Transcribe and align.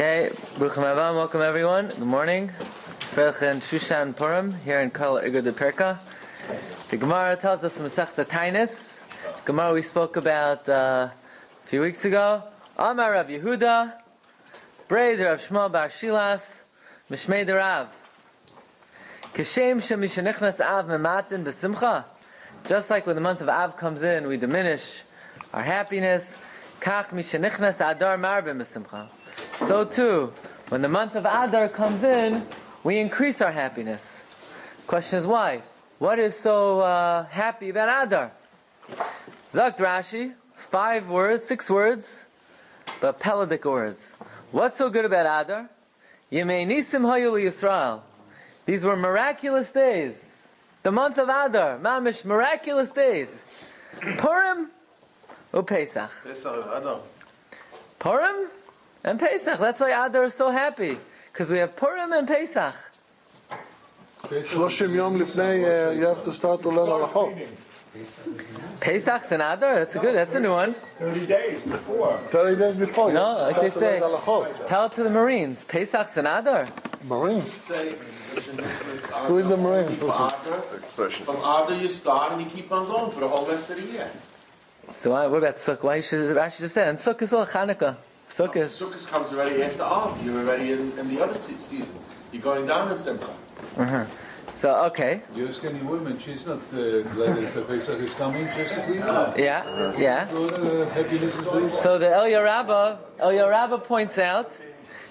Okay, 0.00 0.30
Bruchim 0.54 0.84
Abba, 0.84 1.12
welcome 1.12 1.42
everyone. 1.42 1.88
Good 1.88 1.98
morning. 1.98 2.52
Felchen 3.00 3.56
Shushan 3.56 4.14
Purim 4.14 4.54
here 4.64 4.78
in 4.78 4.92
Kol 4.92 5.18
Igor 5.18 5.42
de 5.42 5.50
Perka. 5.50 5.98
The 6.88 6.96
Gemara 6.96 7.34
tells 7.34 7.64
us 7.64 7.76
Masechta 7.78 8.24
Tainis. 8.24 9.02
Gemara 9.44 9.74
we 9.74 9.82
spoke 9.82 10.14
about 10.14 10.68
uh, 10.68 11.08
a 11.10 11.66
few 11.66 11.80
weeks 11.80 12.04
ago. 12.04 12.44
Amar 12.76 13.14
Rav 13.14 13.26
Yehuda, 13.26 13.94
Braid 14.86 15.18
Rav 15.18 15.40
Shmuel 15.40 15.72
Bar 15.72 15.88
Shilas, 15.88 16.62
Mishmei 17.10 17.44
de 17.44 17.56
Rav. 17.56 17.88
Kishem 19.34 19.78
Shemishanichnas 19.78 20.64
Av 20.64 20.86
Mematin 20.86 21.42
Besimcha. 21.42 22.04
Just 22.64 22.88
like 22.88 23.04
when 23.04 23.16
the 23.16 23.20
month 23.20 23.40
of 23.40 23.48
Av 23.48 23.76
comes 23.76 24.04
in, 24.04 24.28
we 24.28 24.36
diminish 24.36 25.02
our 25.52 25.64
happiness. 25.64 26.36
Kach 26.80 27.08
Mishanichnas 27.08 27.84
Adar 27.84 28.16
Marbim 28.16 28.62
Besimcha. 28.62 29.08
So 29.66 29.84
too, 29.84 30.32
when 30.68 30.82
the 30.82 30.88
month 30.88 31.14
of 31.14 31.24
Adar 31.24 31.68
comes 31.68 32.02
in, 32.02 32.46
we 32.84 32.98
increase 32.98 33.40
our 33.40 33.52
happiness. 33.52 34.26
Question 34.86 35.18
is 35.18 35.26
why? 35.26 35.62
What 35.98 36.18
is 36.18 36.36
so 36.36 36.80
uh, 36.80 37.24
happy 37.24 37.70
about 37.70 38.06
Adar? 38.06 38.32
Zakt 39.50 39.78
Rashi, 39.78 40.34
five 40.54 41.10
words, 41.10 41.44
six 41.44 41.68
words, 41.68 42.26
but 43.00 43.18
pelodic 43.18 43.64
words. 43.64 44.16
What's 44.52 44.76
so 44.78 44.90
good 44.90 45.04
about 45.04 45.44
Adar? 45.44 45.68
Yemei 46.30 46.66
Nisim 46.66 47.02
Hayul 47.02 47.42
Yisrael. 47.42 48.00
These 48.64 48.84
were 48.84 48.96
miraculous 48.96 49.72
days. 49.72 50.48
The 50.82 50.92
month 50.92 51.18
of 51.18 51.28
Adar, 51.28 51.78
Mamish, 51.78 52.24
miraculous 52.24 52.92
days. 52.92 53.46
Purim 54.18 54.70
or 55.52 55.62
Pesach? 55.62 56.10
Adar. 56.24 57.00
Purim 57.98 58.48
and 59.03 59.19
Pesach. 59.19 59.59
That's 59.59 59.79
why 59.79 59.91
Adar 60.05 60.23
is 60.25 60.33
so 60.33 60.49
happy. 60.51 60.97
Because 61.31 61.51
we 61.51 61.57
have 61.59 61.75
Purim 61.75 62.13
and 62.13 62.27
Pesach. 62.27 62.75
30 64.29 64.95
יום 64.95 65.17
לפני, 65.21 65.65
uh, 65.65 65.91
you 65.91 66.05
have 66.05 66.23
to 66.23 66.31
start 66.31 66.61
to 66.61 66.69
learn 66.69 66.89
הלכות. 66.89 67.33
Pesach's 68.79 69.31
and 69.31 69.41
Adar? 69.41 69.75
That's 69.75 69.95
a 69.95 69.99
good, 69.99 70.15
that's 70.15 70.33
a 70.35 70.39
new 70.39 70.51
one. 70.51 70.73
30 70.99 71.25
days 71.27 71.61
before. 71.61 72.17
30 72.29 72.55
days 72.55 72.75
before, 72.75 73.09
you 73.09 73.13
No, 73.13 73.25
have 73.25 73.37
to 73.37 73.43
like 73.43 73.55
start 73.55 73.63
they 73.63 73.69
to 73.69 73.79
learn 73.79 74.01
say. 74.01 74.17
הלכות. 74.17 74.65
Tell 74.67 74.85
it 74.85 74.91
to 74.93 75.03
the 75.03 75.09
Marines. 75.09 75.65
Pesach's 75.65 76.17
and 76.17 76.27
Adar. 76.27 76.67
Marines. 77.03 77.67
Who 79.27 79.37
is 79.37 79.47
the 79.47 79.57
Marine? 79.57 79.95
From 79.97 80.09
Adar, 80.09 80.61
from 81.25 81.35
Adar 81.37 81.73
you 81.73 81.87
start 81.89 82.31
and 82.31 82.41
you 82.41 82.47
keep 82.47 82.71
on 82.71 82.87
going 82.87 83.11
for 83.11 83.19
the 83.19 83.27
whole 83.27 83.45
rest 83.45 83.69
of 83.69 83.75
the 83.75 83.83
year. 83.83 84.09
So 84.91 85.11
why, 85.11 85.27
what 85.27 85.37
about 85.37 85.55
Sukkot? 85.55 85.83
Why 85.83 85.99
should 85.99 86.35
Rashi 86.35 86.59
just 86.59 86.73
say? 86.73 86.87
And 86.87 86.97
Sukkot 86.97 87.21
is 87.23 87.33
all 87.33 87.45
Chanukah. 87.45 87.97
Sukkot. 88.28 88.56
is- 88.56 88.80
Sukkot 88.80 89.06
comes 89.08 89.32
already 89.32 89.62
after 89.62 89.82
Av. 89.82 90.24
You're 90.24 90.38
already 90.40 90.72
in, 90.72 90.98
in 90.98 91.08
the 91.14 91.22
other 91.22 91.34
se- 91.34 91.56
season. 91.56 91.96
You're 92.32 92.42
going 92.42 92.66
down 92.66 92.90
in 92.92 92.98
Simcha. 92.98 94.06
So 94.50 94.84
okay, 94.86 95.22
You 95.34 95.46
ask 95.48 95.62
any 95.64 95.80
woman, 95.80 96.18
she's 96.18 96.46
not 96.46 96.56
uh, 96.72 97.02
glad 97.14 97.36
that 97.36 97.52
the 97.54 97.62
Pesach 97.62 98.00
is 98.00 98.14
coming, 98.14 98.44
basically. 98.44 98.96
Yeah, 98.96 99.92
yeah. 99.98 100.26
Uh, 100.32 100.88
happiness 100.88 101.34
is. 101.36 101.78
So 101.78 101.98
the 101.98 102.06
Eliyah 102.06 102.42
Rabbah, 102.42 102.96
Eliyah 103.20 103.50
Rabbah 103.50 103.78
points 103.78 104.18
out 104.18 104.58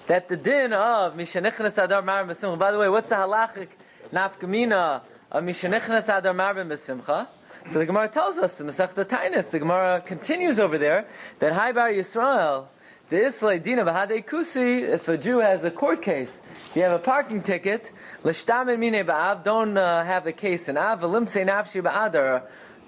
that 0.08 0.26
the 0.26 0.36
din 0.36 0.72
of 0.72 1.14
Mishanichnas 1.14 1.82
Adar 1.82 2.02
Marbim 2.02 2.30
Besimcha. 2.30 2.58
By 2.58 2.72
the 2.72 2.78
way, 2.78 2.88
what's 2.88 3.10
the 3.10 3.14
halachic 3.14 3.68
nafkamina 4.10 5.02
of 5.30 5.44
Mishanichnas 5.44 6.08
Adar 6.18 6.34
Marbim 6.34 6.66
Besimcha? 6.68 7.28
So 7.66 7.78
the 7.78 7.86
Gemara 7.86 8.08
tells 8.08 8.38
us 8.38 8.56
the 8.58 8.64
Masechta 8.64 9.04
Tainis. 9.04 9.50
The 9.50 9.60
Gemara 9.60 10.00
continues 10.04 10.58
over 10.58 10.78
there 10.78 11.06
that 11.38 11.52
Hai 11.52 11.70
Bar 11.72 11.90
Yisrael, 11.90 12.66
Kusi. 13.10 14.82
If 14.82 15.08
a 15.08 15.16
Jew 15.16 15.38
has 15.38 15.64
a 15.64 15.70
court 15.70 16.02
case, 16.02 16.40
if 16.70 16.76
you 16.76 16.82
have 16.82 16.92
a 16.92 16.98
parking 16.98 17.42
ticket, 17.42 17.90
don't 18.22 19.78
uh, 19.78 20.04
have 20.04 20.24
the 20.24 20.32
case 20.32 20.68
in 20.68 20.76
av. 20.76 21.02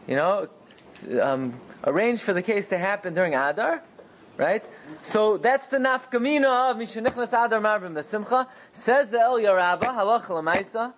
You 0.06 0.16
know, 0.16 0.48
um, 1.22 1.60
arrange 1.84 2.20
for 2.20 2.32
the 2.32 2.42
case 2.42 2.69
to 2.69 2.78
happen 2.78 3.14
during 3.14 3.34
Adar, 3.34 3.82
right? 4.36 4.69
So 5.03 5.36
that's 5.36 5.69
the 5.69 5.78
nafkamina 5.78 6.70
of 6.70 6.76
Mishanichnas 6.76 7.28
Adar 7.28 7.60
Marbim 7.60 7.94
Besimcha. 7.94 8.47
Says 8.72 9.10
the 9.10 9.19
Eliyah 9.19 9.56
Rabbah, 9.56 9.86
halach 9.86 10.25
lamaisa, 10.25 10.92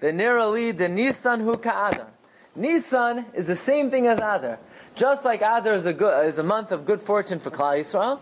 the 0.00 0.08
nirali 0.08 0.76
the 0.76 0.88
Nisan 0.88 1.40
hu 1.40 1.56
ka'adar. 1.56 2.08
Nisan 2.54 3.26
is 3.34 3.46
the 3.46 3.56
same 3.56 3.90
thing 3.90 4.06
as 4.06 4.18
Adar. 4.18 4.58
Just 4.94 5.24
like 5.24 5.40
Adar 5.40 5.74
is 5.74 5.86
a, 5.86 5.92
good, 5.92 6.26
is 6.26 6.38
a 6.38 6.42
month 6.42 6.72
of 6.72 6.84
good 6.84 7.00
fortune 7.00 7.38
for 7.38 7.50
Klal 7.50 7.78
Yisrael, 7.78 8.20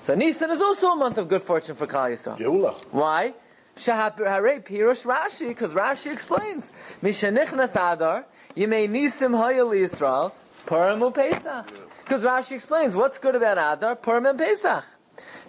so 0.00 0.14
Nisan 0.14 0.50
is 0.50 0.62
also 0.62 0.92
a 0.92 0.96
month 0.96 1.18
of 1.18 1.28
good 1.28 1.42
fortune 1.42 1.74
for 1.74 1.86
Kal 1.86 2.04
Yisrael. 2.04 2.38
Geula. 2.38 2.74
Why? 2.92 3.34
Pirush 3.76 5.04
Rashi, 5.04 5.48
because 5.48 5.72
Rashi 5.72 6.10
explains, 6.10 6.72
Mishanichnas 7.02 7.76
Adar, 7.76 8.26
Yimei 8.56 8.88
Nisim 8.88 9.36
Hayel 9.36 9.70
Yisrael, 9.70 10.32
Purim 10.66 11.12
Pesach. 11.12 11.66
Because 12.02 12.24
Rashi 12.24 12.52
explains, 12.52 12.96
what's 12.96 13.18
good 13.18 13.36
about 13.36 13.58
Adar, 13.78 13.96
Purim 13.96 14.26
and 14.26 14.38
Pesach. 14.38 14.84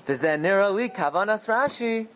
V'zenira 0.06 0.74
li 0.74 0.90
kavanas 0.90 1.48
Rashi. 1.48 2.08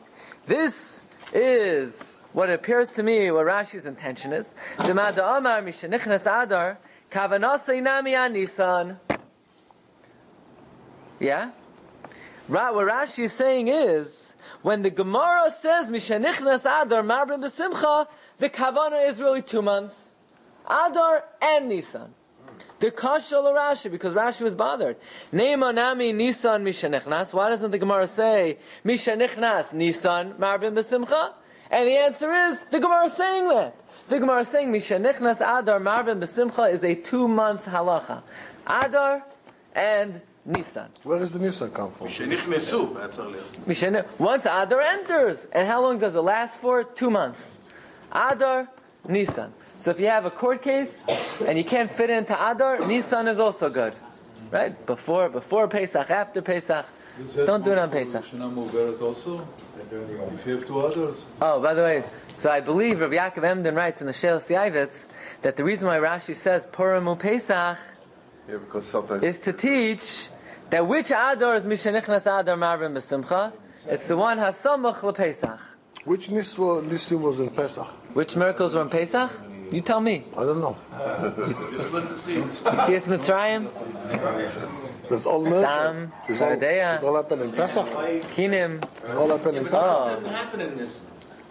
This 0.46 1.02
is 1.34 2.16
what 2.34 2.50
appears 2.50 2.92
to 2.94 3.04
me 3.04 3.32
what 3.32 3.46
Rashi's 3.46 3.86
intention 3.86 4.34
is. 4.34 4.54
Demada 4.84 5.26
Amar 5.38 5.62
Mishanichnas 5.62 6.26
Adar, 6.44 6.78
Kavanas 7.10 7.68
Einami 7.70 8.32
Nisan. 8.32 9.00
Yeah? 11.20 11.52
Ra- 12.50 12.74
what 12.74 12.88
Rashi 12.88 13.24
is 13.24 13.34
saying 13.34 13.70
is, 13.70 14.36
when 14.62 14.82
the 14.82 14.90
Gemara 14.90 15.50
says 15.50 15.90
Mishanichnas 15.90 16.66
Adar 16.66 17.02
Marbim 17.02 17.42
B'Simcha, 17.42 18.08
the 18.38 18.50
Kavana 18.50 19.08
is 19.08 19.22
really 19.22 19.42
two 19.42 19.62
months. 19.62 20.10
Adar 20.66 21.24
and 21.42 21.70
Nisan. 21.70 22.14
The 22.80 22.92
Kasha 22.92 23.36
Rashi, 23.36 23.90
because 23.90 24.14
Rashi 24.14 24.42
was 24.42 24.56
bothered. 24.56 24.98
Neima 25.32 25.74
Nami 25.74 26.12
Nisan 26.12 26.66
Mishanichnas. 26.66 27.34
Why 27.34 27.50
doesn't 27.50 27.72
the 27.72 27.78
Gemara 27.78 28.08
say 28.08 28.58
Mishanichnas 28.84 29.72
Nisan 29.72 30.34
Marbim 30.34 30.74
B'Simcha? 30.74 31.34
And 31.72 31.88
the 31.88 31.98
answer 31.98 32.32
is, 32.32 32.62
the 32.64 32.80
Gemara 32.82 33.06
is 33.06 33.14
saying 33.14 33.48
that. 33.50 33.80
The 34.10 34.20
Gemara 34.20 34.42
is 34.42 34.50
saying 34.50 34.70
Mishanichnas 34.70 35.38
Adar 35.38 35.80
Marbim 35.80 36.20
B'Simcha 36.20 36.74
is 36.74 36.84
a 36.84 36.94
two 36.94 37.30
months 37.30 37.66
halacha. 37.66 38.22
Adar 38.68 39.24
and 39.74 40.22
Nisan. 40.46 40.90
Where 41.04 41.20
does 41.20 41.32
the 41.32 41.40
Nisan 41.40 41.72
come 41.72 41.90
from? 41.92 42.08
Shenichnesu, 42.08 42.96
that's 42.96 43.18
all. 43.20 43.34
Mishnah, 43.66 44.06
once 44.20 44.46
Adar 44.46 44.82
enters, 44.82 45.48
and 45.54 45.68
how 45.68 45.82
long 45.82 46.00
does 46.00 46.16
it 46.16 46.22
last 46.22 46.60
for? 46.60 46.84
Two 46.84 47.10
months. 47.10 47.62
Adar, 48.12 48.68
Nisan. 49.08 49.54
So 49.78 49.92
if 49.92 50.00
you 50.00 50.08
have 50.08 50.26
a 50.26 50.30
court 50.32 50.62
case 50.62 51.02
and 51.46 51.58
you 51.58 51.64
can't 51.64 51.90
fit 51.90 52.10
into 52.10 52.34
Adar, 52.34 52.86
Nisan 52.88 53.28
is 53.28 53.40
also 53.40 53.70
good, 53.70 53.94
right? 54.52 54.86
Before 54.86 55.30
before 55.30 55.68
Pesach, 55.68 56.10
after 56.10 56.42
Pesach. 56.42 56.86
Don't 57.46 57.64
do 57.64 57.72
it 57.72 57.78
on 57.78 57.90
work 57.90 57.92
for 57.92 57.98
Pesach. 58.00 58.26
Shana 58.26 58.52
Muberet 58.54 59.02
also? 59.02 59.48
If 59.92 60.48
you 60.48 60.56
have 60.58 60.66
two 60.66 60.80
others? 60.80 61.26
Oh, 61.42 61.62
by 61.62 61.74
the 61.74 61.82
way, 61.82 62.04
so 62.34 62.50
I 62.50 62.60
believe 62.60 63.00
Rabbi 63.02 63.16
Yaakov 63.16 63.44
Emden 63.44 63.76
writes 63.76 64.02
in 64.02 64.08
the 64.08 64.14
She'elas 64.14 64.50
Yaavetz 64.50 65.08
that 65.44 65.56
the 65.56 65.64
reason 65.64 65.88
why 65.88 65.98
Rashi 65.98 66.36
says 66.36 66.66
Purim 66.72 67.16
Pesach 67.18 67.78
Yeah, 68.50 68.58
because 68.58 68.88
sometimes 68.88 69.24
is 69.24 69.38
to 69.40 69.54
teach 69.54 70.30
that 70.70 70.88
which 70.88 71.12
Adar 71.12 71.56
is 71.56 71.66
Mishanichnas 71.66 72.40
Adar 72.40 72.58
Marvin 72.58 72.94
B'Simcha. 72.94 73.54
It's 73.88 74.08
the 74.08 74.18
one 74.18 74.38
Hasamach 74.38 75.00
LePesach. 75.02 75.60
Which 76.06 76.30
Nis 76.30 76.58
wa- 76.58 76.82
Nisim 76.82 77.22
was 77.22 77.40
in 77.40 77.50
Pesach? 77.50 77.88
Which 78.14 78.36
miracles 78.36 78.76
were 78.76 78.82
in 78.82 78.90
Pesach? 78.90 79.32
You 79.72 79.82
tell 79.82 80.02
me. 80.02 80.26
I 80.38 80.44
don't 80.44 80.60
know. 80.62 80.76
You 81.38 81.80
split 81.80 82.10
the 82.10 82.16
seeds. 82.16 82.60
Yitzias 82.60 83.08
Mitzrayim, 83.08 85.08
Does 85.08 85.26
all 85.26 85.42
miracles? 85.42 85.64
Dam, 85.64 86.12
Does 86.28 86.42
all- 86.42 86.48
Sardeya. 86.50 86.98
It 86.98 87.04
all 87.04 87.16
happened 87.16 87.42
in 87.44 87.52
Pesach? 87.54 87.88
Kinim, 87.88 88.84
All 89.16 89.30
happened 89.30 89.58
in 89.58 89.64
Pesach? 89.66 89.80
Oh. 89.84 90.08
It 90.08 90.16
didn't 90.20 90.34
happen 90.36 90.62
in 90.62 90.78
this. 90.78 91.02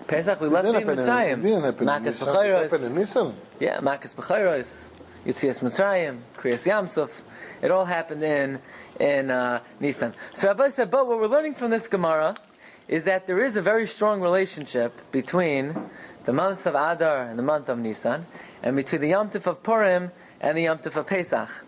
Pesach, 0.06 0.40
we 0.40 0.46
It 0.48 0.52
left 0.52 0.68
in 0.68 0.74
happen 0.74 0.90
in, 0.90 0.98
it 0.98 1.02
Mitzrayim. 1.02 1.42
didn't 1.42 1.62
happen 1.62 1.88
in 1.88 1.94
Makas 1.94 2.04
Nisan. 2.04 2.28
It 2.28 2.62
happened 2.62 2.84
in 2.84 2.92
B'chayros. 2.92 2.94
Nisan. 2.94 3.34
Yeah, 3.60 3.78
Makas 3.80 4.14
B'chayros. 4.14 4.88
Yitzias 5.26 5.62
Mitzrayim, 5.62 6.18
Kriyas 6.38 6.66
Yamsuf. 6.68 7.22
It 7.62 7.70
all 7.70 7.84
happened 7.84 8.24
in, 8.24 8.58
in 9.00 9.30
uh, 9.30 9.60
Nisan. 9.80 10.14
So 10.34 10.48
Rabbi 10.48 10.68
said, 10.68 10.90
but 10.90 11.06
what 11.06 11.18
we're 11.18 11.26
learning 11.26 11.54
from 11.54 11.70
this 11.70 11.88
Gemara 11.88 12.36
is 12.88 13.04
that 13.04 13.26
there 13.26 13.42
is 13.42 13.56
a 13.56 13.62
very 13.62 13.86
strong 13.86 14.20
relationship 14.20 14.92
between 15.12 15.74
the 16.24 16.32
months 16.32 16.66
of 16.66 16.74
Adar 16.74 17.22
and 17.22 17.38
the 17.38 17.42
month 17.42 17.68
of 17.68 17.78
Nisan, 17.78 18.26
and 18.62 18.76
between 18.76 19.00
the 19.00 19.08
Yom 19.08 19.30
Tif 19.30 19.46
of 19.46 19.62
Purim 19.62 20.12
and 20.40 20.56
the 20.56 20.62
Yom 20.62 20.78
Tif 20.78 20.96
of 20.96 21.06
Pesach. 21.06 21.64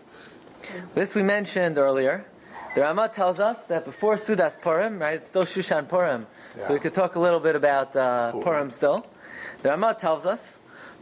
This 0.93 1.15
we 1.15 1.23
mentioned 1.23 1.77
earlier. 1.77 2.25
The 2.73 2.81
Rama 2.81 3.07
tells 3.07 3.39
us 3.39 3.63
that 3.67 3.85
before 3.85 4.15
Sudas 4.15 4.59
Purim, 4.59 4.99
right, 4.99 5.15
it's 5.15 5.27
still 5.27 5.43
Shushan 5.45 5.87
Purim, 5.87 6.27
so 6.59 6.73
we 6.73 6.79
could 6.79 6.93
talk 6.93 7.15
a 7.15 7.19
little 7.19 7.39
bit 7.39 7.55
about 7.55 7.95
uh, 7.95 8.33
Purim 8.33 8.69
still. 8.69 9.05
The 9.61 9.69
Rama 9.69 9.95
tells 9.97 10.25
us, 10.25 10.51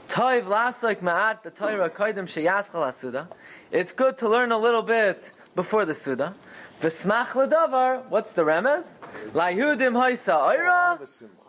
Toiv 0.08 0.44
lasoik 0.44 1.00
ma'at 1.00 1.44
b'toira 1.44 1.90
koidim 1.90 2.28
sheyaschal 2.28 2.86
hasuda. 2.86 3.28
It's 3.72 3.92
good 3.92 4.18
to 4.20 4.30
learn 4.30 4.52
a 4.52 4.58
little 4.58 4.84
bit 4.84 5.32
before 5.56 5.86
the 5.86 5.94
Suda. 5.94 6.34
V'smach 6.82 7.28
ledavar, 7.28 8.08
what's 8.10 8.34
the 8.34 8.42
remez? 8.44 9.00
La'ihudim 9.32 9.94
hoisa 9.94 10.34
oira, 10.34 11.00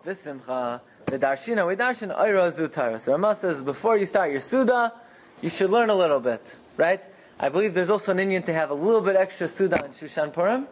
v'simcha. 0.05 0.81
The 1.06 1.19
darshina, 1.19 1.67
we 1.67 1.77
darshan 1.77 2.17
oira 2.17 2.47
zutara. 2.49 3.01
So 3.01 3.12
Rama 3.12 3.35
says, 3.35 3.62
before 3.62 3.97
you 3.97 4.06
start 4.06 4.31
your 4.31 4.41
Suda, 4.41 4.93
you 5.43 5.51
should 5.51 5.71
learn 5.71 5.91
a 5.91 5.95
little 5.95 6.21
bit, 6.21 6.56
right? 6.77 7.03
I 7.39 7.49
believe 7.49 7.75
there's 7.75 7.91
also 7.91 8.12
an 8.12 8.21
Indian 8.21 8.43
to 8.45 8.53
have 8.55 8.71
a 8.71 8.75
little 8.75 9.01
bit 9.01 9.17
extra 9.17 9.49
Suda 9.49 9.85
in 9.85 9.91
Shushan 9.91 10.33
Purim. 10.33 10.67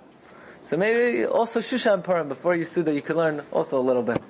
So 0.61 0.76
maybe 0.76 1.26
also 1.26 1.61
Shushan 1.61 2.05
Purim, 2.05 2.28
before 2.28 2.55
you 2.55 2.64
Suda, 2.64 2.94
you 2.94 3.02
could 3.02 3.17
learn 3.17 3.43
also 3.50 3.81
a 3.81 3.82
little 3.82 4.02
bit. 4.02 4.23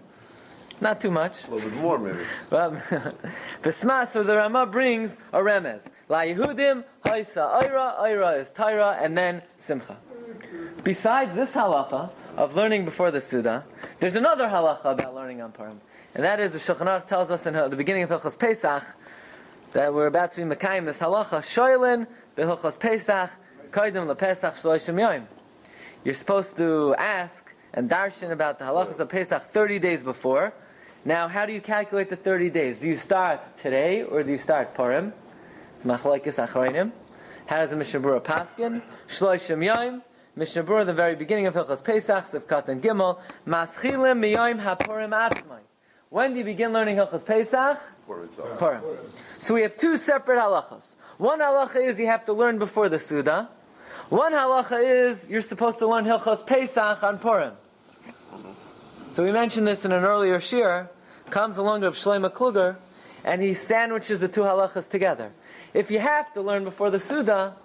Not 0.81 1.00
too 1.00 1.10
much. 1.10 1.46
A 1.46 1.50
little 1.50 1.70
bit 1.70 1.78
more, 1.78 1.98
maybe. 1.98 2.19
Well, 2.50 2.72
Vesma, 3.62 4.06
so 4.06 4.25
the 4.25 4.37
Rama 4.37 4.66
brings 4.66 5.16
a 5.32 5.38
remez. 5.38 5.88
La 6.12 6.24
Yehudim, 6.24 6.84
Haisa, 7.06 7.62
Aira, 7.62 7.98
Aira 7.98 8.38
is 8.38 8.52
Taira, 8.52 8.98
and 9.00 9.16
then 9.16 9.40
Simcha. 9.56 9.96
Besides 10.84 11.34
this 11.34 11.54
halacha 11.54 12.10
of 12.36 12.54
learning 12.54 12.84
before 12.84 13.10
the 13.10 13.18
Suda, 13.18 13.64
there's 13.98 14.14
another 14.14 14.46
halacha 14.46 14.92
about 14.92 15.14
learning 15.14 15.40
on 15.40 15.52
Purim. 15.52 15.80
And 16.14 16.22
that 16.22 16.38
is 16.38 16.52
the 16.52 16.58
Shulchan 16.58 16.86
Aruch 16.86 17.06
tells 17.06 17.30
us 17.30 17.46
in 17.46 17.56
uh, 17.56 17.68
the 17.68 17.76
beginning 17.76 18.02
of 18.02 18.10
Hilchos 18.10 18.38
Pesach 18.38 18.84
that 19.72 19.94
we're 19.94 20.06
about 20.06 20.32
to 20.32 20.44
be 20.44 20.54
Mekayim 20.54 20.84
this 20.84 20.98
halacha, 20.98 21.38
Shoylin, 21.38 22.06
Behilchos 22.36 22.78
Pesach, 22.78 23.30
Kaidim 23.70 24.14
LePesach 24.14 24.52
Shloishim 24.60 24.96
Yoim. 24.96 25.24
You're 26.04 26.12
supposed 26.12 26.58
to 26.58 26.94
ask 26.98 27.54
and 27.72 27.88
darshan 27.88 28.32
about 28.32 28.58
the 28.58 28.66
halachas 28.66 29.00
of 29.00 29.08
Pesach 29.08 29.44
30 29.44 29.78
days 29.78 30.02
before. 30.02 30.52
Now, 31.06 31.28
how 31.28 31.46
do 31.46 31.54
you 31.54 31.62
calculate 31.62 32.10
the 32.10 32.16
30 32.16 32.50
days? 32.50 32.76
Do 32.76 32.86
you 32.86 32.98
start 32.98 33.56
today 33.56 34.02
or 34.02 34.22
do 34.22 34.30
you 34.30 34.36
start 34.36 34.74
Purim? 34.74 35.14
It's 35.84 35.90
Machlaikis 35.90 36.46
Achroinim. 36.46 36.93
How 37.46 37.56
does 37.56 37.70
the 37.70 37.76
Mishnah 37.76 37.99
Berurah 37.99 38.23
paskin? 38.23 38.82
Shloishim 39.08 39.67
Yoim. 39.67 40.02
Mishnah 40.37 40.62
Berurah, 40.62 40.87
the 40.87 40.93
very 40.93 41.17
beginning 41.17 41.49
of 41.49 41.55
Hilchas 41.55 41.82
Pesach, 41.82 42.23
Sivkat 42.23 42.69
and 42.69 42.81
Gimel, 42.81 43.19
Maschilim 43.49 44.20
Miyoim 44.20 44.62
HaPurim 44.62 45.11
Atzmai. 45.11 45.58
When 46.08 46.34
do 46.34 46.38
you 46.38 46.44
begin 46.44 46.73
learning 46.73 46.99
Hilchas 46.99 47.26
Pesach? 47.26 47.81
Purim. 48.06 48.82
So 49.40 49.55
we 49.55 49.62
have 49.62 49.76
two 49.76 49.96
separate 49.96 50.38
halachas. 50.38 50.94
One 51.19 51.40
halacha 51.40 51.84
is 51.84 51.99
you 51.99 52.06
have 52.06 52.26
to 52.26 52.32
learn 52.32 52.61
before 52.61 52.88
the 52.88 53.00
Suda. 53.00 53.49
One 54.08 54.32
halacha 54.32 55.08
is 55.11 55.29
you're 55.29 55.40
supposed 55.40 55.81
to 55.81 55.88
learn 55.88 56.05
Hilchas 56.05 56.46
Pesach 56.46 57.02
on 57.02 57.19
Purim. 57.19 57.55
So 59.14 59.25
we 59.25 59.32
mentioned 59.32 59.67
this 59.67 59.84
in 59.84 59.90
an 59.90 60.05
earlier 60.05 60.38
shir. 60.38 60.88
Comes 61.31 61.56
along 61.56 61.82
of 61.82 61.94
Shlomo 61.94 62.31
Kluger, 62.31 62.76
and 63.24 63.42
he 63.42 63.54
sandwiches 63.54 64.20
the 64.20 64.28
two 64.28 64.42
halachas 64.42 64.88
together. 64.88 65.32
If 65.74 65.90
you 65.90 65.98
have 65.98 66.32
to 66.34 66.40
learn 66.40 66.64
before 66.64 66.90
the 66.90 67.00
Suda, 67.00 67.56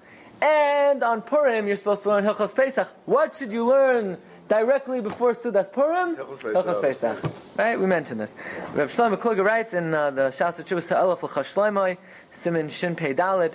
and 0.42 1.04
on 1.04 1.21
Purim 1.21 1.68
you're 1.68 1.75
supposed 1.75 2.04
to 2.04 2.09
learn 2.09 2.24
Hilchas 2.24 2.56
Pesach, 2.56 2.88
what 3.06 3.33
should 3.33 3.51
you 3.51 3.65
learn 3.65 4.18
directly 4.48 5.01
before 5.01 5.33
Sudas 5.33 5.71
Purim? 5.71 6.15
Hilchos 6.15 6.81
Pesach. 6.81 7.19
Right? 7.57 7.80
We 7.80 7.86
mentioned 7.86 8.19
this. 8.19 8.36
Rav 8.74 8.89
Shlomo 8.89 9.18
Kluger 9.18 9.44
writes 9.44 9.74
in 9.74 9.94
uh, 9.94 10.12
the 10.12 10.21
Shas 10.30 10.62
Chuvas 10.63 10.89
Ha'elef 10.89 11.24
L'chash 11.24 11.54
Shloimoi, 11.54 11.98
Simin 12.31 12.69
Shin 12.69 12.95
Pei 12.95 13.13
Dalid, 13.13 13.54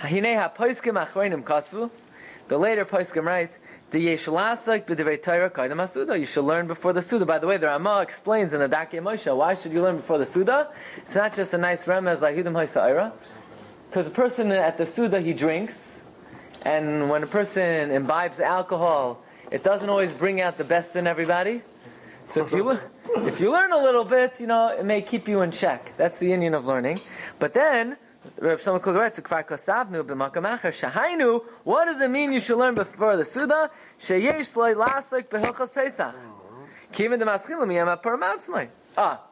Hinei 0.00 0.36
ha'poiskim 0.36 1.04
achroinim 1.06 1.44
kasvu. 1.44 1.90
The 2.48 2.58
later 2.58 2.84
poiskim 2.84 3.24
write, 3.24 3.56
You 3.94 4.16
should 4.16 4.32
learn 6.44 6.66
before 6.66 6.92
the 6.94 7.02
suda. 7.02 7.26
By 7.26 7.38
the 7.38 7.46
way, 7.46 7.58
the 7.58 7.66
Rama 7.66 8.00
explains 8.00 8.54
in 8.54 8.60
the 8.60 8.68
Darkei 8.68 9.02
Moshe 9.02 9.36
why 9.36 9.54
should 9.54 9.72
you 9.72 9.82
learn 9.82 9.96
before 9.96 10.16
the 10.18 10.24
suda? 10.24 10.70
It's 10.98 11.14
not 11.14 11.34
just 11.34 11.52
a 11.52 11.58
nice 11.58 11.84
remez 11.84 12.22
like 12.22 12.34
hidim 12.36 12.52
ha'isa'ira, 12.52 13.12
because 13.90 14.06
the 14.06 14.10
person 14.10 14.50
at 14.50 14.78
the 14.78 14.86
suda 14.86 15.20
he 15.20 15.34
drinks, 15.34 16.00
and 16.62 17.10
when 17.10 17.22
a 17.22 17.26
person 17.26 17.90
imbibes 17.90 18.40
alcohol, 18.40 19.22
it 19.50 19.62
doesn't 19.62 19.90
always 19.90 20.12
bring 20.12 20.40
out 20.40 20.56
the 20.56 20.64
best 20.64 20.96
in 20.96 21.06
everybody. 21.06 21.62
So 22.24 22.44
if 22.44 22.52
you 22.52 22.70
if 23.16 23.40
you 23.40 23.52
learn 23.52 23.72
a 23.72 23.78
little 23.78 24.04
bit, 24.04 24.40
you 24.40 24.46
know 24.46 24.68
it 24.68 24.86
may 24.86 25.02
keep 25.02 25.28
you 25.28 25.42
in 25.42 25.50
check. 25.50 25.92
That's 25.98 26.18
the 26.18 26.28
union 26.28 26.54
of 26.54 26.66
learning. 26.66 27.00
But 27.38 27.52
then 27.52 27.98
Rav 28.38 28.60
Shlomo 28.60 28.80
Kluger 28.80 29.00
writes, 29.00 29.18
"Kfar 29.18 29.44
kosavnu 29.44 30.04
b'makam 30.04 30.46
acher 30.46 30.70
shahainu." 30.70 31.44
What 31.64 31.86
does 31.86 32.00
it 32.00 32.08
mean 32.08 32.32
you 32.32 32.38
should 32.38 32.56
learn 32.56 32.76
before 32.76 33.16
the 33.16 33.24
Suda? 33.24 33.68
Sheyesh 33.98 34.54
loy 34.54 34.74
lasik 34.74 35.28
behilchas 35.28 35.72
Pesach. 35.74 36.14
Kivin 36.92 37.18
de 37.18 37.24
maschilim 37.24 37.74
yama 37.74 37.96
paramatzmai. 37.96 38.68
Ah, 38.96 39.22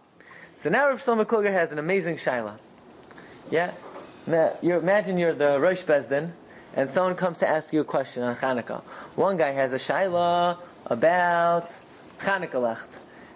so 0.56 0.70
now 0.70 0.88
Rav 0.88 1.00
Shlomo 1.00 1.24
Kluger 1.24 1.52
has 1.52 1.70
an 1.70 1.78
amazing 1.78 2.16
shaila. 2.16 2.58
Yeah, 3.48 3.72
you 4.60 4.76
imagine 4.76 5.18
you're 5.18 5.34
the 5.34 5.60
Rosh 5.60 5.84
Bezdin, 5.84 6.32
and 6.74 6.88
someone 6.88 7.14
comes 7.14 7.38
to 7.38 7.48
ask 7.48 7.72
you 7.72 7.82
a 7.82 7.84
question 7.84 8.24
on 8.24 8.34
Hanukkah. 8.34 8.82
One 9.14 9.36
guy 9.36 9.52
has 9.52 9.72
a 9.72 9.76
shaila 9.76 10.58
about 10.86 11.72
Hanukkah 12.18 12.54
lecht, 12.54 12.88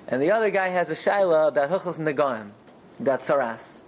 and 0.08 0.20
the 0.20 0.32
other 0.32 0.50
guy 0.50 0.68
has 0.68 0.90
a 0.90 0.94
shaila 0.94 1.48
about 1.48 1.70
Hilchos 1.70 2.00
Negaim, 2.00 2.50
about 2.98 3.20
Saras. 3.20 3.83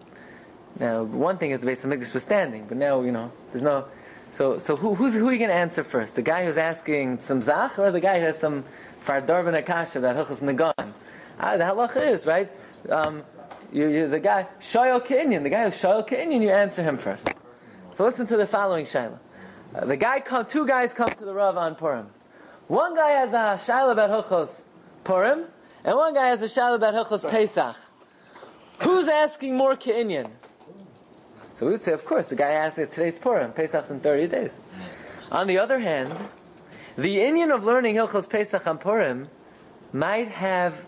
Now, 0.78 1.04
one 1.04 1.38
thing 1.38 1.52
is 1.52 1.60
the 1.60 1.66
base 1.66 1.84
of 1.84 1.90
Mikdash 1.90 2.12
was 2.12 2.22
standing, 2.22 2.66
but 2.66 2.76
now, 2.76 3.00
you 3.00 3.12
know, 3.12 3.32
there's 3.52 3.62
no. 3.62 3.86
So, 4.30 4.58
so 4.58 4.76
who, 4.76 4.94
who's, 4.94 5.14
who 5.14 5.28
are 5.28 5.32
you 5.32 5.38
going 5.38 5.50
to 5.50 5.56
answer 5.56 5.82
first? 5.82 6.16
The 6.16 6.22
guy 6.22 6.44
who's 6.44 6.58
asking 6.58 7.20
some 7.20 7.40
Zach, 7.40 7.78
or 7.78 7.90
the 7.90 8.00
guy 8.00 8.18
who 8.18 8.26
has 8.26 8.38
some 8.38 8.64
Fardarvan 9.04 9.56
Akasha 9.56 9.98
about 9.98 10.16
Hilchas 10.16 10.42
Nagan? 10.42 10.92
Ah, 11.40 11.56
the 11.56 11.64
halacha 11.64 12.12
is, 12.12 12.26
right? 12.26 12.50
Um, 12.90 13.22
you, 13.72 13.88
you, 13.88 14.08
the 14.08 14.20
guy, 14.20 14.46
Shoyal 14.60 15.04
Kenyan, 15.04 15.42
the 15.42 15.50
guy 15.50 15.64
who's 15.64 15.80
Shoyal 15.80 16.06
Kenyan, 16.06 16.42
you 16.42 16.50
answer 16.50 16.82
him 16.82 16.98
first. 16.98 17.28
So 17.90 18.04
listen 18.04 18.26
to 18.26 18.36
the 18.36 18.46
following 18.46 18.84
Shaila. 18.84 19.18
Uh, 19.74 19.84
the 19.86 19.96
guy 19.96 20.20
come, 20.20 20.44
two 20.46 20.66
guys 20.66 20.92
come 20.92 21.08
to 21.08 21.24
the 21.24 21.32
Rav 21.32 21.56
on 21.56 21.74
Purim. 21.74 22.08
One 22.68 22.94
guy 22.94 23.10
has 23.10 23.32
a 23.32 23.58
Shaila 23.64 23.92
about 23.92 24.10
Hilchos 24.10 24.62
Purim, 25.04 25.44
and 25.84 25.96
one 25.96 26.14
guy 26.14 26.28
has 26.28 26.42
a 26.42 26.46
Shaila 26.46 26.76
about 26.76 26.94
Hilchos 26.94 27.28
Pesach. 27.28 27.76
Who's 28.80 29.08
asking 29.08 29.56
more 29.56 29.76
Kenyan? 29.76 30.30
So 31.56 31.64
we 31.64 31.72
would 31.72 31.82
say, 31.82 31.94
of 31.94 32.04
course, 32.04 32.26
the 32.26 32.36
guy 32.36 32.50
asking 32.50 32.88
today's 32.88 33.18
Purim, 33.18 33.50
Pesach's 33.50 33.90
in 33.90 34.00
30 34.00 34.26
days. 34.26 34.60
On 35.32 35.46
the 35.46 35.56
other 35.56 35.78
hand, 35.78 36.12
the 36.98 37.22
Indian 37.22 37.50
of 37.50 37.64
learning 37.64 37.94
Hilchos 37.94 38.28
Pesach 38.28 38.66
on 38.66 38.76
Purim 38.76 39.28
might 39.90 40.28
have, 40.28 40.84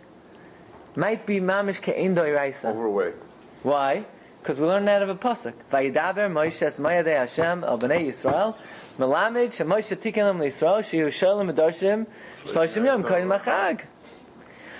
might 0.95 1.25
be 1.25 1.41
mamish 1.41 1.81
ke'en 1.81 2.15
doiraisa. 2.15 2.67
Overweight. 2.67 3.15
Why? 3.63 4.05
Because 4.43 4.61
we 4.61 4.67
learn 4.67 4.85
that 4.85 5.01
of 5.01 5.09
a 5.09 5.15
pasuk. 5.15 5.55
Vayidaber 5.73 6.31
Moshe 6.31 6.61
es 6.61 6.79
mayadei 6.79 7.17
Hashem 7.17 7.65
el 7.65 7.79
bnei 7.79 8.07
Yisrael 8.07 8.55
melamed 8.99 9.49
shemoshe 9.49 9.97
tiken 9.97 10.25
lam 10.25 10.39
Yisrael 10.39 10.81
shehu 10.81 11.11
shalom 11.11 11.49
shloshim 11.49 12.85
yom 12.85 13.03
koyin 13.05 13.27
machag. 13.27 13.87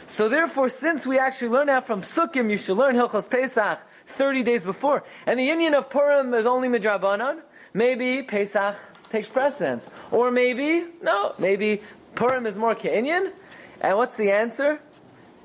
So 0.07 0.29
therefore, 0.29 0.69
since 0.69 1.07
we 1.07 1.19
actually 1.19 1.49
learn 1.49 1.69
that 1.69 1.87
from 1.87 2.03
Sukkim, 2.03 2.51
you 2.51 2.59
should 2.59 2.77
learn 2.77 2.95
Hilchos 2.95 3.31
Pesach 3.31 3.79
30 4.09 4.43
days 4.43 4.65
before. 4.65 5.05
And 5.27 5.39
the 5.39 5.51
Indian 5.51 5.75
of 5.75 5.91
Purim 5.91 6.33
is 6.35 6.47
only 6.47 6.69
Midrabanan. 6.69 7.43
Maybe 7.75 8.23
Pesach 8.23 8.77
takes 9.11 9.29
precedence. 9.29 9.89
Or 10.11 10.31
maybe, 10.31 10.85
no, 11.03 11.35
maybe 11.39 11.83
Purim 12.15 12.47
is 12.47 12.59
more 12.59 12.75
Ke'inyan. 12.75 13.33
And 13.81 13.97
what's 13.97 14.17
the 14.17 14.31
answer? 14.31 14.81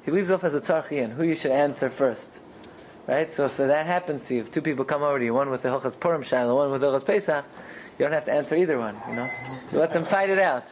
He 0.06 0.12
leaves 0.12 0.32
off 0.32 0.44
as 0.44 0.56
a 0.56 0.62
Tzarchian, 0.62 1.14
who 1.14 1.24
you 1.24 1.36
should 1.36 1.52
answer 1.52 1.90
first. 1.90 2.40
Right? 3.06 3.32
So 3.32 3.46
if 3.46 3.58
that 3.58 3.86
happens 3.86 4.26
to 4.28 4.36
you, 4.36 4.42
if 4.42 4.52
two 4.52 4.62
people 4.62 4.86
come 4.86 5.04
over 5.04 5.20
to 5.20 5.26
you, 5.26 5.34
one 5.34 5.50
with 5.50 5.62
the 5.62 5.70
Hilchas 5.70 6.00
Purim 6.00 6.24
Shiloh, 6.24 6.56
one 6.56 6.72
with 6.72 6.82
the 6.82 6.88
Hilchas 6.88 7.06
Pesach, 7.06 7.46
you 8.00 8.06
don't 8.06 8.14
have 8.14 8.26
to 8.26 8.34
answer 8.34 8.56
either 8.56 8.80
one, 8.80 8.98
you 9.08 9.16
know? 9.16 9.30
You 9.72 9.80
let 9.80 9.94
them 9.94 10.06
fight 10.06 10.30
it 10.30 10.40
out. 10.40 10.72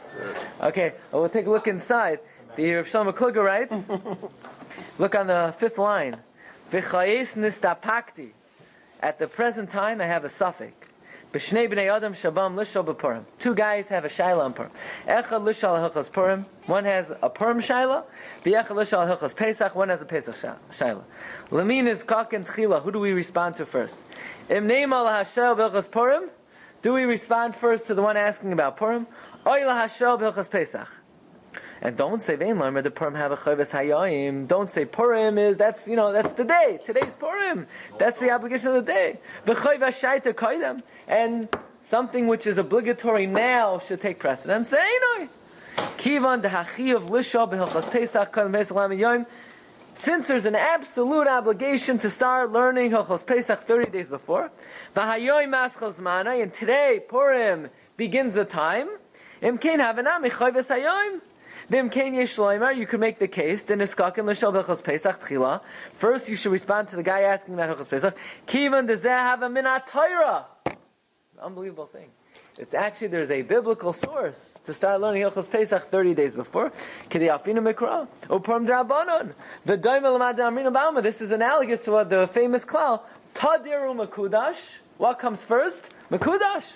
Okay, 0.62 0.94
well, 1.12 1.22
we'll 1.22 1.30
take 1.30 1.46
a 1.46 1.52
look 1.52 1.68
inside. 1.68 2.20
The 2.56 2.74
Rav 2.74 2.86
Shlomo 2.88 3.14
Kluger 3.14 3.44
writes, 3.44 3.88
look 4.98 5.14
on 5.14 5.28
the 5.28 5.54
fifth 5.58 5.78
line. 5.78 6.18
V'chayes 6.72 7.36
nistapakti. 7.36 8.32
At 9.02 9.20
the 9.20 9.28
present 9.28 9.70
time, 9.70 10.00
I 10.00 10.06
have 10.06 10.24
a 10.24 10.30
suffix. 10.30 10.88
B'shnei 11.34 11.72
b'nei 11.72 11.94
adam 11.94 12.14
shabam 12.14 12.56
lishal 12.56 12.86
b'purim. 12.86 13.24
Two 13.40 13.56
guys 13.56 13.88
have 13.88 14.04
a 14.04 14.10
shaila 14.10 14.46
on 14.46 14.54
purim. 14.54 14.72
Echad 15.08 15.44
lishal 15.44 15.90
hilchas 15.90 16.12
purim. 16.12 16.46
One 16.66 16.84
has 16.84 17.12
a 17.22 17.30
purim 17.30 17.60
shaila. 17.60 18.04
V'echad 18.44 18.68
lishal 18.68 19.08
hilchas 19.08 19.36
pesach. 19.36 19.74
One 19.74 19.90
has 19.90 20.02
a 20.02 20.06
pesach 20.06 20.36
sha- 20.36 20.56
shaila. 20.72 21.04
Lamin 21.50 21.88
is 21.88 22.04
kak 22.04 22.34
and 22.34 22.46
tchila. 22.46 22.82
Who 22.82 22.92
do 22.92 23.00
we 23.00 23.12
respond 23.12 23.56
to 23.58 23.66
first? 23.66 23.98
Im 24.50 24.68
neim 24.68 24.92
al 24.92 25.08
hashel 25.08 25.56
b'ilchas 25.56 25.90
purim. 25.90 26.30
Do 26.82 26.94
we 26.94 27.04
respond 27.04 27.56
first 27.56 27.88
to 27.88 27.94
the 27.94 28.02
one 28.02 28.18
asking 28.18 28.52
about 28.52 28.76
purim? 28.76 29.08
Oy 29.48 29.66
la 29.66 29.76
hashel 29.76 30.20
b'ilchas 30.20 30.52
pesach. 30.52 30.90
And 31.82 31.98
don't 31.98 32.22
say 32.22 32.36
Vein 32.36 32.60
Lamer 32.60 32.84
the 32.84 32.92
Purim 32.92 33.16
have 33.16 33.32
a 33.32 33.36
chayvus 33.36 33.74
hayayim. 33.74 34.48
Don't 34.48 34.70
say 34.70 34.86
Purim 34.86 35.40
is 35.40 35.58
that's 35.58 35.88
you 35.88 35.96
know 35.96 36.14
that's 36.14 36.34
the 36.34 36.44
day. 36.44 36.80
Today's 36.86 37.16
Purim. 37.16 37.66
That's 37.98 38.20
the 38.20 38.30
obligation 38.30 38.70
of 38.70 38.86
the 38.86 38.92
day. 38.92 39.20
Shaita 39.48 40.34
kaidem. 40.34 40.84
And 41.08 41.50
something 41.82 42.28
which 42.28 42.46
is 42.46 42.60
obligatory 42.60 43.26
now 43.26 43.80
should 43.80 44.00
take 44.00 44.20
precedence. 44.20 44.70
Say 44.70 44.90
no. 45.18 45.28
Kivan 45.98 46.44
dehachi 46.44 46.96
of 46.96 47.06
lisha 47.06 47.50
behilchas 47.50 47.90
Pesach 47.90 48.32
kaidem 48.32 48.52
Pesach 48.54 49.00
yom. 49.00 49.26
Since 49.94 50.28
there's 50.28 50.46
an 50.46 50.56
absolute 50.56 51.28
obligation 51.28 52.00
to 52.00 52.10
start 52.10 52.52
learning 52.52 52.92
Hilchos 52.92 53.26
Pesach 53.26 53.60
30 53.60 53.92
days 53.92 54.08
before, 54.08 54.50
and 54.96 56.54
today, 56.54 57.04
Purim, 57.08 57.70
begins 57.98 58.34
the 58.36 58.46
time. 58.46 58.88
You 61.72 62.86
can 62.86 63.00
make 63.00 63.18
the 63.20 63.30
case. 63.30 63.64
First, 65.94 66.30
you 66.30 66.36
should 66.36 66.52
respond 66.52 66.90
to 66.90 66.98
the 66.98 67.04
guy 67.04 67.22
asking 67.22 67.54
about 67.54 67.78
b'chos 67.78 67.90
pesach. 67.90 68.14
Have 69.08 69.42
a? 69.44 70.46
Unbelievable 71.42 71.86
thing. 71.86 72.10
It's 72.58 72.74
actually, 72.74 73.08
there's 73.08 73.32
a 73.32 73.42
biblical 73.42 73.94
source 73.94 74.60
to 74.66 74.74
start 74.74 75.00
learning 75.00 75.24
Hilchos 75.24 75.50
Pesach 75.50 75.82
30 75.84 76.14
days 76.14 76.36
before. 76.36 76.74
The. 77.10 77.32
This 81.02 81.22
is 81.22 81.32
analogous 81.32 81.86
to 81.86 81.92
what 81.92 82.10
the 82.10 82.28
famous 82.28 82.66
klal. 82.66 83.00
Tadiru. 83.34 84.60
What 84.98 85.20
comes 85.20 85.46
first? 85.46 85.90
Makudash. 86.12 86.74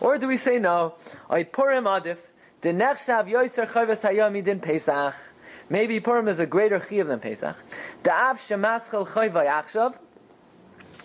Or 0.00 0.18
do 0.18 0.26
we 0.26 0.36
say 0.36 0.58
no? 0.58 0.94
I 1.30 1.44
Purim 1.44 1.84
adif. 1.84 2.18
The 2.60 2.70
nechshav 2.70 3.28
yoiser 3.28 3.66
chayvus 3.68 4.08
hayom 4.08 4.42
din 4.42 4.58
Pesach. 4.58 5.14
Maybe 5.68 6.00
Purim 6.00 6.26
is 6.26 6.40
a 6.40 6.46
greater 6.46 6.80
chiv 6.80 7.06
than 7.06 7.20
Pesach. 7.20 7.56
Da'av 8.02 8.38
shemaschel 8.38 9.06
chayvay 9.06 9.46
achshav. 9.46 9.98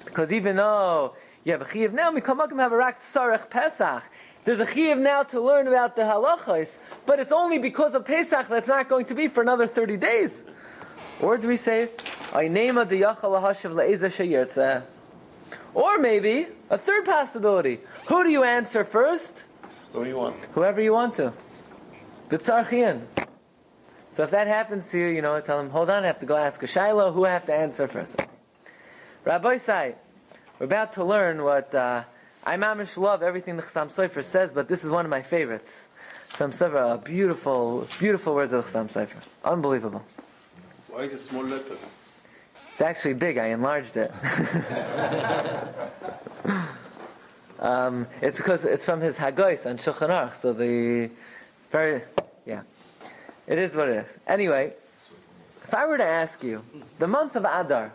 Because 0.05 0.33
even 0.33 0.55
though 0.55 1.13
you 1.43 1.51
have 1.51 1.61
a 1.61 1.69
chiv 1.69 1.93
now, 1.93 2.11
mikamakam 2.11 2.59
have 2.59 2.71
a 2.71 2.77
rak 2.77 2.99
sarach 2.99 3.49
Pesach. 3.49 4.03
There's 4.43 4.59
a 4.59 4.65
chiv 4.65 4.97
now 4.97 5.23
to 5.23 5.41
learn 5.41 5.67
about 5.67 5.95
the 5.95 6.01
halachos, 6.03 6.79
but 7.05 7.19
it's 7.19 7.31
only 7.31 7.59
because 7.59 7.93
of 7.93 8.05
Pesach 8.05 8.47
that's 8.47 8.67
not 8.67 8.89
going 8.89 9.05
to 9.05 9.13
be 9.13 9.27
for 9.27 9.43
another 9.43 9.67
30 9.67 9.97
days. 9.97 10.43
Or 11.21 11.37
do 11.37 11.47
we 11.47 11.57
say, 11.57 11.89
I 12.33 12.47
name 12.47 12.77
a 12.77 12.85
diyachal 12.85 13.21
lahashav 13.21 13.73
le'eza 13.73 14.09
sheyirtzeh. 14.09 14.83
Or 15.73 15.97
maybe 15.97 16.47
a 16.69 16.77
third 16.77 17.05
possibility. 17.05 17.79
Who 18.07 18.23
do 18.23 18.29
you 18.29 18.43
answer 18.43 18.83
first? 18.83 19.45
What 19.91 20.03
do 20.03 20.09
you 20.09 20.17
want? 20.17 20.35
Whoever 20.53 20.81
you 20.81 20.93
want 20.93 21.15
to. 21.15 21.33
The 22.29 22.37
tzarchian. 22.37 23.01
So 24.09 24.23
if 24.23 24.31
that 24.31 24.47
happens 24.47 24.89
to 24.89 24.97
you, 24.97 25.07
you 25.07 25.21
know, 25.21 25.39
tell 25.41 25.59
him, 25.59 25.69
hold 25.69 25.89
on, 25.89 26.03
I 26.03 26.07
have 26.07 26.19
to 26.19 26.25
go 26.25 26.35
ask 26.35 26.61
a 26.63 26.67
shiloh. 26.67 27.11
Who 27.11 27.25
I 27.25 27.31
have 27.31 27.45
to 27.45 27.53
answer 27.53 27.87
first? 27.87 28.19
Rabbi 29.23 29.57
Sai, 29.57 29.95
we're 30.57 30.65
about 30.65 30.93
to 30.93 31.03
learn 31.03 31.43
what 31.43 31.75
uh, 31.75 32.03
I 32.43 32.55
mamish 32.55 32.97
love 32.97 33.21
everything 33.21 33.57
the 33.57 33.61
Chassam 33.61 33.87
Sofer 33.87 34.23
says, 34.23 34.53
but 34.53 34.67
this 34.67 34.85
is 34.85 34.89
one 34.89 35.05
of 35.05 35.11
my 35.11 35.21
favorites. 35.21 35.89
Chassam 36.29 36.49
Sofer, 36.49 37.03
beautiful, 37.03 37.87
beautiful 37.99 38.33
words 38.33 38.53
of 38.53 38.65
Chassam 38.65 38.87
Sofer. 38.87 39.21
Unbelievable. 39.43 40.03
Why 40.87 41.01
is 41.01 41.13
it 41.13 41.19
small 41.19 41.43
letters? 41.43 41.96
It's 42.77 42.83
actually 42.83 43.15
big. 43.15 43.39
I 43.39 43.47
enlarged 43.47 43.97
it. 43.97 44.11
um, 47.59 48.05
it's 48.21 48.37
because 48.37 48.65
it's 48.65 48.85
from 48.85 49.01
his 49.01 49.17
Hagois 49.17 49.65
on 49.65 49.77
Shulchan 49.77 50.09
Aruch. 50.09 50.35
So 50.35 50.53
the 50.53 51.09
very 51.71 52.03
yeah, 52.45 52.61
it 53.47 53.57
is 53.57 53.75
what 53.75 53.89
it 53.89 54.05
is. 54.05 54.19
Anyway, 54.27 54.73
if 55.63 55.73
I 55.73 55.87
were 55.87 55.97
to 55.97 56.05
ask 56.05 56.43
you, 56.43 56.63
the 56.99 57.07
month 57.07 57.35
of 57.35 57.45
Adar, 57.45 57.93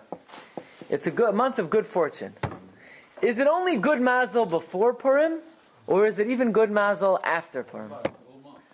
it's 0.90 1.06
a 1.06 1.12
good 1.12 1.32
month 1.32 1.60
of 1.60 1.70
good 1.70 1.86
fortune. 1.86 2.34
Is 3.20 3.38
it 3.38 3.46
only 3.46 3.76
good 3.76 4.00
mazel 4.00 4.46
before 4.46 4.94
Purim, 4.94 5.42
or 5.86 6.08
is 6.08 6.18
it 6.18 6.26
even 6.26 6.50
good 6.50 6.72
mazel 6.72 7.20
after 7.22 7.62
Purim? 7.62 7.92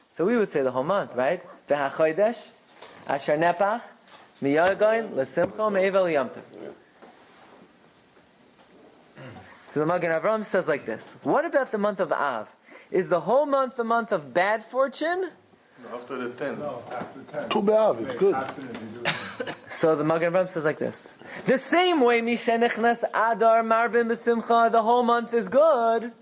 So 0.09 0.25
we 0.25 0.39
would 0.39 0.49
say 0.49 0.63
the 0.63 0.71
whole 0.71 0.85
month, 0.85 1.15
right? 1.15 1.45
The 1.67 1.75
Hachodesh, 1.75 2.49
Asher 3.07 3.37
Nepach, 3.37 3.83
Miyagain, 4.43 5.11
Lesimcha, 5.11 5.73
Me'evel 5.73 6.13
Yom 6.13 6.29
Tov. 6.31 6.43
So 9.69 9.81
the 9.81 9.87
Magen 9.87 10.11
Avram 10.11 10.45
says 10.45 10.67
like 10.67 10.87
this. 10.87 11.17
What 11.23 11.45
about 11.45 11.73
the 11.73 11.79
month 11.79 12.01
of 12.01 12.11
Av? 12.11 12.49
Is 12.91 13.11
the 13.11 13.21
whole 13.21 13.45
month 13.45 13.77
the 13.77 13.85
month 13.85 14.13
of 14.13 14.33
bad 14.33 14.65
fortune? 14.65 15.31
After 15.93 16.17
the 16.17 16.31
10. 16.31 16.57
Tu 17.51 17.63
B'Av, 17.63 18.01
it's 18.01 18.15
good. 18.15 18.35
So 19.69 19.95
the 19.95 20.03
Magen 20.03 20.33
Avram 20.33 20.49
says 20.49 20.65
like 20.65 20.79
this. 20.79 21.17
The 21.45 21.59
same 21.59 22.01
way 22.01 22.21
Mishenichnas 22.21 23.05
Adar 23.15 23.63
Marbin 23.63 24.09
B'Simcha, 24.09 24.73
the 24.73 24.83
whole 24.83 25.03
month 25.03 25.35
is 25.35 25.49
good. 25.49 26.13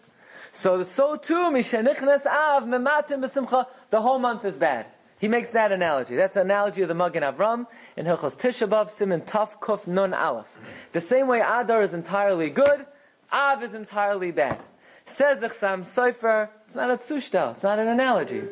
So 0.53 0.83
so 0.83 1.17
too 1.17 1.51
Mishenichnas 1.51 2.27
Av 2.27 2.65
Mematim 2.65 3.25
B'Simcha, 3.25 3.67
the 3.91 4.03
whole 4.03 4.19
month 4.19 4.45
is 4.45 4.57
bad. 4.57 4.87
He 5.19 5.29
makes 5.29 5.51
that 5.51 5.73
analogy. 5.73 6.15
That's 6.15 6.35
the 6.35 6.43
analogy 6.43 6.83
of 6.83 6.89
the 6.89 6.95
Magen 6.95 7.23
Avram 7.23 7.67
in 7.97 8.05
Hilchos 8.05 8.37
Tisha 8.37 8.69
B'Av 8.69 8.91
Simin 8.91 9.23
Taf 9.23 9.59
Kuf 9.59 9.87
Nun 9.87 10.13
Aleph. 10.13 10.59
The 10.93 11.01
same 11.01 11.27
way 11.27 11.41
Adar 11.41 11.83
is 11.83 11.95
entirely 11.95 12.51
good, 12.51 12.85
Av 13.33 13.63
is 13.63 13.73
entirely 13.73 14.31
bad. 14.31 14.59
Says 15.07 15.41
the 15.41 15.49
Chassam 15.49 15.85
Sofer, 15.85 16.51
it's 16.67 16.75
not 16.75 16.91
a 16.91 16.97
tzushtel, 16.97 17.53
it's 17.53 17.63
not 17.63 17.79
an 17.79 17.89
analogy. 17.89 18.43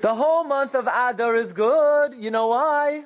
The 0.00 0.14
whole 0.14 0.44
month 0.44 0.74
of 0.74 0.86
Adar 0.86 1.36
is 1.36 1.52
good. 1.52 2.14
You 2.14 2.30
know 2.30 2.48
why? 2.48 3.04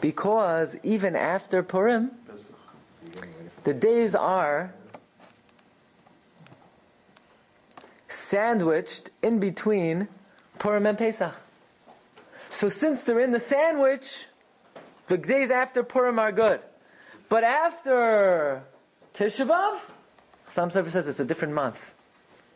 Because 0.00 0.78
even 0.82 1.16
after 1.16 1.62
Purim, 1.62 2.12
the 3.64 3.74
days 3.74 4.14
are 4.14 4.72
sandwiched 8.10 9.10
in 9.22 9.38
between 9.38 10.08
Purim 10.58 10.86
and 10.86 10.98
Pesach. 10.98 11.34
So 12.50 12.68
since 12.68 13.04
they're 13.04 13.20
in 13.20 13.30
the 13.30 13.40
sandwich, 13.40 14.26
the 15.06 15.16
days 15.16 15.50
after 15.50 15.82
Purim 15.82 16.18
are 16.18 16.32
good. 16.32 16.60
But 17.28 17.44
after 17.44 18.62
Tisha 19.14 19.46
B'Av, 19.46 19.78
Chassam 20.48 20.72
Sofer 20.72 20.90
says 20.90 21.06
it's 21.06 21.20
a 21.20 21.24
different 21.24 21.54
month. 21.54 21.94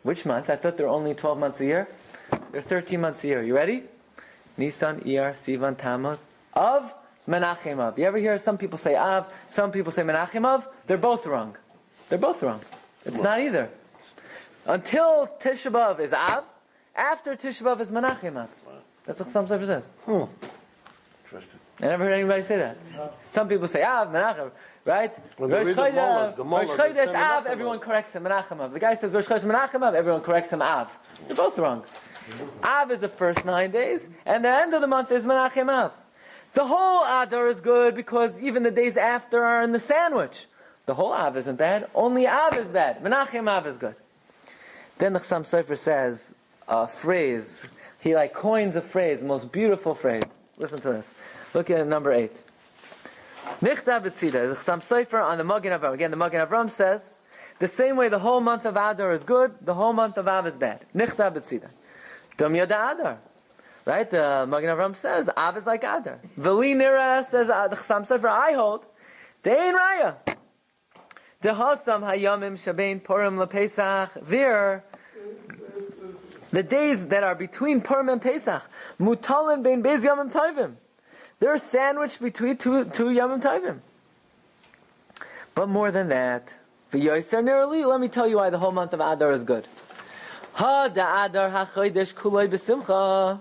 Which 0.03 0.25
month? 0.25 0.49
I 0.49 0.57
thought 0.57 0.77
there 0.77 0.85
are 0.87 0.89
only 0.89 1.13
12 1.15 1.39
months 1.39 1.61
a 1.61 1.65
year. 1.65 1.87
There 2.51 2.59
are 2.59 2.61
13 2.61 2.99
months 2.99 3.23
a 3.23 3.27
year. 3.27 3.41
You 3.41 3.55
ready? 3.55 3.83
Nisan, 4.57 5.01
Iyar, 5.01 5.31
Sivan, 5.31 5.77
Tammuz, 5.77 6.25
Av, 6.53 6.93
Menachem 7.27 7.79
Av. 7.79 7.97
You 7.97 8.05
ever 8.05 8.17
hear 8.17 8.37
some 8.37 8.57
people 8.57 8.77
say 8.77 8.95
Av, 8.95 9.31
some 9.47 9.71
people 9.71 9.91
say 9.91 10.03
Menachem 10.03 10.45
Av? 10.45 10.67
They're 10.85 10.97
both 10.97 11.25
wrong. 11.25 11.55
They're 12.09 12.19
both 12.19 12.43
wrong. 12.43 12.59
It's 13.05 13.21
not 13.21 13.39
either. 13.39 13.69
Until 14.65 15.27
Tisha 15.39 15.71
B'Av 15.71 15.99
is 15.99 16.11
Av, 16.11 16.43
after 16.95 17.35
Tisha 17.35 17.61
B'Av 17.61 17.81
is 17.81 17.91
Menachem 17.91 18.35
Av. 18.37 18.49
That's 19.05 19.19
what 19.19 19.29
Chassam 19.29 19.47
Sofer 19.47 19.65
says. 19.67 19.83
Hmm. 20.05 20.23
Interesting. 21.25 21.59
I 21.81 21.85
never 21.85 22.05
heard 22.05 22.13
anybody 22.13 22.41
say 22.41 22.57
that. 22.57 22.77
Some 23.29 23.47
people 23.47 23.67
say 23.67 23.83
Av, 23.83 24.07
Menachem, 24.07 24.49
right? 24.85 25.15
When 25.37 25.51
they 25.51 25.57
Rosh 25.57 25.77
read 25.77 26.35
the 26.35 26.43
Mullah, 26.43 26.65
Chodesh, 26.65 26.77
Rosh 26.77 26.95
Chodesh 26.97 27.13
Av, 27.13 27.45
everyone 27.45 27.79
corrects 27.79 28.13
him 28.13 28.23
Menachem 28.23 28.59
Av. 28.59 28.73
The 28.73 28.79
guy 28.79 28.95
says 28.95 29.13
Rosh 29.13 29.27
Chodesh 29.27 29.43
Menachem 29.43 29.83
Av, 29.83 29.93
everyone 29.93 30.21
corrects 30.21 30.51
him 30.51 30.63
Av. 30.63 30.97
They're 31.27 31.35
both 31.35 31.59
wrong. 31.59 31.83
Av 32.63 32.89
is 32.89 33.01
the 33.01 33.07
first 33.07 33.45
nine 33.45 33.69
days, 33.69 34.09
and 34.25 34.43
the 34.43 34.49
end 34.49 34.73
of 34.73 34.81
the 34.81 34.87
month 34.87 35.11
is 35.11 35.25
Menachem 35.25 35.69
Av. 35.69 35.93
The 36.53 36.65
whole 36.65 37.03
Adar 37.03 37.49
is 37.49 37.61
good 37.61 37.93
because 37.93 38.39
even 38.39 38.63
the 38.63 38.71
days 38.71 38.97
after 38.97 39.43
are 39.43 39.61
in 39.61 39.73
the 39.73 39.79
sandwich. 39.79 40.47
The 40.87 40.95
whole 40.95 41.11
Av 41.11 41.37
isn't 41.37 41.57
bad, 41.57 41.87
only 41.93 42.25
Av 42.25 42.57
is 42.57 42.67
bad. 42.67 43.03
Menachem 43.03 43.47
Av 43.47 43.67
is 43.67 43.77
good. 43.77 43.95
Then 44.97 45.13
the 45.13 45.19
Chassam 45.19 45.41
Sofer 45.41 45.77
says 45.77 46.35
a 46.67 46.87
phrase. 46.87 47.65
He 47.99 48.15
like 48.15 48.33
coins 48.33 48.75
a 48.75 48.81
phrase, 48.81 49.23
most 49.23 49.51
beautiful 49.51 49.93
phrase. 49.93 50.23
Listen 50.57 50.79
to 50.81 50.93
this. 50.93 51.13
Look 51.53 51.69
at 51.69 51.85
number 51.85 52.11
eight. 52.11 52.43
Nichta 53.61 54.01
b'tzida. 54.01 54.49
The 54.49 54.55
Chassam 54.55 54.79
Sofer 54.79 55.23
on 55.23 55.37
the 55.37 55.43
Magen 55.43 55.77
Avram. 55.77 55.93
Again, 55.93 56.11
the 56.11 56.17
Magen 56.17 56.45
Avram 56.45 56.69
says 56.69 57.13
the 57.59 57.67
same 57.67 57.97
way 57.97 58.09
the 58.09 58.19
whole 58.19 58.41
month 58.41 58.65
of 58.65 58.75
Adar 58.75 59.11
is 59.11 59.23
good, 59.23 59.55
the 59.61 59.73
whole 59.73 59.93
month 59.93 60.17
of 60.17 60.27
Av 60.27 60.47
is 60.47 60.57
bad. 60.57 60.85
Nichta 60.95 61.33
b'tzida. 61.33 61.69
Dum 62.37 62.55
yada 62.55 62.91
Adar. 62.91 63.19
Right? 63.85 64.09
The 64.09 64.45
Magen 64.47 64.69
Avram 64.69 64.95
says 64.95 65.29
Av 65.35 65.57
is 65.57 65.65
like 65.65 65.83
Adar. 65.83 66.19
Veli 66.37 66.73
nira 66.73 67.23
says 67.23 67.49
uh, 67.49 67.67
the 67.67 67.75
Chassam 67.75 68.07
Sofer 68.07 68.29
I 68.29 68.53
hold. 68.53 68.85
Dein 69.43 69.75
raya. 69.75 70.15
The 71.45 71.51
Hasam 71.51 72.01
Hayamim 72.01 72.53
Shabein 72.53 73.03
Purim 73.03 73.37
LePesach 73.37 74.19
Vir. 74.23 74.83
The 76.49 76.63
days 76.63 77.09
that 77.09 77.23
are 77.23 77.35
between 77.35 77.81
Purim 77.81 78.09
and 78.09 78.19
Pesach, 78.19 78.63
Mutalim 78.99 79.61
Bein 79.61 79.83
Bez 79.83 80.03
Yamim 80.03 80.31
Tovim. 80.31 80.73
They're 81.37 81.59
sandwiched 81.59 82.19
between 82.19 82.57
two, 82.57 82.85
two 82.85 83.09
Yamim 83.09 83.43
Tovim. 83.43 83.81
But 85.53 85.69
more 85.69 85.91
than 85.91 86.07
that, 86.09 86.57
V'yoyser 86.91 87.43
Nirali, 87.43 87.85
let 87.87 87.99
me 87.99 88.07
tell 88.07 88.27
you 88.27 88.37
why 88.37 88.49
the 88.49 88.57
whole 88.57 88.71
month 88.71 88.93
of 88.93 88.99
Adar 88.99 89.31
is 89.31 89.43
good. 89.43 89.67
Ha 90.53 90.87
da 90.87 91.25
Adar 91.25 91.51
HaChodesh 91.51 92.15
Kuloi 92.15 92.49
B'Simcha. 92.49 93.39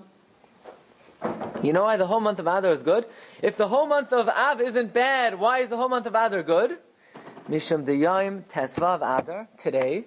You 1.64 1.72
know 1.72 1.84
why 1.84 1.96
the 1.96 2.06
whole 2.06 2.20
month 2.20 2.38
of 2.38 2.46
Adar 2.46 2.72
is 2.72 2.82
good? 2.82 3.06
If 3.40 3.56
the 3.56 3.68
whole 3.68 3.86
month 3.86 4.12
of 4.12 4.28
Av 4.28 4.60
isn't 4.60 4.92
bad, 4.92 5.38
why 5.40 5.60
is 5.60 5.70
the 5.70 5.78
whole 5.78 5.88
month 5.88 6.04
of 6.04 6.14
Adar 6.14 6.42
good? 6.42 6.76
Misham 7.48 7.84
Deyaim 7.84 8.44
Tesvav 8.44 8.96
Adar, 8.96 9.48
today, 9.58 10.04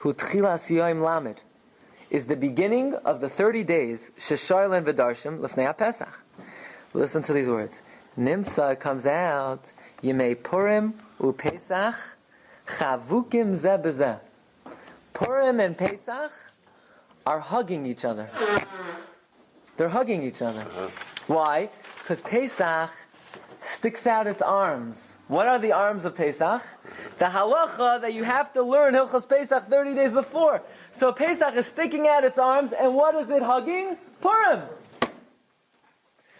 Hu 0.00 0.12
Tchilas 0.12 0.68
Yoim 0.68 1.00
Lamed, 1.00 1.40
is 2.10 2.26
the 2.26 2.34
beginning 2.34 2.94
of 3.04 3.20
the 3.20 3.28
30 3.28 3.62
days, 3.62 4.10
Sheshoyl 4.18 4.76
and 4.76 4.84
V'darshim, 4.84 5.38
Lefnei 5.38 5.76
Pesach. 5.76 6.24
Listen 6.92 7.22
to 7.22 7.32
these 7.32 7.48
words. 7.48 7.82
Nimsa 8.18 8.78
comes 8.80 9.06
out, 9.06 9.70
Yemei 10.02 10.42
Purim 10.42 10.94
uPesach 11.20 12.14
chavukim 12.66 13.54
ze 13.54 13.68
b'zeh. 13.68 14.18
Purim 15.12 15.60
and 15.60 15.78
Pesach 15.78 16.32
are 17.24 17.38
hugging 17.38 17.86
each 17.86 18.04
other. 18.04 18.28
They're 19.76 19.88
hugging 19.88 20.24
each 20.24 20.42
other. 20.42 20.62
Uh-huh. 20.62 20.88
Why? 21.28 21.70
Because 21.98 22.22
Pesach 22.22 22.90
sticks 23.62 24.06
out 24.06 24.26
its 24.26 24.42
arms. 24.42 25.18
What 25.28 25.46
are 25.46 25.58
the 25.58 25.72
arms 25.72 26.04
of 26.04 26.14
Pesach? 26.14 26.62
The 27.18 27.26
halacha 27.26 28.00
that 28.00 28.14
you 28.14 28.24
have 28.24 28.52
to 28.54 28.62
learn 28.62 28.94
Hilchos 28.94 29.28
Pesach 29.28 29.64
30 29.64 29.94
days 29.94 30.12
before. 30.12 30.62
So 30.92 31.12
Pesach 31.12 31.54
is 31.54 31.66
sticking 31.66 32.08
out 32.08 32.24
its 32.24 32.38
arms, 32.38 32.72
and 32.72 32.94
what 32.94 33.14
is 33.14 33.28
it 33.30 33.42
hugging? 33.42 33.96
Purim. 34.20 34.62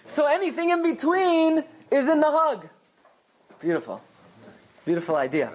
So 0.06 0.26
anything 0.26 0.70
in 0.70 0.82
between 0.82 1.64
is 1.90 2.08
in 2.08 2.20
the 2.20 2.30
hug. 2.30 2.68
Beautiful. 3.60 4.00
Beautiful 4.84 5.16
idea. 5.16 5.52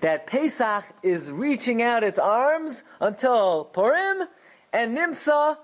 That 0.00 0.26
Pesach 0.26 0.84
is 1.02 1.30
reaching 1.30 1.82
out 1.82 2.02
its 2.02 2.18
arms 2.18 2.82
until 3.00 3.66
Purim, 3.66 4.26
and 4.72 4.96
Nimsa, 4.96 5.58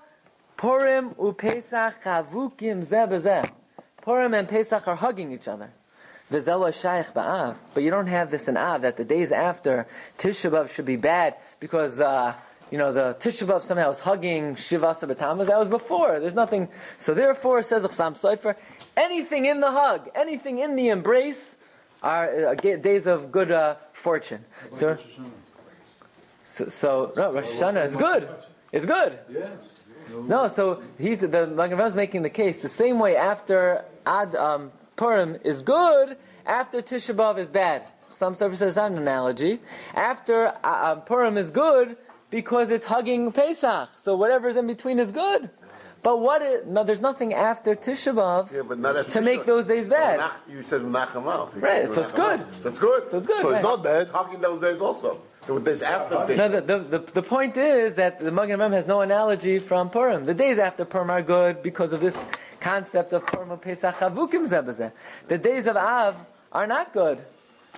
Purim 0.55 1.11
uPesach 1.15 2.01
chavukim 2.01 2.85
zeh 2.85 3.09
b'zeh. 3.09 3.49
Purim 4.09 4.33
and 4.33 4.47
Pesach 4.47 4.87
are 4.87 4.95
hugging 4.95 5.31
each 5.31 5.47
other. 5.47 5.69
V'zelo 6.31 6.73
shaykh 6.73 7.13
ba'av. 7.13 7.57
But 7.75 7.83
you 7.83 7.91
don't 7.91 8.07
have 8.07 8.31
this 8.31 8.47
in 8.47 8.57
Av, 8.57 8.81
that 8.81 8.97
the 8.97 9.05
days 9.05 9.31
after 9.31 9.85
Tisha 10.17 10.49
B'Av 10.49 10.73
should 10.73 10.85
be 10.85 10.95
bad 10.95 11.35
because, 11.59 12.01
uh, 12.01 12.33
you 12.71 12.79
know, 12.79 12.91
the 12.91 13.15
Tisha 13.19 13.45
B'Av 13.45 13.61
somehow 13.61 13.91
is 13.91 13.99
hugging 13.99 14.55
Shivasa 14.55 15.07
B'Tammuz. 15.07 15.45
That 15.45 15.59
was 15.59 15.67
before. 15.67 16.19
There's 16.19 16.33
nothing. 16.33 16.69
So 16.97 17.13
therefore, 17.13 17.61
says 17.61 17.83
Chasam 17.83 18.19
Sofer, 18.19 18.55
anything 18.97 19.45
in 19.45 19.59
the 19.59 19.69
hug, 19.69 20.09
anything 20.15 20.57
in 20.57 20.75
the 20.75 20.89
embrace 20.89 21.55
are 22.01 22.47
uh, 22.47 22.55
days 22.55 23.05
of 23.05 23.31
good 23.31 23.51
uh, 23.51 23.75
fortune. 23.93 24.43
So, 24.71 24.97
so, 26.43 26.67
so, 26.67 27.13
no, 27.15 27.31
Rosh 27.31 27.45
Hashanah 27.45 27.85
is 27.85 27.95
good. 27.95 28.27
It's 28.71 28.87
good. 28.87 29.19
Yes. 29.31 29.78
No, 30.27 30.47
so 30.47 30.81
he's 30.97 31.21
the 31.21 31.47
Magen 31.47 31.79
is 31.79 31.95
making 31.95 32.23
the 32.23 32.29
case 32.29 32.61
the 32.61 32.69
same 32.69 32.99
way 32.99 33.15
after 33.15 33.85
Ad 34.05 34.35
um, 34.35 34.71
Purim 34.95 35.37
is 35.43 35.61
good, 35.61 36.17
after 36.45 36.81
Tisha 36.81 37.15
B'av 37.15 37.37
is 37.37 37.49
bad. 37.49 37.83
Chassam 38.11 38.35
Sofer 38.35 38.55
says 38.55 38.77
an 38.77 38.97
analogy. 38.97 39.59
After 39.93 40.47
uh, 40.63 40.91
um, 40.91 41.01
Purim 41.01 41.37
is 41.37 41.51
good 41.51 41.97
because 42.29 42.69
it's 42.69 42.85
hugging 42.85 43.31
Pesach, 43.31 43.89
so 43.97 44.15
whatever's 44.15 44.55
in 44.55 44.67
between 44.67 44.99
is 44.99 45.11
good. 45.11 45.49
But 46.01 46.21
what? 46.21 46.41
Is, 46.41 46.65
no, 46.65 46.83
there's 46.83 47.01
nothing 47.01 47.33
after 47.33 47.75
Tisha 47.75 48.13
B'av 48.13 48.51
Yeah, 48.51 48.61
but 48.61 48.79
not 48.79 48.95
at 48.95 49.11
to 49.11 49.21
make 49.21 49.45
those 49.45 49.65
days 49.65 49.87
bad. 49.87 50.31
You 50.49 50.63
said 50.63 50.81
Menachem 50.81 51.61
Right, 51.61 51.87
so 51.89 52.03
it's 52.03 52.13
good. 52.13 52.45
So 52.61 52.69
it's 52.69 52.79
good. 52.79 53.09
So 53.09 53.17
it's 53.17 53.27
good, 53.27 53.39
So 53.41 53.49
it's 53.51 53.63
not 53.63 53.83
bad. 53.83 54.03
It's 54.03 54.11
hugging 54.11 54.41
those 54.41 54.61
days 54.61 54.81
also. 54.81 55.21
The 55.47 55.59
days 55.59 55.81
after. 55.81 56.35
No, 56.35 56.47
the, 56.47 56.61
the, 56.61 56.77
the, 56.79 56.99
the 56.99 57.21
point 57.23 57.57
is 57.57 57.95
that 57.95 58.19
the 58.19 58.31
Magen 58.31 58.59
Avraham 58.59 58.73
has 58.73 58.85
no 58.85 59.01
analogy 59.01 59.59
from 59.59 59.89
Purim. 59.89 60.25
The 60.25 60.33
days 60.33 60.57
after 60.57 60.85
Purim 60.85 61.09
are 61.09 61.21
good 61.21 61.63
because 61.63 61.91
of 61.93 62.01
this 62.01 62.27
concept 62.59 63.13
of 63.13 63.25
Purim 63.25 63.57
Pesach 63.57 63.95
Chavukim 63.95 64.47
Zebazeh. 64.47 64.91
The 65.27 65.37
days 65.37 65.65
of 65.67 65.75
Av 65.77 66.15
are 66.51 66.67
not 66.67 66.93
good. 66.93 67.19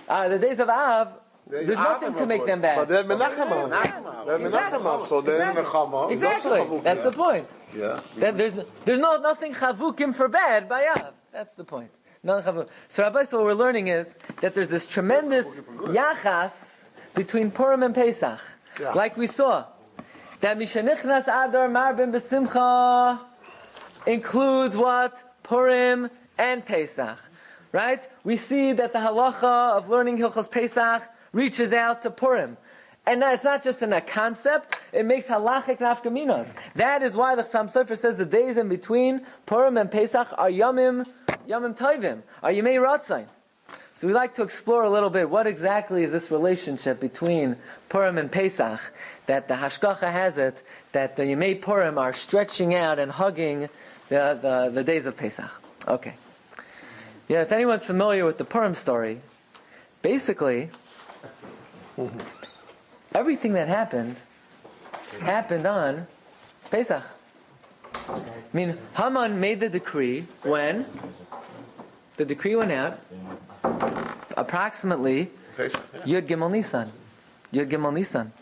Uh, 0.08 0.28
the 0.28 0.38
days 0.38 0.58
of 0.60 0.68
Av, 0.68 1.08
there's 1.48 1.68
nothing 1.76 2.14
to 2.14 2.26
make 2.26 2.44
them 2.46 2.60
But 2.60 2.88
bad. 2.88 2.88
they're 2.88 3.04
Menachem 3.04 3.50
Av. 3.50 4.26
They're 4.26 4.38
Menachem 4.38 4.84
Av. 4.84 5.04
So 5.04 5.20
then, 5.20 5.54
Menachem 5.56 5.92
also 5.92 6.12
Exactly. 6.12 6.80
That's 6.82 7.04
the 7.04 7.12
point. 7.12 7.48
Yeah. 7.74 8.00
That 8.18 8.36
there's 8.36 8.58
there's 8.84 8.98
no 8.98 9.16
nothing 9.16 9.54
chavukim 9.54 10.14
for 10.14 10.28
bad 10.28 10.68
by 10.68 10.86
Av. 10.96 11.14
That's 11.32 11.54
the 11.54 11.64
point. 11.64 11.90
None. 12.22 12.66
So 12.88 13.02
Rabbi, 13.02 13.24
so 13.24 13.38
what 13.38 13.46
we're 13.46 13.54
learning 13.54 13.88
is 13.88 14.16
that 14.40 14.54
there's 14.54 14.68
this 14.68 14.86
tremendous 14.86 15.60
yachas 15.60 16.81
between 17.14 17.50
Purim 17.50 17.82
and 17.82 17.94
Pesach, 17.94 18.40
Yeah. 18.80 18.92
like 18.92 19.16
we 19.16 19.26
saw. 19.26 19.64
That 20.40 20.58
Mishanichnas 20.58 21.22
Adar 21.28 21.68
Marbin 21.68 22.10
Besimcha 22.12 23.20
includes 24.06 24.76
what 24.76 25.22
Purim 25.42 26.10
and 26.38 26.64
Pesach, 26.64 27.18
right? 27.72 28.08
We 28.24 28.36
see 28.36 28.72
that 28.72 28.92
the 28.92 28.98
halacha 28.98 29.76
of 29.76 29.88
learning 29.88 30.18
Hilchos 30.18 30.50
Pesach 30.50 31.02
reaches 31.32 31.72
out 31.72 32.02
to 32.02 32.10
Purim. 32.10 32.56
And 33.04 33.22
it's 33.22 33.42
not 33.44 33.64
just 33.64 33.82
in 33.82 33.92
a 33.92 34.00
concept, 34.00 34.76
it 34.92 35.04
makes 35.04 35.26
halachic 35.26 35.78
nafkaminos. 35.78 36.52
That 36.74 37.02
is 37.02 37.16
why 37.16 37.34
the 37.34 37.42
Chassam 37.42 37.66
Sofer 37.72 37.98
says 37.98 38.16
the 38.16 38.24
days 38.24 38.56
in 38.56 38.68
between 38.68 39.26
Purim 39.46 39.76
and 39.76 39.90
Pesach 39.90 40.28
are 40.38 40.48
yamim, 40.48 41.06
yamim 41.48 41.76
tovim, 41.76 42.22
are 42.42 42.50
yamei 42.50 42.76
ratzain. 42.80 43.26
So 43.94 44.08
we 44.08 44.14
like 44.14 44.34
to 44.34 44.42
explore 44.42 44.82
a 44.82 44.90
little 44.90 45.10
bit 45.10 45.30
what 45.30 45.46
exactly 45.46 46.02
is 46.02 46.10
this 46.10 46.30
relationship 46.30 46.98
between 46.98 47.56
Purim 47.88 48.18
and 48.18 48.32
Pesach, 48.32 48.92
that 49.26 49.46
the 49.46 49.54
Hashgacha 49.54 50.10
has 50.10 50.38
it, 50.38 50.62
that 50.90 51.14
the 51.14 51.22
Yemei 51.22 51.60
Purim 51.60 51.98
are 51.98 52.12
stretching 52.12 52.74
out 52.74 52.98
and 52.98 53.12
hugging 53.12 53.68
the, 54.08 54.38
the, 54.42 54.70
the 54.74 54.82
days 54.82 55.06
of 55.06 55.16
Pesach. 55.16 55.50
Okay. 55.86 56.14
Yeah, 57.28 57.42
if 57.42 57.52
anyone's 57.52 57.84
familiar 57.84 58.24
with 58.24 58.38
the 58.38 58.44
Purim 58.44 58.74
story, 58.74 59.20
basically, 60.02 60.70
everything 63.14 63.52
that 63.52 63.68
happened 63.68 64.16
happened 65.20 65.66
on 65.66 66.06
Pesach. 66.70 67.04
I 68.08 68.20
mean, 68.52 68.78
Haman 68.96 69.38
made 69.38 69.60
the 69.60 69.68
decree 69.68 70.26
when 70.42 70.86
the 72.16 72.24
decree 72.24 72.56
went 72.56 72.72
out 72.72 72.98
approximately 74.36 75.30
Yud 75.58 76.26
Gimel 76.26 76.50
Nisan. 76.50 76.92
Yud 77.52 77.70
Gimel 77.70 77.92
Nisan. 77.92 78.32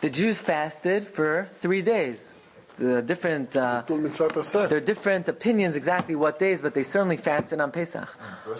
The 0.00 0.10
Jews 0.10 0.40
fasted 0.40 1.06
for 1.06 1.48
three 1.50 1.82
days. 1.82 2.34
The 2.76 3.02
different, 3.02 3.54
uh, 3.54 3.82
Tul 3.86 3.98
Mitzvot 3.98 4.32
Aseh. 4.32 4.68
there 4.68 4.78
are 4.78 4.80
different 4.80 5.28
opinions 5.28 5.76
exactly 5.76 6.16
what 6.16 6.38
days, 6.38 6.60
but 6.60 6.74
they 6.74 6.82
certainly 6.82 7.16
fasted 7.16 7.60
on 7.60 7.70
Pesach. 7.70 8.08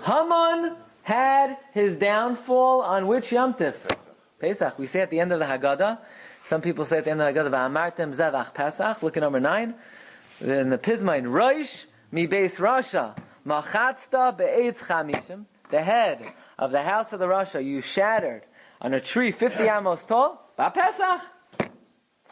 Haman 0.04 0.76
had 1.02 1.56
his 1.72 1.96
downfall 1.96 2.82
on 2.82 3.08
which 3.08 3.32
Yom 3.32 3.54
Tif? 3.54 3.74
Pesach. 4.38 4.78
We 4.78 4.86
say 4.86 5.00
at 5.00 5.10
the 5.10 5.18
end 5.18 5.32
of 5.32 5.40
the 5.40 5.46
Haggadah. 5.46 5.98
Some 6.44 6.60
people 6.60 6.84
say 6.84 6.98
at 6.98 7.04
the 7.04 7.10
end 7.10 7.22
of 7.22 7.34
the 7.34 7.40
Haggadah, 7.40 7.50
"Va'amartem 7.50 8.14
zavach 8.14 8.54
Pesach." 8.54 9.02
Look 9.02 9.16
at 9.16 9.22
number 9.22 9.40
nine. 9.40 9.74
In 10.40 10.70
the 10.70 10.78
Pismain, 10.78 11.26
Roish 11.26 11.86
mi 12.12 12.28
beis 12.28 12.60
Rasha 12.60 13.16
machatzta 13.46 14.36
be'etz 14.36 14.82
chamishim. 14.82 15.44
The 15.70 15.82
head 15.82 16.32
of 16.58 16.72
the 16.72 16.82
house 16.82 17.12
of 17.12 17.20
the 17.20 17.26
Rasha 17.26 17.64
you 17.64 17.80
shattered 17.80 18.42
on 18.80 18.94
a 18.94 19.00
tree 19.00 19.30
fifty 19.30 19.64
amos 19.64 20.04
tall. 20.04 20.50
Ba 20.56 20.70
Pesach. 20.70 21.20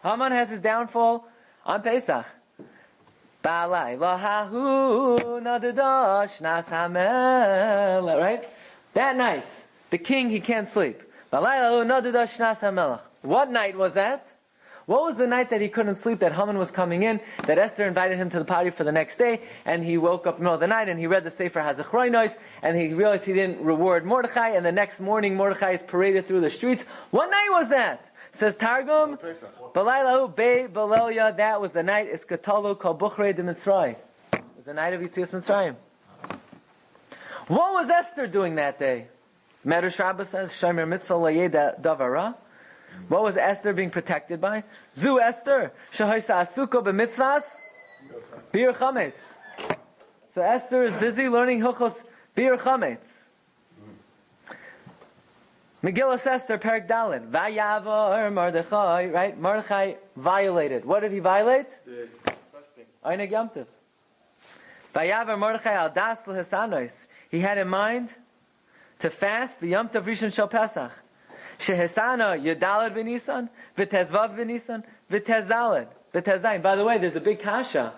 Haman 0.03 0.33
has 0.33 0.51
his 0.51 0.61
downfall 0.61 1.29
on 1.64 1.83
Pesach. 1.83 2.27
Right? 3.44 3.98
That 8.94 9.16
night, 9.16 9.46
the 9.90 9.98
king, 9.98 10.31
he 10.31 10.38
can't 10.38 10.68
sleep. 10.68 11.03
What 11.31 11.42
night 13.51 13.77
was 13.77 13.94
that? 13.94 14.37
What 14.87 15.03
was 15.03 15.16
the 15.16 15.27
night 15.27 15.51
that 15.51 15.61
he 15.61 15.68
couldn't 15.68 15.95
sleep, 15.95 16.18
that 16.21 16.33
Haman 16.33 16.59
was 16.59 16.71
coming 16.71 17.03
in, 17.03 17.21
that 17.47 17.59
Esther 17.59 17.87
invited 17.87 18.18
him 18.18 18.31
to 18.31 18.38
the 18.38 18.45
party 18.45 18.71
for 18.71 18.85
the 18.85 18.92
next 18.92 19.16
day, 19.16 19.40
and 19.64 19.85
he 19.85 19.97
woke 19.97 20.27
up 20.27 20.38
in 20.38 20.38
the 20.38 20.45
middle 20.45 20.55
of 20.55 20.61
the 20.61 20.66
night 20.66 20.88
and 20.88 20.99
he 20.99 21.07
read 21.07 21.25
the 21.25 21.31
Sefer 21.31 21.61
Hazachroinos, 21.61 22.37
and 22.62 22.77
he 22.77 22.92
realized 22.92 23.25
he 23.25 23.33
didn't 23.33 23.61
reward 23.62 24.05
Mordechai, 24.05 24.51
and 24.51 24.66
the 24.66 24.73
next 24.73 25.01
morning 25.01 25.37
Mordechai 25.37 25.73
is 25.73 25.83
paraded 25.83 26.27
through 26.27 26.40
the 26.40 26.51
streets. 26.51 26.85
What 27.11 27.31
night 27.31 27.49
was 27.51 27.68
that? 27.71 28.12
Says 28.33 28.57
Targum, 28.57 29.18
Balaylahu 29.18 30.35
Be 30.35 30.66
Balelia, 30.73 31.37
that 31.37 31.61
was 31.61 31.73
the 31.73 31.83
night, 31.83 32.12
Iskatalu 32.12 32.79
Kol 32.79 32.97
Buchrei 32.97 33.37
de 33.37 33.42
Mitzray. 33.42 33.97
It 34.33 34.42
was 34.57 34.64
the 34.64 34.75
night 34.75 34.95
of 34.95 35.01
Yitzias 35.01 35.33
Mitzrayim. 35.35 35.77
What 37.49 37.73
was 37.75 37.90
Esther 37.90 38.27
doing 38.27 38.55
that 38.55 38.79
day? 38.79 39.09
Medrash 39.66 39.99
Rabbah 39.99 40.25
says, 40.25 40.51
Shomer 40.51 40.88
Mitzvah 40.88 41.14
Layeh 41.14 41.81
Davara. 41.81 42.35
What 43.09 43.22
was 43.22 43.37
Esther 43.37 43.72
being 43.72 43.90
protected 43.90 44.40
by? 44.40 44.64
Zu 44.94 45.20
Esther, 45.20 45.72
Shahoisa 45.92 46.37
Asuko 46.42 46.83
b'mitzvahs, 46.83 47.61
Bir 48.52 48.72
Chametz. 48.72 49.38
So 50.35 50.42
Esther 50.42 50.85
is 50.85 50.94
busy 50.94 51.28
learning 51.28 51.61
Hilchos 51.61 52.05
Bir 52.35 52.57
Chametz. 52.57 53.24
Megillah 55.83 56.26
Esther, 56.26 56.59
Perik 56.59 56.88
Dalin. 56.88 57.28
Vayavar 57.31 58.33
Mordechai, 58.33 59.09
right? 59.09 59.38
Mordechai 59.38 59.94
violated. 60.16 60.85
What 60.85 61.00
did 61.00 61.12
he 61.12 61.18
violate? 61.18 61.81
Einig 63.05 63.33
Yamtiv. 63.33 63.66
Vayavar 64.94 65.38
Mordechai 65.38 65.74
al 65.74 65.90
das. 65.90 67.07
He 67.31 67.40
had 67.40 67.59
in 67.59 67.68
mind 67.68 68.11
to 69.00 69.11
fast 69.11 69.61
b'Yom 69.61 69.90
Tov 69.90 70.05
Rishon 70.05 70.33
Shel 70.33 70.46
Pesach. 70.46 70.92
Shehesana 71.62 72.42
Yudalad 72.42 72.94
b'Nisan, 72.94 73.48
v'Tezvav 73.77 74.37
b'Nisan, 74.37 74.83
v'Tezalad, 75.11 75.87
v'Tezayin. 76.12 76.62
By 76.62 76.77
the 76.77 76.85
way, 76.85 76.98
there's 76.98 77.16
a 77.16 77.20
big 77.20 77.40
kasha. 77.40 77.94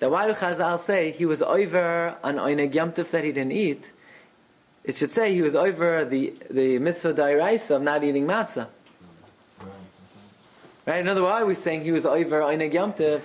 That 0.00 0.10
why 0.10 0.26
do 0.26 0.32
Chazal 0.32 0.78
say 0.78 1.12
he 1.12 1.24
was 1.24 1.40
over 1.40 2.16
Einig 2.24 2.74
Yom 2.74 2.92
that 2.92 3.24
he 3.24 3.32
didn't 3.32 3.52
eat? 3.52 3.90
it 4.84 4.96
should 4.96 5.10
say 5.10 5.32
he 5.34 5.40
was 5.40 5.56
over 5.56 6.04
the, 6.04 6.34
the 6.50 6.78
mitzvah 6.78 7.14
dairaisa 7.14 7.76
of 7.76 7.82
not 7.82 8.04
eating 8.04 8.26
matzah. 8.26 8.68
Right? 10.86 11.00
In 11.00 11.08
other 11.08 11.22
words, 11.22 11.32
why 11.32 11.42
are 11.50 11.54
saying 11.54 11.82
he 11.82 11.92
was 11.92 12.04
over 12.04 12.40
Tov? 12.42 13.22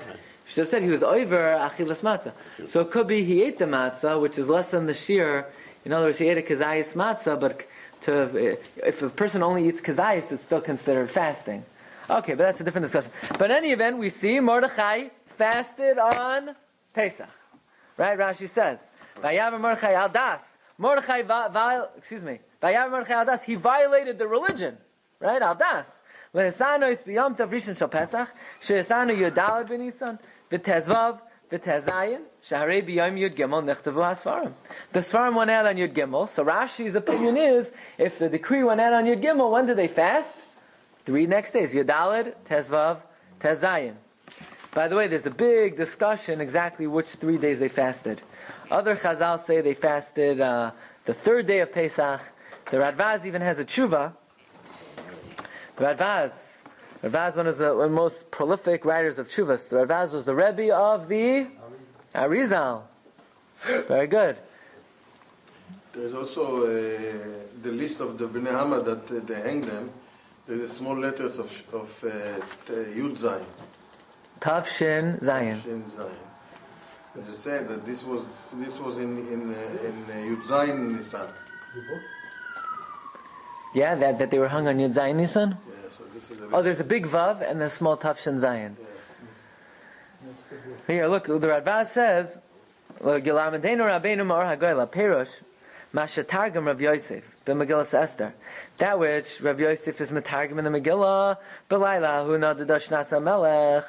Should 0.47 0.61
have 0.61 0.69
said 0.69 0.81
he 0.81 0.89
was 0.89 1.03
over 1.03 1.37
Achilas 1.37 2.01
Matzah. 2.01 2.31
So 2.67 2.79
it 2.79 2.89
could 2.89 3.07
be 3.07 3.23
he 3.23 3.43
ate 3.43 3.59
the 3.59 3.65
matzah, 3.65 4.19
which 4.19 4.39
is 4.39 4.49
less 4.49 4.71
than 4.71 4.87
the 4.87 4.93
shear. 4.93 5.45
In 5.85 5.91
other 5.91 6.05
words, 6.05 6.17
he 6.17 6.29
ate 6.29 6.37
a 6.37 6.41
kazayas 6.41 6.95
matzah, 6.95 7.39
but 7.39 7.67
to, 8.01 8.57
if 8.77 9.01
a 9.01 9.09
person 9.09 9.43
only 9.43 9.67
eats 9.67 9.81
kazayas, 9.81 10.31
it's 10.31 10.43
still 10.43 10.61
considered 10.61 11.09
fasting. 11.09 11.65
Okay, 12.09 12.33
but 12.33 12.43
that's 12.43 12.61
a 12.61 12.63
different 12.63 12.85
discussion. 12.85 13.11
But 13.37 13.51
in 13.51 13.57
any 13.57 13.71
event, 13.71 13.97
we 13.97 14.09
see 14.09 14.39
Mordechai 14.39 15.09
fasted 15.25 15.97
on 15.97 16.55
Pesach. 16.93 17.29
Right? 17.97 18.17
Rashi 18.17 18.49
says, 18.49 18.89
Vayav 19.21 19.59
Mordechai 19.59 19.93
al 19.93 20.09
das. 20.09 20.57
Mordechai, 20.77 21.21
va, 21.21 21.89
excuse 21.97 22.23
me, 22.23 22.39
Vayav 22.63 22.89
Mordechai 22.89 23.13
al 23.13 23.25
das. 23.25 23.43
He 23.43 23.55
violated 23.55 24.17
the 24.17 24.27
religion. 24.27 24.77
Right? 25.19 25.41
Al 25.41 25.55
das. 25.55 25.99
Le'esano 26.33 26.91
is 26.91 27.03
biyom 27.03 27.35
tav 27.35 27.51
rishon 27.51 27.77
shal 27.77 27.89
Pesach. 27.89 28.29
She'esano 28.59 29.15
yudalad 29.15 29.67
b'nisan. 29.69 30.19
V'tezvav. 30.51 31.19
V'tezayin. 31.51 32.21
Shaharei 32.43 32.87
biyom 32.87 33.17
yud 33.17 33.35
gimel 33.35 33.63
nechtevu 33.63 33.93
hasfarim. 33.93 34.53
The 34.93 34.99
svarim 34.99 35.35
went 35.35 35.51
out 35.51 35.65
on 35.65 35.75
yud 35.75 35.93
gimel. 35.93 36.27
So 36.29 36.45
Rashi's 36.45 36.95
opinion 36.95 37.37
is, 37.37 37.71
if 37.97 38.19
the 38.19 38.29
decree 38.29 38.63
went 38.63 38.81
out 38.81 38.93
on 38.93 39.05
yud 39.05 39.23
gimel, 39.23 39.51
when 39.51 39.65
did 39.65 39.77
they 39.77 39.87
fast? 39.87 40.35
Three 41.05 41.25
next 41.25 41.51
days. 41.51 41.73
Yudalad, 41.73 42.35
Tezvav, 42.45 43.01
Tezayin. 43.39 43.95
By 44.73 44.87
the 44.87 44.95
way, 44.95 45.07
there's 45.07 45.25
a 45.25 45.31
big 45.31 45.75
discussion 45.77 46.39
exactly 46.39 46.85
which 46.85 47.07
three 47.07 47.39
days 47.39 47.59
they 47.59 47.69
fasted. 47.69 48.21
Other 48.69 48.95
Chazal 48.95 49.39
say 49.39 49.61
they 49.61 49.73
fasted 49.73 50.39
uh, 50.39 50.71
the 51.05 51.13
third 51.13 51.47
day 51.47 51.59
of 51.61 51.71
Pesach. 51.71 52.21
The 52.69 52.77
Radvaz 52.77 53.25
even 53.25 53.41
has 53.41 53.57
a 53.57 53.65
tshuva. 53.65 54.13
The 55.75 55.83
Radvaz, 55.83 56.58
Radvaz 57.03 57.37
one 57.37 57.47
of 57.47 57.57
the 57.57 57.75
one 57.75 57.85
of 57.85 57.91
the 57.91 57.95
most 57.95 58.29
prolific 58.29 58.83
writers 58.83 59.19
of 59.19 59.27
tshuvas. 59.29 59.69
The 59.69 59.77
Radvaz 59.77 60.13
was 60.13 60.25
the 60.25 60.35
Rebbe 60.35 60.75
of 60.75 61.07
the 61.07 61.47
Arizal. 62.13 62.83
Very 63.87 64.07
good. 64.07 64.37
There's 65.93 66.13
also 66.13 66.63
uh, 66.63 66.69
the 67.61 67.71
list 67.71 67.99
of 67.99 68.17
the 68.17 68.27
Bnei 68.27 68.51
Hama 68.51 68.81
that 68.81 69.11
uh, 69.11 69.19
they 69.25 69.41
hang 69.41 69.61
them. 69.61 69.91
There's 70.45 70.61
the 70.61 70.67
small 70.69 70.97
letters 70.97 71.39
of, 71.39 71.51
of 71.73 72.03
uh, 72.03 72.09
t- 72.65 72.73
Yud 72.73 73.17
Zayin. 73.17 73.45
Tav 74.39 74.67
Shin 74.67 75.19
Zayin. 75.21 75.63
Shin 75.63 75.83
Zayin. 75.83 76.09
And 77.15 77.27
they 77.27 77.35
said 77.35 77.67
that 77.69 77.85
this 77.85 78.03
was 78.03 78.25
this 78.53 78.79
was 78.79 78.97
in 78.97 79.17
in 79.27 79.53
uh, 79.53 79.87
in 79.87 80.05
uh, 80.09 80.35
Yud 80.35 80.43
Zayin 80.45 80.95
Nisan. 80.95 81.27
Yeah, 83.73 83.95
that, 83.95 84.17
that 84.19 84.31
they 84.31 84.39
were 84.39 84.47
hung 84.47 84.67
on 84.67 84.77
Yud 84.77 84.93
Zayin 84.93 85.15
Nisan. 85.15 85.49
Yeah, 85.51 85.75
Oh, 86.51 86.61
there's 86.61 86.79
a 86.79 86.83
big 86.83 87.05
Vav 87.05 87.41
and 87.41 87.61
a 87.61 87.69
small 87.69 87.97
Tav 87.97 88.19
Shin 88.19 88.35
Zayin. 88.35 88.75
Here, 90.87 91.07
look, 91.07 91.25
the 91.25 91.39
Radvaz 91.39 91.87
says, 91.87 92.41
"Gilamadenu 93.01 93.81
Rabbeinu 93.81 94.25
Ma'or 94.25 94.57
Hagoyla 94.57 94.87
Perush 94.89 95.41
Masha 95.93 96.23
Targum 96.23 96.65
Rav 96.65 96.81
Yosef 96.81 97.35
b'Megillas 97.45 97.93
Esther." 97.93 98.33
That 98.77 98.99
which 98.99 99.39
Rav 99.41 99.59
Yosef 99.59 100.01
is 100.01 100.11
Matargum 100.11 100.57
in 100.57 100.65
the 100.65 100.71
Megillah, 100.71 101.37
Belaila 101.69 102.25
Hu 102.25 102.37
Nadadosh 102.37 102.89
Nasa 102.89 103.21
Melech. 103.21 103.85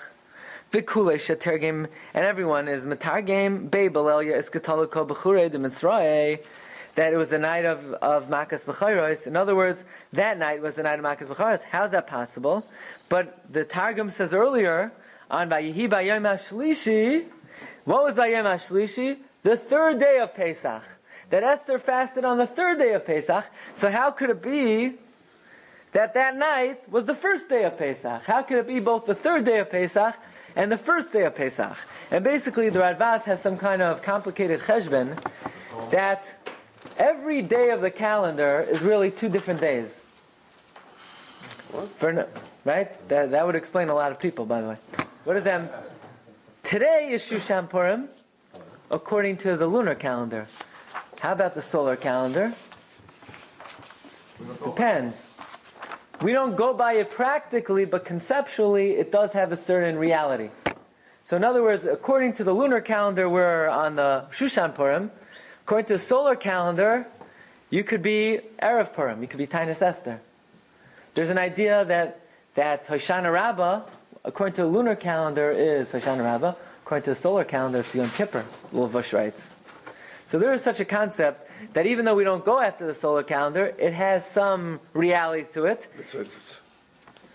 V'kulei 0.73 1.17
shetergim, 1.17 1.89
and 2.15 2.25
everyone 2.25 2.69
is 2.69 2.87
metargim 2.87 3.69
beibel 3.69 4.07
elya 4.07 4.37
eskatoloko 4.39 5.05
b'chure 5.05 5.51
de 5.51 5.59
mitzrae, 5.59 6.39
that 6.95 7.13
it 7.13 7.17
was 7.17 7.31
the 7.31 7.39
night 7.39 7.65
of, 7.65 7.93
of 7.95 8.29
Makas 8.29 8.65
B'chayros. 8.65 9.27
In 9.27 9.37
other 9.37 9.55
words, 9.55 9.85
that 10.13 10.39
night 10.39 10.61
was 10.61 10.75
the 10.75 10.83
night 10.83 10.99
of 10.99 11.05
Makas 11.05 11.29
B'chayros. 11.29 11.63
How's 11.63 11.93
that 11.93 12.07
possible? 12.07 12.67
But 13.09 13.41
the 13.51 13.65
Targum 13.65 14.11
says 14.11 14.35
earlier, 14.35 14.93
on 15.31 15.49
Vayihi 15.49 15.89
Bayom 15.89 16.23
HaShlishi, 16.23 17.27
what 17.85 18.05
was 18.05 18.15
Bayom 18.17 18.45
HaShlishi? 18.45 19.19
The 19.43 19.57
third 19.57 19.99
day 19.99 20.19
of 20.19 20.35
Pesach. 20.35 20.83
That 21.31 21.45
Esther 21.45 21.79
fasted 21.79 22.25
on 22.25 22.39
the 22.39 22.47
third 22.47 22.79
day 22.79 22.93
of 22.93 23.07
Pesach. 23.07 23.47
So 23.75 23.91
how 23.91 24.11
could 24.11 24.31
it 24.31 24.43
be 24.43 24.99
that 25.93 26.15
that 26.15 26.37
night 26.37 26.89
was 26.91 27.05
the 27.05 27.15
first 27.15 27.49
day 27.49 27.65
of 27.65 27.77
Pesach. 27.77 28.25
How 28.25 28.43
could 28.43 28.59
it 28.59 28.69
be 28.69 28.79
both 28.79 29.07
the 29.07 29.15
third 29.15 29.45
day 29.45 29.59
of 29.59 29.71
Pesach 29.71 30.15
and 30.55 30.71
the 30.71 30.79
first 30.79 31.13
day 31.13 31.25
of 31.25 31.35
Pesach? 31.35 31.77
And 32.11 32.23
basically, 32.23 32.71
the 32.71 32.79
Radvaz 32.79 33.25
has 33.25 33.43
some 33.43 33.57
kind 33.57 33.83
of 33.83 34.03
complicated 34.03 34.61
cheshbon 34.61 35.19
that 35.91 36.37
every 36.97 37.43
day 37.43 37.71
of 37.71 37.81
the 37.81 37.91
calendar 37.91 38.67
is 38.69 38.81
really 38.81 39.11
two 39.11 39.29
different 39.29 39.61
days. 39.61 40.03
For, 41.97 42.29
right? 42.65 43.09
That, 43.09 43.31
that 43.31 43.47
would 43.47 43.55
explain 43.55 43.89
a 43.89 43.95
lot 43.95 44.11
of 44.13 44.21
people, 44.21 44.45
by 44.45 44.61
the 44.61 44.69
way. 44.71 44.77
What 45.25 45.37
is 45.37 45.45
that? 45.45 45.91
Today 46.63 47.11
is 47.13 47.23
Shushan 47.23 47.69
Purim, 47.69 48.09
according 48.91 49.39
to 49.39 49.57
the 49.57 49.67
lunar 49.67 49.95
calendar. 49.95 50.47
How 51.21 51.33
about 51.33 51.55
the 51.55 51.63
solar 51.63 51.97
calendar? 51.97 52.55
Depends. 54.65 55.29
We 56.23 56.33
don't 56.33 56.57
go 56.57 56.75
by 56.75 56.95
it 56.95 57.11
practically, 57.11 57.85
but 57.85 58.05
conceptually, 58.05 58.93
it 58.93 59.11
does 59.11 59.33
have 59.33 59.53
a 59.53 59.57
certain 59.57 59.97
reality. 59.97 60.51
So, 61.23 61.37
in 61.37 61.45
other 61.45 61.63
words, 61.63 61.87
according 61.87 62.35
to 62.35 62.45
the 62.45 62.53
lunar 62.53 62.81
calendar, 62.81 63.29
we're 63.29 63.69
on 63.69 63.97
the 63.97 64.27
Shushan 64.31 64.75
Purim. 64.75 65.11
According 65.71 65.87
to 65.87 65.93
the 65.93 65.99
solar 66.01 66.35
calendar, 66.35 67.07
you 67.71 67.85
could 67.85 68.03
be 68.03 68.41
Erev 68.61 68.93
Purim, 68.93 69.23
you 69.23 69.29
could 69.29 69.39
be 69.39 69.47
Tainus 69.47 69.81
Esther. 69.81 70.21
There's 71.15 71.31
an 71.31 71.39
idea 71.39 71.85
that, 71.85 72.23
that 72.55 72.89
Hoshana 72.89 73.33
Rabbah, 73.33 73.83
according 74.25 74.57
to 74.57 74.63
the 74.63 74.67
lunar 74.67 74.97
calendar, 74.97 75.53
is 75.53 75.93
Hoshana 75.93 76.25
Rabbah. 76.25 76.55
According 76.83 77.05
to 77.05 77.11
the 77.11 77.21
solar 77.21 77.45
calendar, 77.45 77.79
it's 77.79 77.95
Yom 77.95 78.11
Kippur, 78.11 78.45
Levush 78.73 79.13
writes. 79.13 79.55
So 80.27 80.41
there 80.41 80.53
is 80.53 80.61
such 80.61 80.81
a 80.81 80.85
concept 80.85 81.49
that 81.75 81.87
even 81.87 82.05
though 82.05 82.17
we 82.17 82.25
don't 82.25 82.45
go 82.45 82.59
after 82.59 82.85
the 82.85 82.93
solar 82.93 83.23
calendar, 83.23 83.73
it 83.79 83.93
has 83.93 84.29
some 84.29 84.81
reality 84.93 85.45
to 85.53 85.67
it. 85.67 85.87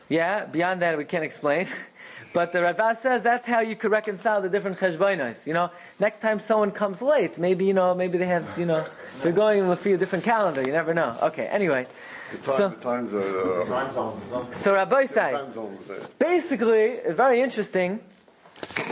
Yeah, 0.10 0.44
beyond 0.44 0.82
that 0.82 0.98
we 0.98 1.06
can't 1.06 1.24
explain. 1.24 1.70
But 2.36 2.52
the 2.52 2.62
Rava 2.62 2.94
says 2.96 3.24
that's 3.24 3.48
how 3.48 3.62
you 3.62 3.78
could 3.78 3.92
reconcile 3.92 4.42
the 4.42 4.50
different 4.50 4.78
cheshbonos. 4.78 5.48
You 5.48 5.54
know, 5.54 5.72
next 6.00 6.20
time 6.20 6.38
someone 6.40 6.70
comes 6.72 7.02
late, 7.02 7.38
maybe 7.38 7.64
you 7.64 7.74
know, 7.74 7.96
maybe 7.96 8.18
they 8.18 8.26
have, 8.28 8.60
you 8.60 8.66
know, 8.66 8.86
they're 9.22 9.32
going 9.32 9.70
with 9.70 9.86
a 9.86 9.96
different 9.98 10.26
calendar. 10.26 10.62
You 10.62 10.74
never 10.74 10.94
know. 10.94 11.18
Okay. 11.22 11.46
Anyway, 11.48 11.88
the, 12.32 12.38
time, 12.40 12.58
So- 12.58 12.70
the 12.70 12.76
times 12.76 13.14
are. 13.14 13.62
Uh, 13.62 13.66
Time 13.66 13.92
zones 13.94 14.22
or 14.22 14.26
something. 14.26 14.54
so 14.54 14.74
Rabbi 14.74 15.06
say 15.06 15.32
time 15.32 15.54
zones 15.54 15.88
there. 15.88 16.02
basically 16.20 17.00
very 17.08 17.42
interesting. 17.42 18.02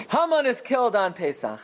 Haman 0.09 0.45
is 0.45 0.61
killed 0.61 0.95
on 0.95 1.11
Pesach. 1.13 1.59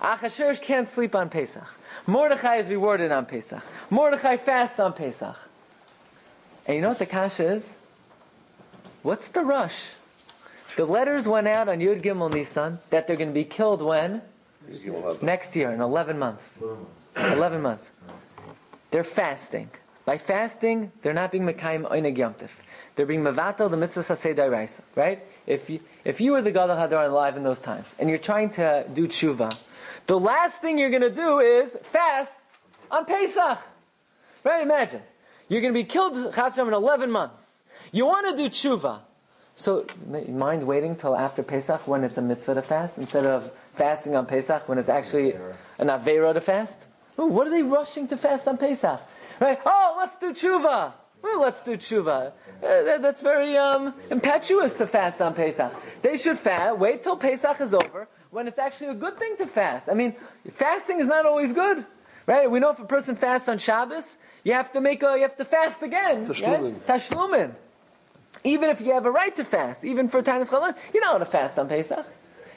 Achashverosh 0.00 0.60
can't 0.60 0.88
sleep 0.88 1.14
on 1.14 1.28
Pesach. 1.28 1.68
Mordechai 2.08 2.56
is 2.56 2.68
rewarded 2.68 3.12
on 3.12 3.26
Pesach. 3.26 3.62
Mordechai 3.90 4.36
fasts 4.38 4.80
on 4.80 4.92
Pesach. 4.92 5.36
And 6.66 6.74
you 6.76 6.82
know 6.82 6.88
what 6.88 6.98
the 6.98 7.06
kasha 7.06 7.46
is? 7.54 7.76
What's 9.02 9.30
the 9.30 9.42
rush? 9.44 9.92
The 10.76 10.84
letters 10.84 11.28
went 11.28 11.48
out 11.48 11.68
on 11.68 11.78
Yud 11.78 12.02
Gimel 12.02 12.32
Nisan 12.32 12.78
that 12.90 13.06
they're 13.06 13.16
going 13.16 13.28
to 13.30 13.34
be 13.34 13.44
killed 13.44 13.82
when? 13.82 14.22
You 14.70 14.92
will 14.94 15.02
have- 15.14 15.22
Next 15.22 15.54
year, 15.56 15.70
in 15.72 15.80
11 15.80 16.18
months. 16.18 16.62
11 17.16 17.60
months. 17.60 17.90
They're 18.90 19.04
fasting. 19.04 19.70
By 20.04 20.18
fasting, 20.18 20.92
they're 21.02 21.12
not 21.12 21.30
being 21.30 21.44
Mekayim 21.44 21.88
Oineg 21.90 22.16
Yomtiv. 22.16 22.50
They're 22.96 23.06
being 23.06 23.22
Mavatal 23.22 23.70
the 23.70 23.76
mitzvah 23.76 24.00
Sasei 24.00 24.34
Dairaisa, 24.34 24.80
right? 24.96 25.22
If 25.46 25.70
you, 25.70 25.80
if 26.04 26.20
you 26.20 26.32
were 26.32 26.42
the 26.42 26.50
Gadol 26.50 26.76
Hadar 26.76 27.06
alive 27.08 27.36
in 27.36 27.42
those 27.44 27.58
times, 27.60 27.86
and 27.98 28.08
you're 28.08 28.18
trying 28.18 28.50
to 28.50 28.84
do 28.92 29.06
tshuva, 29.06 29.56
the 30.06 30.18
last 30.18 30.60
thing 30.60 30.78
you're 30.78 30.90
going 30.90 31.02
to 31.02 31.10
do 31.14 31.38
is 31.38 31.76
fast 31.82 32.32
on 32.90 33.04
Pesach. 33.04 33.58
Right? 34.44 34.62
Imagine. 34.62 35.02
You're 35.48 35.60
going 35.60 35.72
to 35.72 35.78
be 35.78 35.84
killed 35.84 36.34
Chas 36.34 36.58
in 36.58 36.72
11 36.72 37.10
months. 37.10 37.62
You 37.92 38.06
want 38.06 38.26
to 38.28 38.36
do 38.36 38.48
tshuva. 38.48 39.00
So, 39.54 39.84
mind 40.28 40.66
waiting 40.66 40.96
till 40.96 41.14
after 41.16 41.42
Pesach 41.42 41.86
when 41.86 42.04
it's 42.04 42.16
a 42.18 42.22
mitzvah 42.22 42.54
to 42.54 42.62
fast 42.62 42.98
instead 42.98 43.26
of 43.26 43.50
fasting 43.74 44.16
on 44.16 44.26
Pesach 44.26 44.68
when 44.68 44.78
it's 44.78 44.88
actually 44.88 45.34
an 45.78 45.88
avera 45.88 46.32
to 46.34 46.40
fast? 46.40 46.86
Ooh, 47.18 47.26
what 47.26 47.46
are 47.46 47.50
they 47.50 47.62
rushing 47.62 48.08
to 48.08 48.16
fast 48.16 48.48
on 48.48 48.56
Pesach? 48.56 49.00
Right? 49.40 49.60
Oh, 49.66 49.94
let's 49.98 50.16
do 50.16 50.32
tshuva. 50.32 50.92
Well, 51.22 51.40
let's 51.40 51.60
do 51.62 51.76
tshuva. 51.76 52.32
Uh, 52.32 52.32
that- 52.62 53.02
that's 53.02 53.22
very 53.22 53.56
um, 53.56 53.94
impetuous 54.10 54.74
to 54.74 54.86
fast 54.86 55.20
on 55.20 55.34
Pesach. 55.34 55.72
They 56.00 56.16
should 56.16 56.38
fast. 56.38 56.78
Wait 56.78 57.02
till 57.02 57.16
Pesach 57.16 57.60
is 57.60 57.74
over 57.74 58.08
when 58.30 58.48
it's 58.48 58.58
actually 58.58 58.88
a 58.88 58.94
good 58.94 59.16
thing 59.18 59.36
to 59.36 59.46
fast. 59.46 59.88
I 59.88 59.94
mean, 59.94 60.14
fasting 60.50 60.98
is 61.00 61.06
not 61.06 61.26
always 61.26 61.52
good, 61.52 61.84
right? 62.26 62.50
We 62.50 62.58
know 62.58 62.70
if 62.70 62.80
a 62.80 62.86
person 62.86 63.14
fasts 63.14 63.48
on 63.48 63.58
Shabbos, 63.58 64.16
you 64.44 64.54
have 64.54 64.72
to 64.72 64.80
make 64.80 65.02
a, 65.02 65.14
you 65.16 65.22
have 65.22 65.36
to 65.36 65.44
fast 65.44 65.82
again. 65.82 66.26
Tashlumin. 66.26 66.62
Right? 66.72 66.86
Tashlumin. 66.86 67.54
Even 68.44 68.70
if 68.70 68.80
you 68.80 68.92
have 68.92 69.06
a 69.06 69.10
right 69.10 69.34
to 69.36 69.44
fast, 69.44 69.84
even 69.84 70.08
for 70.08 70.22
Tanis 70.22 70.50
Chalan, 70.50 70.76
you 70.92 71.00
don't 71.00 71.12
want 71.12 71.24
to 71.24 71.30
fast 71.30 71.58
on 71.58 71.68
Pesach. 71.68 72.04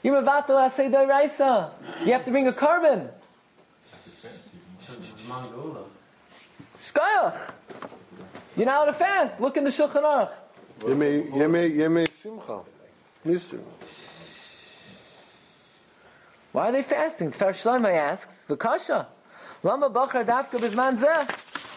You're 0.02 0.22
Mavato 0.22 0.50
Asay 0.50 0.92
Raisa. 1.08 1.72
You 2.04 2.14
have 2.14 2.26
to 2.26 2.32
bring 2.32 2.48
a 2.48 2.54
carbon. 2.54 3.10
Shkoyach. 6.78 7.52
You're 8.56 8.66
not 8.66 8.78
allowed 8.78 8.86
to 8.86 8.94
fast. 8.94 9.42
Look 9.42 9.58
in 9.58 9.64
the 9.64 9.70
Shulchan 9.70 10.04
Aruch. 10.04 10.32
Yemei, 10.80 11.32
Yemei, 11.32 11.76
Yemei 11.76 12.12
Simcha. 12.12 12.62
Nisim. 13.26 13.62
Why 16.52 16.70
are 16.70 16.72
they 16.72 16.84
fasting? 16.84 17.32
Tfer 17.32 17.50
Shlomo 17.50 17.94
asks, 17.94 18.46
V'kasha. 18.48 19.08
Lama 19.62 19.90
bachar 19.90 20.24
dafka 20.24 20.60
bizman 20.60 20.98
zeh. 20.98 21.30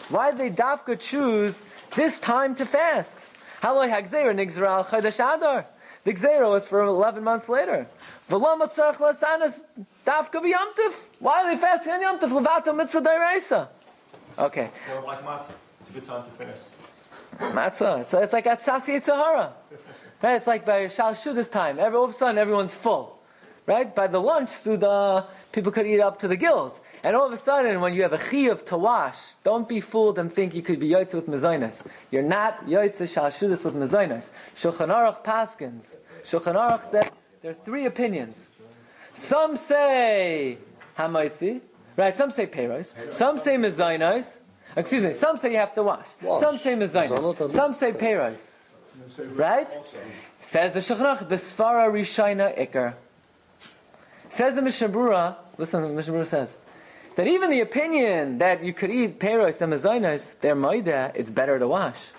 Why 0.09 0.31
did 0.31 0.39
they 0.39 0.51
dafka 0.51 0.99
choose 0.99 1.61
this 1.95 2.19
time 2.19 2.55
to 2.55 2.65
fast? 2.65 3.19
Haloi 3.61 3.89
hagzera 3.89 4.33
nigzera 4.33 4.69
al 4.69 4.85
chodesh 4.85 5.19
adar. 5.19 5.65
The 6.03 6.13
gzera 6.13 6.49
was 6.49 6.67
for 6.67 6.81
11 6.81 7.23
months 7.23 7.49
later. 7.49 7.87
V'lama 8.29 8.67
tzarech 8.67 8.95
lasanas 8.95 9.61
dafka 10.05 10.41
b'yamtiv. 10.41 10.95
Why 11.19 11.43
are 11.43 11.53
they 11.53 11.59
fasting 11.59 11.93
on 11.93 12.19
yamtiv? 12.19 12.29
Levata 12.29 12.75
mitzvah 12.75 13.01
dairaisa. 13.01 13.67
Okay. 14.37 14.69
Or 14.95 15.01
like 15.01 15.25
matzah. 15.25 15.51
It's 15.81 15.89
a 15.89 15.93
good 15.93 16.05
time 16.05 16.23
to 16.23 16.31
fast. 16.31 16.65
Matzah. 17.37 18.01
It's, 18.01 18.13
it's 18.13 18.33
like 18.33 18.45
Atzasi 18.45 18.99
Yitzhahara. 18.99 19.51
Right? 20.21 20.35
It's 20.35 20.47
like 20.47 20.65
by 20.65 20.87
Shal 20.87 21.13
this 21.13 21.49
time. 21.49 21.79
Every, 21.79 21.97
all 21.97 22.05
of 22.05 22.11
a 22.11 22.13
sudden, 22.13 22.37
everyone's 22.37 22.73
full. 22.73 23.19
Right? 23.65 23.93
By 23.93 24.07
the 24.07 24.19
lunch, 24.19 24.49
Suda, 24.49 25.27
people 25.51 25.71
could 25.71 25.87
eat 25.87 25.99
up 25.99 26.19
to 26.19 26.27
the 26.27 26.35
gills. 26.35 26.81
And 27.03 27.15
all 27.15 27.25
of 27.25 27.33
a 27.33 27.37
sudden, 27.37 27.81
when 27.81 27.93
you 27.93 28.03
have 28.03 28.13
a 28.13 28.17
chiyuv 28.17 28.65
to 28.65 28.77
wash, 28.77 29.17
don't 29.43 29.67
be 29.67 29.81
fooled 29.81 30.19
and 30.19 30.31
think 30.31 30.53
you 30.53 30.61
could 30.61 30.79
be 30.79 30.89
yotze 30.89 31.13
with 31.13 31.27
mezainas. 31.27 31.81
You're 32.11 32.23
not 32.23 32.65
yotze 32.65 33.01
shashudis 33.01 33.63
with 33.65 33.75
mezainas. 33.75 34.29
Shulchan 34.55 34.89
Aruch 34.89 35.23
Paskins. 35.23 35.97
Shulchan 36.23 36.55
Aruch 36.55 36.83
says 36.83 37.05
there 37.41 37.51
are 37.51 37.65
three 37.65 37.85
opinions. 37.85 38.51
Some 39.13 39.55
say 39.57 40.57
hamaitzi, 40.97 41.61
right? 41.97 42.15
Some 42.15 42.31
say 42.31 42.45
peiros. 42.45 42.93
Some 43.11 43.39
say 43.39 43.55
mezainos. 43.55 44.37
Excuse 44.75 45.03
me. 45.03 45.13
Some 45.13 45.37
say 45.37 45.51
you 45.51 45.57
have 45.57 45.73
to 45.73 45.83
wash. 45.83 46.07
Wash. 46.21 46.41
Some 46.41 46.57
say 46.57 46.75
mezainos. 46.75 47.51
Some 47.51 47.73
say 47.73 47.91
peiros. 47.91 48.75
Right? 49.33 49.71
Says 50.41 50.73
the 50.73 50.79
Shulchan 50.79 51.17
Aruch, 51.17 51.27
the 51.27 51.35
Sfara 51.35 51.89
Rishina 51.91 52.57
Iker. 52.57 52.93
Says 54.29 54.55
the 54.55 54.61
Mishnah 54.61 54.89
Berurah, 54.89 55.35
listen 55.57 55.81
to 55.81 55.87
what 55.87 55.95
Mishnah 55.95 56.13
Berurah 56.13 56.27
says, 56.27 56.57
that 57.15 57.27
even 57.27 57.49
the 57.49 57.61
opinion 57.61 58.37
that 58.37 58.63
you 58.63 58.73
could 58.73 58.91
eat 58.91 59.19
peiros 59.19 59.61
and 59.61 59.73
mezainos, 59.73 60.31
they're 60.39 60.55
maida, 60.55 61.11
it's 61.15 61.31
better 61.31 61.57
to 61.57 61.67
wash. 61.67 62.11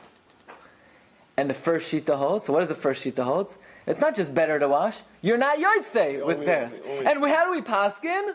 And 1.36 1.48
the 1.48 1.54
first 1.54 1.88
sheet 1.88 2.04
shita 2.04 2.18
holds. 2.18 2.44
So 2.44 2.52
what 2.52 2.60
does 2.60 2.68
the 2.68 2.74
first 2.74 3.02
sheet 3.02 3.14
shita 3.14 3.24
holds? 3.24 3.56
It's 3.86 4.00
not 4.00 4.14
just 4.14 4.34
better 4.34 4.58
to 4.58 4.68
wash. 4.68 4.98
You're 5.22 5.38
not 5.38 5.58
yotzei 5.58 6.24
with 6.26 6.40
peiros. 6.40 6.80
And 7.06 7.22
we, 7.22 7.30
how 7.30 7.46
do 7.46 7.52
we 7.52 7.62
paskin? 7.62 8.34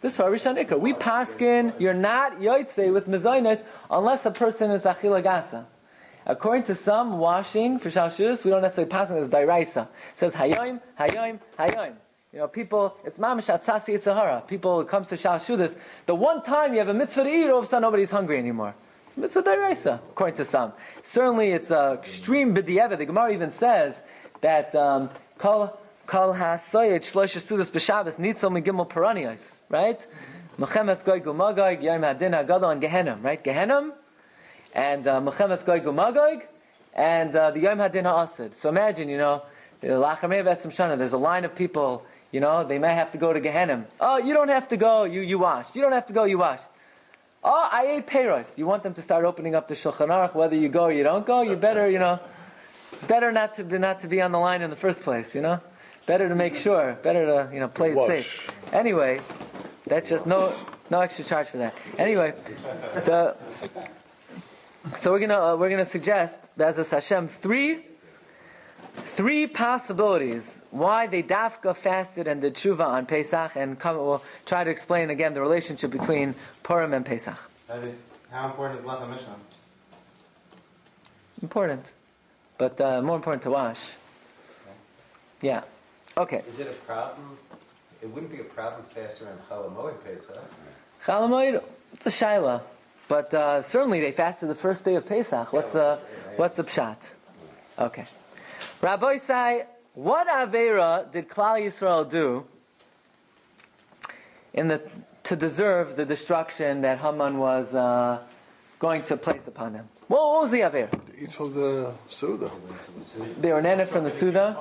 This 0.00 0.14
is 0.14 0.18
Rishon. 0.18 0.80
We 0.80 0.94
paskin, 0.94 1.78
you're 1.78 1.94
not 1.94 2.40
yotzei 2.40 2.92
with 2.92 3.06
mezainos 3.06 3.62
unless 3.90 4.26
a 4.26 4.30
person 4.30 4.70
is 4.70 4.84
achila 4.84 5.22
gasa. 5.22 5.66
According 6.26 6.64
to 6.64 6.74
some, 6.74 7.18
washing 7.18 7.78
for 7.78 7.90
shalshus, 7.90 8.44
we 8.44 8.50
don't 8.50 8.62
necessarily 8.62 8.90
pass 8.90 9.10
it 9.10 9.16
as 9.16 9.28
dairaisa. 9.28 9.82
It 9.82 9.88
says 10.14 10.34
hayom, 10.34 10.80
hayom, 10.98 11.38
hayom. 11.58 11.94
You 12.34 12.40
know, 12.40 12.48
people, 12.48 12.96
it's 13.04 13.20
mamish 13.20 13.46
atzasi 13.46 13.94
yitzhahara. 13.94 14.44
People, 14.48 14.80
it 14.80 14.88
comes 14.88 15.08
to 15.10 15.14
shalshudis, 15.14 15.76
the 16.06 16.16
one 16.16 16.42
time 16.42 16.72
you 16.72 16.80
have 16.80 16.88
a 16.88 16.92
mitzvah 16.92 17.22
to 17.22 17.30
eat, 17.30 17.48
all 17.48 17.60
of 17.60 17.64
a 17.64 17.68
sudden 17.68 17.82
nobody's 17.82 18.10
hungry 18.10 18.38
anymore. 18.38 18.74
Mitzvah 19.16 19.44
dairaisa, 19.44 20.00
according 20.10 20.34
to 20.38 20.44
some. 20.44 20.72
Certainly, 21.04 21.52
it's 21.52 21.70
a 21.70 21.92
extreme 21.92 22.52
b'di'evet. 22.52 22.98
The 22.98 23.04
Gemara 23.04 23.32
even 23.32 23.50
says 23.52 24.02
that 24.40 24.74
um, 24.74 25.10
kol 25.38 25.78
kol 26.08 26.34
hasayit 26.34 27.02
shlosh 27.02 27.36
sudas 27.38 27.70
b'shabbos 27.70 28.16
nitzel 28.16 28.50
migimel 28.50 28.90
peranios, 28.90 29.60
right? 29.68 30.04
Mechemes 30.58 31.04
goy 31.04 31.20
gumagog 31.20 31.84
yom 31.84 32.02
hadin 32.02 32.32
hagadol 32.32 32.72
and 32.72 32.82
Gehenim, 32.82 33.22
right? 33.22 33.44
Gehenim 33.44 33.92
and 34.74 35.06
uh, 35.06 35.20
Mechemes 35.20 35.64
Goy 35.64 35.78
Gumagog, 35.78 36.42
and 36.92 37.34
uh, 37.34 37.52
the 37.52 37.60
Yom 37.60 37.78
Hadin 37.78 38.04
Ha'asid. 38.04 38.52
So 38.54 38.68
imagine, 38.68 39.08
you 39.08 39.18
know, 39.18 39.42
the 39.80 39.88
Lachamei 39.88 40.42
Vesim 40.42 40.72
Shana, 40.72 40.98
there's 40.98 41.12
a 41.12 41.18
line 41.18 41.44
of 41.44 41.54
people, 41.54 42.04
you 42.34 42.40
know, 42.40 42.64
they 42.64 42.80
may 42.80 42.92
have 42.92 43.12
to 43.12 43.18
go 43.18 43.32
to 43.32 43.40
Gehenim. 43.40 43.84
Oh, 44.00 44.18
you 44.18 44.34
don't 44.34 44.48
have 44.48 44.66
to 44.70 44.76
go, 44.76 45.04
you, 45.04 45.20
you 45.20 45.38
wash. 45.38 45.76
You 45.76 45.82
don't 45.82 45.92
have 45.92 46.06
to 46.06 46.12
go, 46.12 46.24
you 46.24 46.36
wash. 46.36 46.58
Oh, 47.44 47.68
I 47.70 47.86
ate 47.86 48.08
peiros. 48.08 48.58
You 48.58 48.66
want 48.66 48.82
them 48.82 48.92
to 48.94 49.02
start 49.02 49.24
opening 49.24 49.54
up 49.54 49.68
the 49.68 49.74
Shulchan 49.74 50.08
Aruch, 50.08 50.34
whether 50.34 50.56
you 50.56 50.68
go 50.68 50.86
or 50.86 50.92
you 50.92 51.04
don't 51.04 51.24
go, 51.24 51.42
you 51.42 51.54
better, 51.54 51.88
you 51.88 52.00
know, 52.00 52.18
it's 52.90 53.04
better 53.04 53.30
not 53.30 53.54
to 53.54 53.62
be, 53.62 53.78
not 53.78 54.00
to 54.00 54.08
be 54.08 54.20
on 54.20 54.32
the 54.32 54.40
line 54.40 54.62
in 54.62 54.70
the 54.70 54.74
first 54.76 55.02
place, 55.02 55.36
you 55.36 55.42
know? 55.42 55.60
Better 56.06 56.28
to 56.28 56.34
make 56.34 56.56
sure, 56.56 56.98
better 57.04 57.24
to, 57.24 57.54
you 57.54 57.60
know, 57.60 57.68
play 57.68 57.92
it 57.92 58.04
safe. 58.04 58.50
Anyway, 58.72 59.20
that's 59.86 60.08
just 60.08 60.26
no, 60.26 60.52
no 60.90 61.02
extra 61.02 61.24
charge 61.24 61.46
for 61.46 61.58
that. 61.58 61.72
Anyway, 61.98 62.34
the, 63.06 63.36
so 64.96 65.12
we're 65.12 65.20
gonna 65.20 65.38
uh, 65.38 65.56
we're 65.56 65.70
gonna 65.70 65.84
suggest 65.84 66.40
Bezos 66.58 66.90
Hashem 66.90 67.28
three 67.28 67.86
three 68.94 69.46
possibilities 69.46 70.62
why 70.70 71.06
they 71.06 71.22
dafka 71.22 71.74
fasted 71.76 72.26
and 72.26 72.40
did 72.40 72.54
tshuva 72.54 72.86
on 72.86 73.06
Pesach, 73.06 73.56
and 73.56 73.78
come, 73.78 73.96
we'll 73.96 74.22
try 74.46 74.64
to 74.64 74.70
explain 74.70 75.10
again 75.10 75.34
the 75.34 75.40
relationship 75.40 75.90
between 75.90 76.34
Purim 76.62 76.92
and 76.94 77.04
Pesach. 77.04 77.38
How 78.30 78.46
important 78.46 78.80
is 78.80 78.86
Lechem 78.86 79.10
Mishnah? 79.10 79.36
Important, 81.42 81.92
but 82.58 82.80
uh, 82.80 83.02
more 83.02 83.16
important 83.16 83.42
to 83.42 83.50
wash. 83.50 83.92
Yeah. 85.42 85.62
Okay. 86.16 86.42
Is 86.48 86.60
it 86.60 86.68
a 86.68 86.72
problem? 86.86 87.38
It 88.00 88.08
wouldn't 88.08 88.32
be 88.32 88.40
a 88.40 88.44
problem 88.44 88.84
faster 88.94 89.26
on 89.26 89.38
Chalamoid 89.48 90.02
Pesach. 90.04 90.38
Chalamoid, 91.04 91.62
it's 91.92 92.06
a 92.06 92.10
shaila, 92.10 92.62
but 93.08 93.34
uh, 93.34 93.62
certainly 93.62 94.00
they 94.00 94.12
fasted 94.12 94.48
the 94.48 94.54
first 94.54 94.84
day 94.84 94.94
of 94.94 95.06
Pesach. 95.06 95.52
What's 95.52 95.72
the 95.72 95.98
what's 96.36 96.56
the 96.56 96.64
pshat? 96.64 96.96
Okay, 97.78 98.06
Rabbi 98.84 99.16
Sai, 99.16 99.64
what 99.94 100.28
Avera 100.28 101.10
did 101.10 101.26
Klal 101.26 101.58
Yisrael 101.58 102.06
do 102.06 102.44
in 104.52 104.68
the, 104.68 104.82
to 105.22 105.36
deserve 105.36 105.96
the 105.96 106.04
destruction 106.04 106.82
that 106.82 106.98
Haman 106.98 107.38
was 107.38 107.74
uh, 107.74 108.20
going 108.78 109.02
to 109.04 109.16
place 109.16 109.46
upon 109.48 109.72
them? 109.72 109.88
What, 110.08 110.42
was 110.42 110.50
the 110.50 110.60
Avera? 110.60 111.00
Each 111.18 111.40
of 111.40 111.54
the 111.54 111.94
Suda. 112.10 112.50
They 113.40 113.54
were 113.54 113.62
nana 113.62 113.86
from 113.86 114.04
the 114.04 114.10
Suda. 114.10 114.54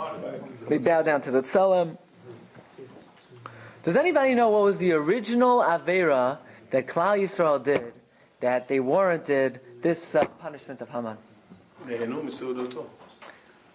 They 0.69 0.77
bowed 0.77 1.03
down 1.03 1.19
to 1.23 1.31
the 1.31 1.41
Tselem. 1.41 1.97
Does 3.83 3.97
anybody 3.97 4.35
know 4.35 4.47
what 4.47 4.63
was 4.63 4.77
the 4.77 4.93
original 4.93 5.59
Avera 5.59 6.37
that 6.69 6.87
Klal 6.87 7.19
Yisrael 7.19 7.61
did 7.61 7.91
that 8.39 8.69
they 8.69 8.79
warranted 8.79 9.59
this 9.81 10.15
uh, 10.15 10.23
punishment 10.39 10.79
of 10.79 10.91
Haman? 10.91 11.17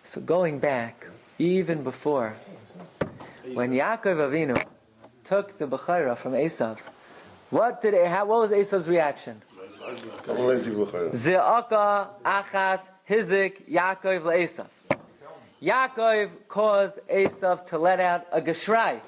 So 0.09 0.23
going 0.23 0.59
back, 0.59 1.07
even 1.39 1.83
before, 1.85 2.35
when 3.53 3.73
Yaakov 3.73 4.17
Avinu 4.27 4.65
took 5.23 5.59
the 5.59 5.67
Bechira 5.67 6.17
from 6.17 6.33
Esav, 6.33 6.79
what 7.51 7.83
did 7.83 7.93
how, 8.07 8.25
what 8.25 8.41
was 8.41 8.51
Esav's 8.51 8.89
reaction? 8.89 9.43
Ze'aka 11.13 12.09
achas 12.25 12.89
hizik 13.07 13.69
Yaakov 13.71 14.23
le'esav. 14.23 14.69
Yaakov 15.63 16.31
caused 16.49 16.99
Esav 17.13 17.67
to 17.67 17.77
let 17.77 18.01
out 18.01 18.27
a 18.33 18.41
geshrai. 18.41 19.03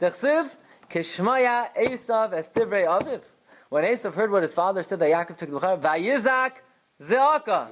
Dechsiv 0.00 0.56
kishmaya 0.90 1.68
Esav 1.76 2.32
es 2.32 2.48
divrei 2.48 2.86
aviv. 2.86 3.20
When 3.68 3.84
Esav 3.84 4.14
heard 4.14 4.30
what 4.30 4.40
his 4.40 4.54
father 4.54 4.82
said 4.82 4.98
that 5.00 5.10
Yaakov 5.10 5.36
took 5.36 5.50
the 5.50 5.60
bechar, 5.60 5.78
vayizak 5.78 6.52
ze'aka. 6.98 7.68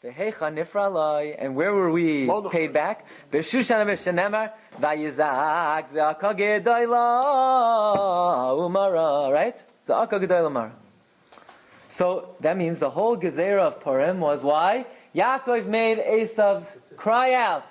Behecha 0.00 0.48
nifralai, 0.54 1.34
and 1.36 1.56
where 1.56 1.74
were 1.74 1.90
we 1.90 2.30
paid 2.52 2.72
back? 2.72 3.04
Beshushan 3.32 3.84
b'shenemar 3.84 4.52
vayizak 4.80 5.88
zeaka 5.92 6.38
gedayla 6.38 7.24
umara, 8.56 9.32
right? 9.32 9.60
Zeaka 9.84 10.20
gedayla 10.20 10.48
umara. 10.48 10.70
So 11.88 12.36
that 12.38 12.56
means 12.56 12.78
the 12.78 12.90
whole 12.90 13.16
gezerah 13.16 13.66
of 13.66 13.80
Purim 13.80 14.20
was 14.20 14.44
why 14.44 14.86
Yaakov 15.16 15.66
made 15.66 15.98
Esav 15.98 16.66
cry 16.96 17.34
out. 17.34 17.64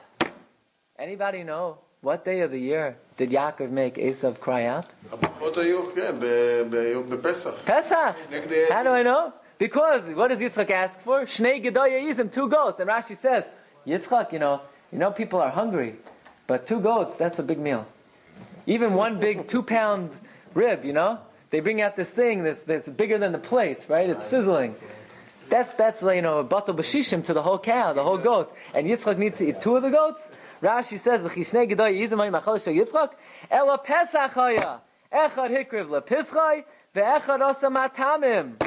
Anybody 0.99 1.43
know 1.43 1.77
what 2.01 2.25
day 2.25 2.41
of 2.41 2.51
the 2.51 2.59
year 2.59 2.97
did 3.15 3.29
Yaakov 3.29 3.69
make 3.71 3.95
Esav 3.95 4.41
cry 4.41 4.65
out? 4.65 4.93
Pesach. 7.23 7.65
Pesach. 7.65 8.15
How 8.69 8.83
do 8.83 8.89
I 8.89 9.03
know? 9.03 9.33
Because 9.57 10.07
what 10.09 10.27
does 10.27 10.39
Yitzchak 10.39 10.69
ask 10.69 10.99
for? 10.99 11.21
Shnei 11.21 11.63
Yizim, 11.63 12.31
two 12.31 12.47
goats. 12.47 12.79
And 12.79 12.89
Rashi 12.89 13.17
says, 13.17 13.45
Yitzchak, 13.85 14.31
you 14.31 14.39
know, 14.39 14.61
you 14.91 14.99
know 14.99 15.11
people 15.11 15.39
are 15.39 15.49
hungry, 15.49 15.95
but 16.45 16.67
two 16.67 16.79
goats, 16.79 17.15
that's 17.17 17.39
a 17.39 17.43
big 17.43 17.57
meal. 17.57 17.87
Even 18.65 18.93
one 18.93 19.19
big 19.19 19.47
two 19.47 19.63
pound 19.63 20.11
rib, 20.53 20.85
you 20.85 20.93
know? 20.93 21.19
They 21.49 21.61
bring 21.61 21.81
out 21.81 21.95
this 21.95 22.11
thing 22.11 22.43
that's, 22.43 22.63
that's 22.63 22.87
bigger 22.89 23.17
than 23.17 23.31
the 23.31 23.39
plate, 23.39 23.85
right? 23.87 24.09
It's 24.09 24.25
sizzling. 24.25 24.75
That's, 25.49 25.73
that's 25.75 26.01
you 26.03 26.21
know, 26.21 26.39
a 26.39 26.43
batal 26.43 26.75
bashishim 26.75 27.23
to 27.25 27.33
the 27.33 27.41
whole 27.41 27.57
cow, 27.57 27.93
the 27.93 28.03
whole 28.03 28.17
goat. 28.17 28.53
And 28.73 28.85
Yitzchak 28.85 29.17
needs 29.17 29.37
to 29.37 29.47
eat 29.47 29.61
two 29.61 29.77
of 29.77 29.83
the 29.83 29.89
goats? 29.89 30.29
Rashi 30.61 30.99
says, 30.99 31.23
V'chishnei 31.23 31.71
Gedoya 31.71 31.97
Yizim 31.97 32.17
ha'im 32.17 32.33
achal 32.33 32.61
shel 32.61 32.73
Yitzchak, 32.73 33.11
ela 33.49 33.77
pesach 33.77 34.31
haya, 34.31 34.79
echad 35.11 35.49
hikriv 35.69 35.87
lepischai, 35.87 36.65
ve'echad 36.93 37.41
asa 37.41 37.67
matamim. 37.67 38.66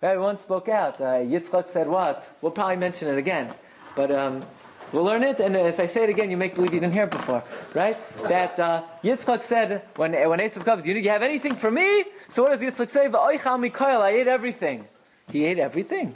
Right, 0.00 0.16
one 0.16 0.38
spoke 0.38 0.68
out. 0.68 1.00
Uh, 1.00 1.26
Yitzchak 1.26 1.66
said 1.66 1.88
what? 1.88 2.30
We'll 2.40 2.52
probably 2.52 2.76
mention 2.76 3.08
it 3.08 3.18
again, 3.18 3.52
but 3.96 4.12
um, 4.12 4.44
we'll 4.92 5.02
learn 5.02 5.24
it. 5.24 5.40
And 5.40 5.56
if 5.56 5.80
I 5.80 5.88
say 5.88 6.04
it 6.04 6.10
again, 6.10 6.30
you 6.30 6.36
make 6.36 6.54
believe 6.54 6.72
you 6.72 6.78
didn't 6.78 6.92
hear 6.92 7.04
it 7.04 7.10
before, 7.10 7.42
right? 7.74 7.96
That 8.28 8.56
uh, 8.60 8.84
Yitzchak 9.02 9.42
said 9.42 9.82
when 9.96 10.12
when 10.12 10.38
Esav 10.38 10.64
comes, 10.64 10.84
do 10.84 10.92
you 10.92 11.10
have 11.10 11.24
anything 11.24 11.56
for 11.56 11.72
me? 11.72 12.04
So 12.28 12.44
what 12.44 12.50
does 12.50 12.60
Yitzchak 12.60 12.88
say? 12.88 13.08
I 13.08 14.08
ate 14.10 14.28
everything. 14.28 14.86
He 15.32 15.44
ate 15.44 15.58
everything. 15.58 16.14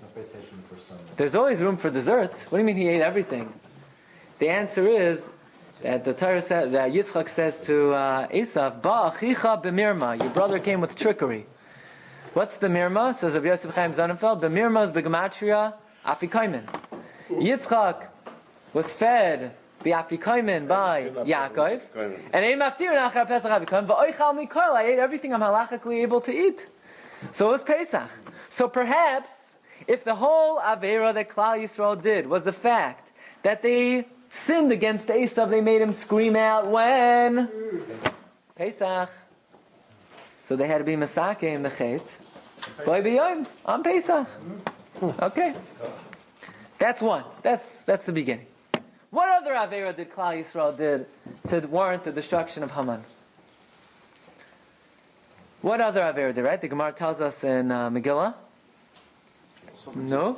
There's 1.16 1.34
always 1.34 1.60
room 1.60 1.76
for 1.76 1.90
dessert. 1.90 2.34
What 2.50 2.58
do 2.58 2.58
you 2.58 2.64
mean 2.64 2.76
he 2.76 2.88
ate 2.88 3.02
everything? 3.02 3.52
The 4.38 4.48
answer 4.48 4.86
is 4.86 5.28
that 5.82 6.04
the 6.04 6.14
Torah 6.14 6.40
says 6.40 6.70
that 6.70 6.92
Yitzchak 6.92 7.28
says 7.28 7.58
to 7.66 7.94
uh, 7.94 8.28
Esav, 8.28 8.80
"Ba 8.80 9.10
achicha 9.12 9.60
b'mirma." 9.60 10.22
Your 10.22 10.30
brother 10.30 10.60
came 10.60 10.80
with 10.80 10.94
trickery. 10.94 11.46
What's 12.34 12.56
the 12.56 12.68
mirma? 12.68 13.14
Says 13.14 13.34
Rabbi 13.34 13.48
Yosef 13.48 13.74
Chaim 13.74 13.92
Zonenfeld. 13.92 14.40
The 14.40 14.48
mirma 14.48 14.84
is 14.84 14.90
begematria 14.90 15.74
afikaimen. 16.02 16.64
Yitzchak 17.28 18.06
was 18.72 18.90
fed 18.90 19.52
the 19.82 19.90
afikaimen 19.90 20.66
by 20.66 21.10
Yaakov, 21.10 21.82
and 22.32 22.44
ein 22.44 22.58
maftir 22.58 22.90
nachar 22.96 23.28
Pesach 23.28 23.50
afikaimen. 23.50 23.86
Va'oichal 23.86 24.48
mikol. 24.48 24.72
I 24.72 24.84
ate 24.84 24.98
everything 24.98 25.34
I'm 25.34 25.42
halachically 25.42 26.00
able 26.00 26.22
to 26.22 26.32
eat. 26.32 26.68
So 27.32 27.48
it 27.48 27.52
was 27.52 27.64
Pesach. 27.64 28.08
So 28.48 28.66
perhaps 28.66 29.56
if 29.86 30.02
the 30.02 30.14
whole 30.14 30.58
avera 30.58 31.12
that 31.12 31.28
Klal 31.28 31.58
Yisrael 31.62 32.00
did 32.00 32.26
was 32.26 32.44
the 32.44 32.52
fact 32.52 33.12
that 33.42 33.62
they 33.62 34.06
sinned 34.30 34.72
against 34.72 35.08
Esav, 35.08 35.50
they 35.50 35.60
made 35.60 35.82
him 35.82 35.92
scream 35.92 36.36
out 36.36 36.66
when 36.66 37.50
Pesach. 38.56 39.10
So 40.42 40.56
they 40.56 40.66
had 40.66 40.78
to 40.78 40.84
be 40.84 40.96
masake 40.96 41.44
in 41.44 41.62
the 41.62 41.70
chet. 41.70 42.02
Boy 42.84 43.00
b'yom 43.00 43.46
on 43.64 43.82
Pesach. 43.82 44.26
Okay, 45.02 45.54
that's 46.78 47.00
one. 47.00 47.24
That's 47.42 47.84
that's 47.84 48.06
the 48.06 48.12
beginning. 48.12 48.46
What 49.10 49.28
other 49.28 49.52
avera 49.52 49.94
did 49.94 50.10
Klal 50.10 50.40
Yisrael 50.40 50.76
did 50.76 51.06
to 51.48 51.60
warrant 51.68 52.04
the 52.04 52.12
destruction 52.12 52.62
of 52.62 52.70
Haman? 52.72 53.02
What 55.60 55.80
other 55.80 56.00
avera 56.00 56.34
did? 56.34 56.42
Right, 56.42 56.60
the 56.60 56.68
Gemara 56.68 56.92
tells 56.92 57.20
us 57.20 57.44
in 57.44 57.70
uh, 57.70 57.90
Megillah. 57.90 58.34
No. 59.94 60.32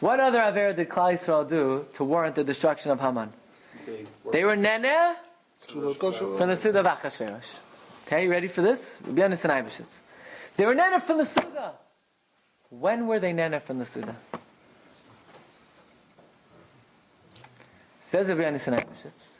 What 0.00 0.20
other 0.20 0.38
avera 0.38 0.74
did 0.74 0.88
Klal 0.88 1.14
Yisrael 1.14 1.48
do 1.48 1.86
to 1.94 2.04
warrant 2.04 2.36
the 2.36 2.44
destruction 2.44 2.90
of 2.90 3.00
Haman? 3.00 3.32
They 4.30 4.44
were 4.44 4.56
nene 4.56 5.16
from 5.66 6.48
the 6.48 6.56
Suda 6.56 6.80
of 6.80 6.86
Achashverosh. 6.86 7.58
Okay, 8.12 8.24
you 8.24 8.30
ready 8.30 8.46
for 8.46 8.60
this? 8.60 9.00
Rabbi 9.06 9.22
Yonasan 9.22 9.48
Eibeshitz. 9.48 10.02
They 10.56 10.66
were 10.66 10.74
nana 10.74 11.00
from 11.00 11.16
the 11.16 11.24
Suda. 11.24 11.72
When 12.68 13.06
were 13.06 13.18
they 13.18 13.32
nana 13.32 13.58
from 13.58 13.78
the 13.78 13.86
Suda? 13.86 14.14
Says 18.00 18.28
Rabbi 18.28 18.42
Yonasan 18.42 18.78
Eibeshitz. 18.78 19.38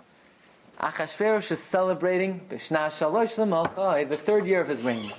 Achashverosh 0.81 1.51
is 1.53 1.63
celebrating 1.63 2.41
Bishna 2.49 2.91
Shalosh 2.91 3.37
L'Malchai, 3.37 4.09
the 4.09 4.17
third 4.17 4.47
year 4.47 4.63
of 4.63 4.69
his 4.69 4.81
reign. 4.81 5.13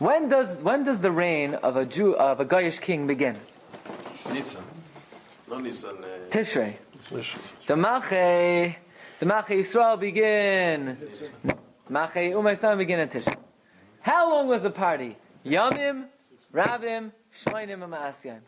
When 0.00 0.28
does 0.28 0.60
when 0.60 0.82
does 0.82 1.00
the 1.00 1.12
reign 1.12 1.54
of 1.54 1.76
a 1.76 1.86
Jew 1.86 2.16
of 2.16 2.40
a 2.40 2.44
Goyish 2.44 2.80
king 2.80 3.06
begin? 3.06 3.36
Nissan. 4.24 4.64
No 5.48 5.58
Nissan. 5.58 6.02
Uh, 6.02 6.28
Tishrei. 6.28 6.74
The 7.68 7.76
Mache, 7.76 8.74
the 9.20 9.26
Mache 9.26 9.60
Yisrael 9.60 10.00
begin. 10.00 10.98
Mache 11.90 12.32
Umaysan 12.32 12.78
begin 12.78 13.00
in 13.00 13.08
Tishrei. 13.08 13.36
How 14.00 14.30
long 14.30 14.46
was 14.46 14.62
the 14.62 14.70
party? 14.70 15.16
Yamim, 15.44 16.04
Rabim, 16.54 17.10
Shmainim, 17.34 17.82
and 17.82 17.92
Ma'asyim. 17.92 18.38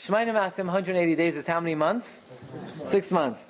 Shmainim, 0.00 0.34
Ma'asyim, 0.34 0.64
180 0.64 1.14
days 1.14 1.36
is 1.36 1.46
how 1.46 1.60
many 1.60 1.76
months? 1.76 2.22
Six 2.88 3.12
months. 3.12 3.40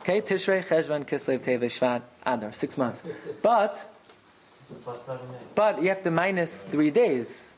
Okay, 0.00 0.20
Tishrei, 0.20 0.64
Cheshvan, 0.64 1.06
Kislev, 1.06 1.38
Teves, 1.38 1.78
Shvat, 1.78 2.02
Adar, 2.24 2.52
six 2.52 2.76
months. 2.76 3.00
But, 3.42 3.94
but 5.54 5.80
you 5.80 5.88
have 5.88 6.02
to 6.02 6.10
minus 6.10 6.62
three 6.62 6.90
days. 6.90 7.54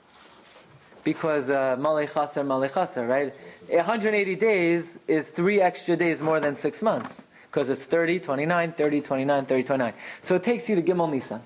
Because 1.02 1.48
uh, 1.48 1.76
Malay 1.78 2.06
Chaser, 2.06 2.44
Malay 2.44 2.68
Chaser, 2.68 3.06
right? 3.06 3.32
180 3.68 4.34
days 4.34 4.98
is 5.08 5.30
three 5.30 5.62
extra 5.62 5.96
days 5.96 6.20
more 6.20 6.40
than 6.40 6.54
six 6.54 6.82
months. 6.82 7.26
Because 7.50 7.70
it's 7.70 7.84
30, 7.84 8.20
29, 8.20 8.72
30, 8.72 9.00
29, 9.00 9.46
30, 9.46 9.62
29. 9.62 9.92
So 10.22 10.34
it 10.36 10.42
takes 10.42 10.68
you 10.68 10.76
to 10.76 10.82
Gimel 10.82 11.10
Nisan. 11.10 11.40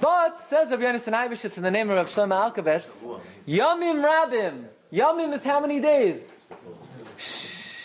But, 0.00 0.40
says 0.40 0.70
Rabbi 0.70 0.82
Yonasan 0.82 1.12
Eibeshitz 1.12 1.56
in 1.56 1.62
the 1.62 1.70
name 1.70 1.88
of 1.90 1.96
Rav 1.96 2.08
Shlomo 2.08 2.52
Alkabetz, 2.52 3.02
Yamim 3.48 4.04
Rabim. 4.04 4.64
Yamim 4.92 5.32
is 5.32 5.42
how 5.42 5.60
many 5.60 5.80
days? 5.80 6.30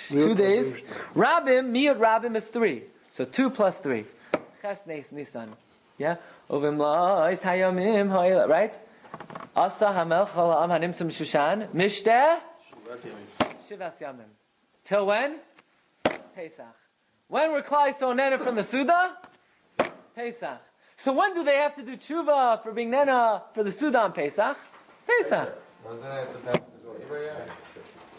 Two 0.09 0.35
days. 0.35 0.75
Rabim, 1.15 1.71
Miyot 1.71 1.97
Rabim 1.97 2.35
is 2.35 2.45
three. 2.45 2.83
So 3.09 3.25
two 3.25 3.49
plus 3.49 3.79
three. 3.79 4.05
Ches 4.61 4.85
Nes 4.85 5.11
Nisan. 5.11 5.55
Yeah? 5.97 6.17
Ovim 6.49 6.77
La'is 6.77 7.41
Hayamim 7.41 8.09
Ha'ila. 8.09 8.47
Right? 8.47 8.77
Asa 9.55 9.85
Hamelch 9.85 10.29
Ha'am 10.29 10.69
Hanimtzum 10.69 11.07
Shushan. 11.07 11.69
Mishteh? 11.69 12.39
Shivas 13.69 14.01
Yamim. 14.01 14.29
Till 14.83 15.05
when? 15.05 15.35
Pesach. 16.35 16.75
When 17.27 17.51
were 17.51 17.61
Klai 17.61 17.93
so 17.93 18.13
nena 18.13 18.37
from 18.39 18.55
the 18.55 18.63
Suda? 18.63 19.17
Pesach. 20.15 20.61
So 20.97 21.13
when 21.13 21.33
do 21.33 21.43
they 21.43 21.55
have 21.55 21.75
to 21.75 21.83
do 21.83 21.95
tshuva 21.95 22.63
for 22.63 22.71
being 22.71 22.89
nena 22.89 23.43
for 23.53 23.63
the 23.63 23.71
Suda 23.71 23.99
on 23.99 24.13
Pesach? 24.13 24.57
Pesach. 25.07 25.55
Wasn't 25.85 26.05
it 26.05 26.33
the 26.33 26.39
best? 26.39 26.61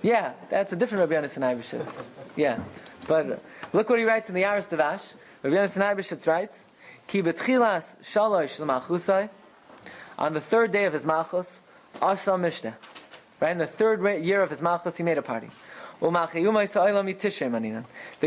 Yeah, 0.03 0.33
that's 0.49 0.73
a 0.73 0.77
different 0.77 1.11
Rabbi 1.11 1.27
Yonasan 1.27 1.43
Eibeshitz. 1.43 2.09
Yeah. 2.35 2.59
But 3.07 3.31
uh, 3.31 3.37
look 3.73 3.91
what 3.91 3.99
he 3.99 4.05
writes 4.05 4.29
in 4.29 4.35
the 4.35 4.45
Aris 4.45 4.67
Devash. 4.67 5.13
Rabbi 5.43 5.57
Yonasan 5.57 5.83
Eibeshitz 5.83 6.27
writes, 6.27 6.67
Ki 7.07 7.23
betchilas 7.23 7.97
shalosh 8.03 8.59
l'malchusai, 8.59 9.29
on 10.19 10.33
the 10.33 10.41
third 10.41 10.73
day 10.73 10.85
of 10.85 10.93
his 10.93 11.05
malchus, 11.05 11.61
asa 12.01 12.39
mishnah. 12.39 12.77
Right, 13.41 13.53
in 13.53 13.59
the 13.59 13.67
third 13.67 14.03
year 14.23 14.43
of 14.43 14.51
his 14.51 14.63
malchus, 14.63 14.97
he 14.97 15.03
made 15.03 15.19
a 15.19 15.23
party. 15.23 15.49
The 16.01 16.09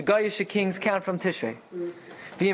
Goyish 0.02 0.48
kings 0.48 0.80
count 0.80 1.04
from 1.04 1.20
Tishrei. 1.20 1.58
The 2.38 2.54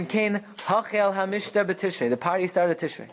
party 2.18 2.48
started 2.48 2.80
Tishrei. 2.80 3.10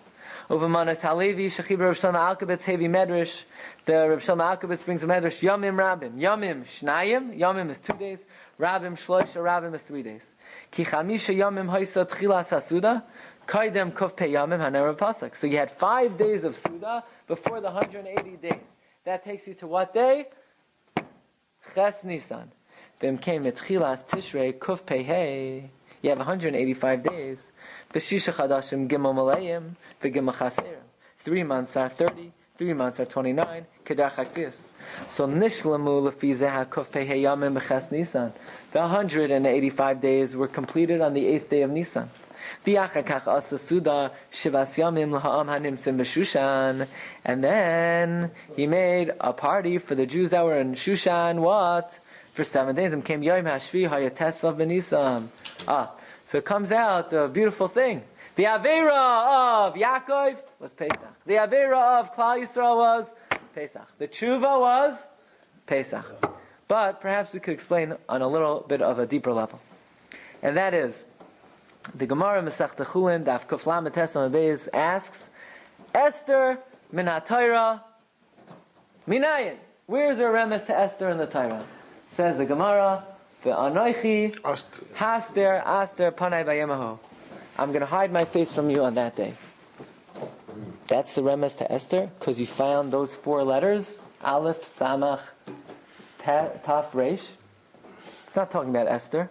Uvamanas 0.48 1.02
Halevi 1.02 1.48
Shechibra 1.48 1.86
Rav 1.86 1.96
Shlomo 1.96 2.36
Alkabetz 2.36 2.62
Hevi 2.62 2.88
Medrash. 2.88 3.42
The 3.84 4.10
Rav 4.10 4.20
Shlomo 4.20 4.56
Alkabetz 4.56 4.84
brings 4.84 5.02
a 5.02 5.06
Medrash 5.06 5.42
Yamim 5.42 5.76
Rabim. 5.76 6.16
Yamim 6.16 6.64
Shnayim. 6.64 7.36
Yamim 7.36 7.70
is 7.70 7.80
two 7.80 7.94
days. 7.94 8.24
Rabim 8.60 8.92
Shloisha 8.92 9.42
Rabim 9.42 9.74
is 9.74 9.82
three 9.82 10.04
days. 10.04 10.34
Ki 10.70 10.84
Chamisha 10.84 11.34
Yamim 11.34 11.68
Haisa 11.68 12.08
Tchilas 12.08 12.52
Hasuda. 12.52 13.02
Kaidem 13.48 13.92
Kuf 13.92 14.16
Pe 14.16 14.30
Yamim 14.30 14.60
Hanera 14.60 14.96
Pasuk. 14.96 15.34
So 15.34 15.48
you 15.48 15.56
had 15.56 15.72
five 15.72 16.16
days 16.16 16.44
of 16.44 16.54
Suda 16.54 17.02
before 17.26 17.60
the 17.60 17.70
180 17.70 18.36
days. 18.36 18.60
That 19.04 19.24
takes 19.24 19.48
you 19.48 19.54
to 19.54 19.66
what 19.66 19.92
day? 19.92 20.26
Ches 21.76 22.04
Nisan. 22.04 22.50
Then 23.00 23.18
came 23.18 23.44
Tchilas 23.44 24.08
Tishrei 24.08 24.54
Kuf 24.54 24.86
Pe 24.86 25.02
Hey. 25.02 25.68
You 26.00 26.08
have 26.08 26.18
185 26.18 27.02
days. 27.02 27.52
B'shisha 27.92 28.32
chadashim 28.32 28.88
gimel 28.88 29.14
malayim 29.14 29.76
v'gimel 30.00 30.34
chaserim. 30.34 30.86
Three 31.18 31.42
months 31.42 31.76
are 31.76 31.90
30, 31.90 32.32
three 32.56 32.72
months 32.72 32.98
are 32.98 33.04
29, 33.04 33.66
kedach. 33.84 34.64
So 35.08 35.28
nishlamu 35.28 36.10
lefi 36.10 36.34
zeh 36.34 36.50
hakuf 36.50 36.86
pehei 36.86 37.20
yamim 37.20 37.60
b'ches 37.60 37.92
Nisan. 37.92 38.32
The 38.72 38.80
185 38.80 40.00
days 40.00 40.34
were 40.34 40.48
completed 40.48 41.02
on 41.02 41.12
the 41.12 41.26
eighth 41.26 41.50
day 41.50 41.60
of 41.60 41.70
Nisan. 41.70 42.08
And 47.24 47.44
then 47.44 48.30
he 48.56 48.66
made 48.66 49.12
a 49.20 49.32
party 49.32 49.78
for 49.78 49.94
the 49.94 50.06
Jews 50.06 50.30
that 50.30 50.44
were 50.44 50.58
in 50.58 50.74
Shushan. 50.74 51.38
What? 51.38 51.98
For 52.34 52.44
seven 52.44 52.74
days. 52.74 52.92
Ah. 55.68 55.92
So 56.26 56.38
it 56.38 56.44
comes 56.44 56.72
out 56.72 57.12
a 57.12 57.28
beautiful 57.28 57.68
thing. 57.68 58.02
The 58.34 58.44
Avera 58.44 59.68
of 59.68 59.74
Yaakov 59.74 60.42
was 60.58 60.72
Pesach. 60.72 61.24
The 61.24 61.34
Avera 61.34 62.00
of 62.00 62.14
Klal 62.14 62.40
Yisrael 62.42 62.76
was 62.76 63.12
Pesach. 63.54 63.86
The 63.98 64.08
Tshuva 64.08 64.60
was 64.60 65.06
Pesach. 65.66 66.04
But 66.68 67.00
perhaps 67.00 67.32
we 67.32 67.38
could 67.38 67.54
explain 67.54 67.94
on 68.08 68.22
a 68.22 68.28
little 68.28 68.64
bit 68.66 68.82
of 68.82 68.98
a 68.98 69.06
deeper 69.06 69.32
level. 69.32 69.60
And 70.42 70.56
that 70.56 70.74
is, 70.74 71.06
the 71.94 72.06
Gemara 72.06 72.42
Masech 72.42 72.76
Chulin, 72.76 73.24
Daf 73.24 73.46
Kuflam 73.46 73.88
Tesam 73.90 74.30
Beis 74.30 74.68
asks, 74.72 75.30
Esther 75.94 76.58
min 76.92 77.06
HaTorah 77.06 77.82
minayin. 79.08 79.56
Where's 79.86 80.18
the 80.18 80.24
remes 80.24 80.66
to 80.66 80.76
Esther 80.76 81.10
in 81.10 81.18
the 81.18 81.26
Torah? 81.26 81.64
Says 82.10 82.38
the 82.38 82.44
Gemara, 82.44 83.04
the 83.42 83.50
Anoichi. 83.50 84.34
Haster, 84.96 85.62
Aster, 85.64 86.10
Panay 86.10 86.42
Bayemaho. 86.42 86.98
I'm 87.58 87.68
going 87.68 87.80
to 87.80 87.86
hide 87.86 88.12
my 88.12 88.24
face 88.24 88.52
from 88.52 88.68
you 88.68 88.84
on 88.84 88.94
that 88.94 89.14
day. 89.14 89.34
That's 90.88 91.14
the 91.14 91.22
remes 91.22 91.56
to 91.58 91.70
Esther 91.70 92.10
because 92.18 92.40
you 92.40 92.46
found 92.46 92.92
those 92.92 93.14
four 93.14 93.44
letters 93.44 93.98
Aleph, 94.22 94.64
Samach, 94.78 95.20
Taf, 96.18 96.94
Resh. 96.94 97.22
It's 98.26 98.34
not 98.34 98.50
talking 98.50 98.70
about 98.70 98.88
Esther. 98.88 99.30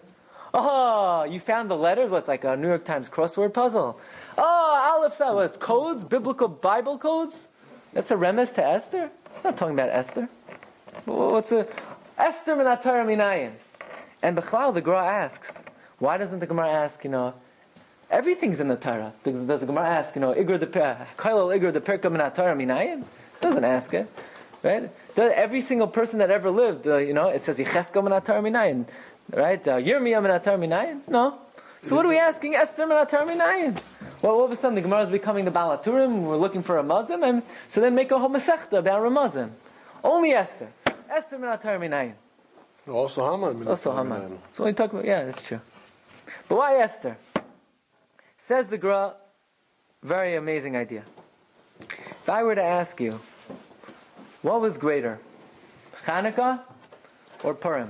Oh, 0.58 1.26
you 1.26 1.42
found 1.42 1.70
the 1.70 1.76
letters? 1.76 2.10
What's 2.10 2.30
like 2.30 2.46
a 2.46 2.56
New 2.56 2.70
York 2.70 2.86
Times 2.86 3.10
crossword 3.10 3.54
puzzle? 3.54 4.00
Oh, 4.38 4.98
Aleph, 4.98 5.18
Samach. 5.18 5.36
What, 5.36 5.46
it's 5.48 5.58
codes? 5.58 6.06
Biblical 6.06 6.48
Bible 6.48 6.98
codes? 6.98 7.50
That's 7.92 8.10
a 8.10 8.16
remes 8.16 8.56
to 8.56 8.66
Esther? 8.66 9.12
It's 9.36 9.44
not 9.44 9.58
talking 9.58 9.74
about 9.74 9.90
Esther. 9.90 10.30
What's 11.04 11.52
a 11.52 11.68
Esther 12.18 12.56
minatar 12.56 13.06
minayin? 13.06 13.52
And 14.24 14.38
Bechlal, 14.38 14.74
the 14.74 14.80
Gemara 14.80 15.06
asks, 15.06 15.66
why 16.00 16.18
doesn't 16.18 16.40
the 16.40 16.48
Gemara 16.48 16.70
ask, 16.70 17.04
you 17.04 17.10
know, 17.10 17.34
everything's 18.10 18.62
in 18.62 18.70
the 18.70 18.78
Torah? 18.78 19.12
Does, 19.26 19.42
does 19.42 19.60
the 19.60 19.66
Gemara 19.66 19.90
ask, 19.90 20.16
you 20.16 20.22
know, 20.22 20.34
Igor 20.34 20.58
the 20.58 20.68
Kailal 20.68 21.54
Igor 21.54 21.74
the 21.74 21.82
Perka 21.82 22.10
minatar 22.10 22.56
minayin? 22.56 23.04
Doesn't 23.42 23.66
ask 23.66 23.94
it, 23.94 24.10
right? 24.64 24.90
Every 25.18 25.60
single 25.60 25.88
person 25.88 26.20
that 26.20 26.32
ever 26.32 26.50
lived, 26.50 26.88
uh, 26.88 26.96
you 26.96 27.14
know, 27.14 27.28
it 27.28 27.44
says 27.44 27.60
Yicheska 27.60 28.02
minatar 28.02 28.42
minayin, 28.42 28.88
right? 29.32 29.68
Uh, 29.68 29.78
Yirmiyah 29.78 30.22
minatar 30.22 30.58
minayin? 30.58 31.02
No. 31.08 31.40
So 31.82 31.96
what 31.96 32.06
are 32.06 32.10
we 32.10 32.18
asking? 32.18 32.56
Esther 32.56 32.86
minatar 32.86 33.28
minayin? 33.28 33.78
Well, 34.22 34.34
all 34.34 34.46
of 34.46 34.52
a 34.52 34.56
sudden 34.56 34.76
the 34.76 34.82
Gemara 34.82 35.04
is 35.04 35.10
becoming 35.10 35.46
the 35.46 35.52
Baal 35.52 35.78
HaTurim. 35.78 36.22
We're 36.22 36.38
looking 36.38 36.64
for 36.64 36.78
a 36.78 36.84
Muslim, 36.84 37.24
and 37.24 37.44
so 37.68 37.82
then 37.82 37.94
make 37.96 38.12
a 38.12 38.18
whole 38.20 38.30
Masechta 38.30 38.80
about 38.80 39.02
Ramazim. 39.02 39.52
Only 40.04 40.32
Esther. 40.32 40.70
Esther 41.10 41.38
minatar 41.38 41.80
minayin. 41.80 42.14
Also 42.88 43.30
Haman. 43.30 43.68
Also 43.68 43.96
Haman. 43.96 44.40
So 44.54 44.64
we 44.64 44.74
talk 44.74 44.94
about, 44.94 45.06
yeah, 45.06 45.26
that's 45.26 45.48
true. 45.48 45.62
But 46.48 46.58
why 46.58 46.78
Esther? 46.78 47.18
Says 48.38 48.68
the 48.68 48.78
Gra, 48.78 49.16
very 50.04 50.36
amazing 50.36 50.78
idea. 50.78 51.04
If 51.80 52.30
I 52.30 52.44
were 52.44 52.56
to 52.56 52.64
ask 52.64 53.02
you, 53.02 53.20
what 54.44 54.62
was 54.62 54.78
greater, 54.78 55.20
Hanukkah 56.06 56.62
or 57.44 57.56
Purim? 57.56 57.90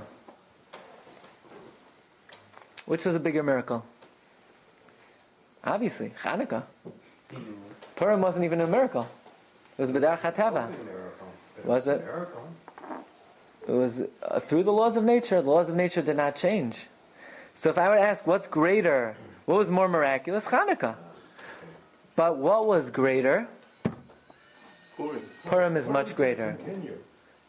Which 2.86 3.04
was 3.04 3.14
a 3.14 3.20
bigger 3.20 3.42
miracle? 3.42 3.84
Obviously, 5.64 6.12
Hanukkah. 6.22 6.62
Purim 7.96 8.20
wasn't 8.20 8.44
even 8.44 8.60
a 8.60 8.66
miracle. 8.66 9.08
It 9.76 9.82
was 9.82 9.90
B'dar 9.90 10.18
Chatava. 10.18 10.72
Was 11.64 11.88
it? 11.88 12.04
It 13.66 13.72
was 13.72 14.02
uh, 14.22 14.38
through 14.38 14.62
the 14.62 14.72
laws 14.72 14.96
of 14.96 15.02
nature. 15.02 15.42
The 15.42 15.50
laws 15.50 15.68
of 15.68 15.74
nature 15.74 16.00
did 16.02 16.16
not 16.16 16.36
change. 16.36 16.86
So 17.54 17.70
if 17.70 17.78
I 17.78 17.88
were 17.88 17.96
to 17.96 18.00
ask, 18.00 18.26
what's 18.26 18.46
greater? 18.46 19.16
What 19.46 19.58
was 19.58 19.70
more 19.70 19.88
miraculous? 19.88 20.46
Hanukkah. 20.46 20.94
But 22.14 22.38
what 22.38 22.66
was 22.66 22.90
greater? 22.90 23.48
Purim. 24.96 25.22
Purim 25.44 25.76
is 25.76 25.88
much 25.88 26.14
greater. 26.14 26.56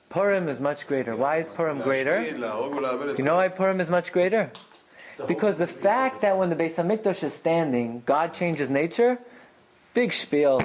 Purim 0.09 0.47
is 0.49 0.59
much 0.59 0.88
greater. 0.88 1.15
Why 1.15 1.38
is 1.38 1.49
Purim 1.49 1.81
greater? 1.81 2.23
You 2.23 3.23
know 3.23 3.35
why 3.35 3.49
Purim 3.49 3.79
is 3.79 3.89
much 3.89 4.11
greater? 4.11 4.51
Because 5.26 5.57
the 5.57 5.68
fact 5.68 6.22
that 6.22 6.38
when 6.38 6.49
the 6.49 6.55
Beis 6.55 6.76
Hamikdash 6.76 7.24
is 7.24 7.34
standing, 7.34 8.03
God 8.05 8.34
changes 8.34 8.70
nature, 8.70 9.18
big 9.93 10.13
spiel. 10.13 10.61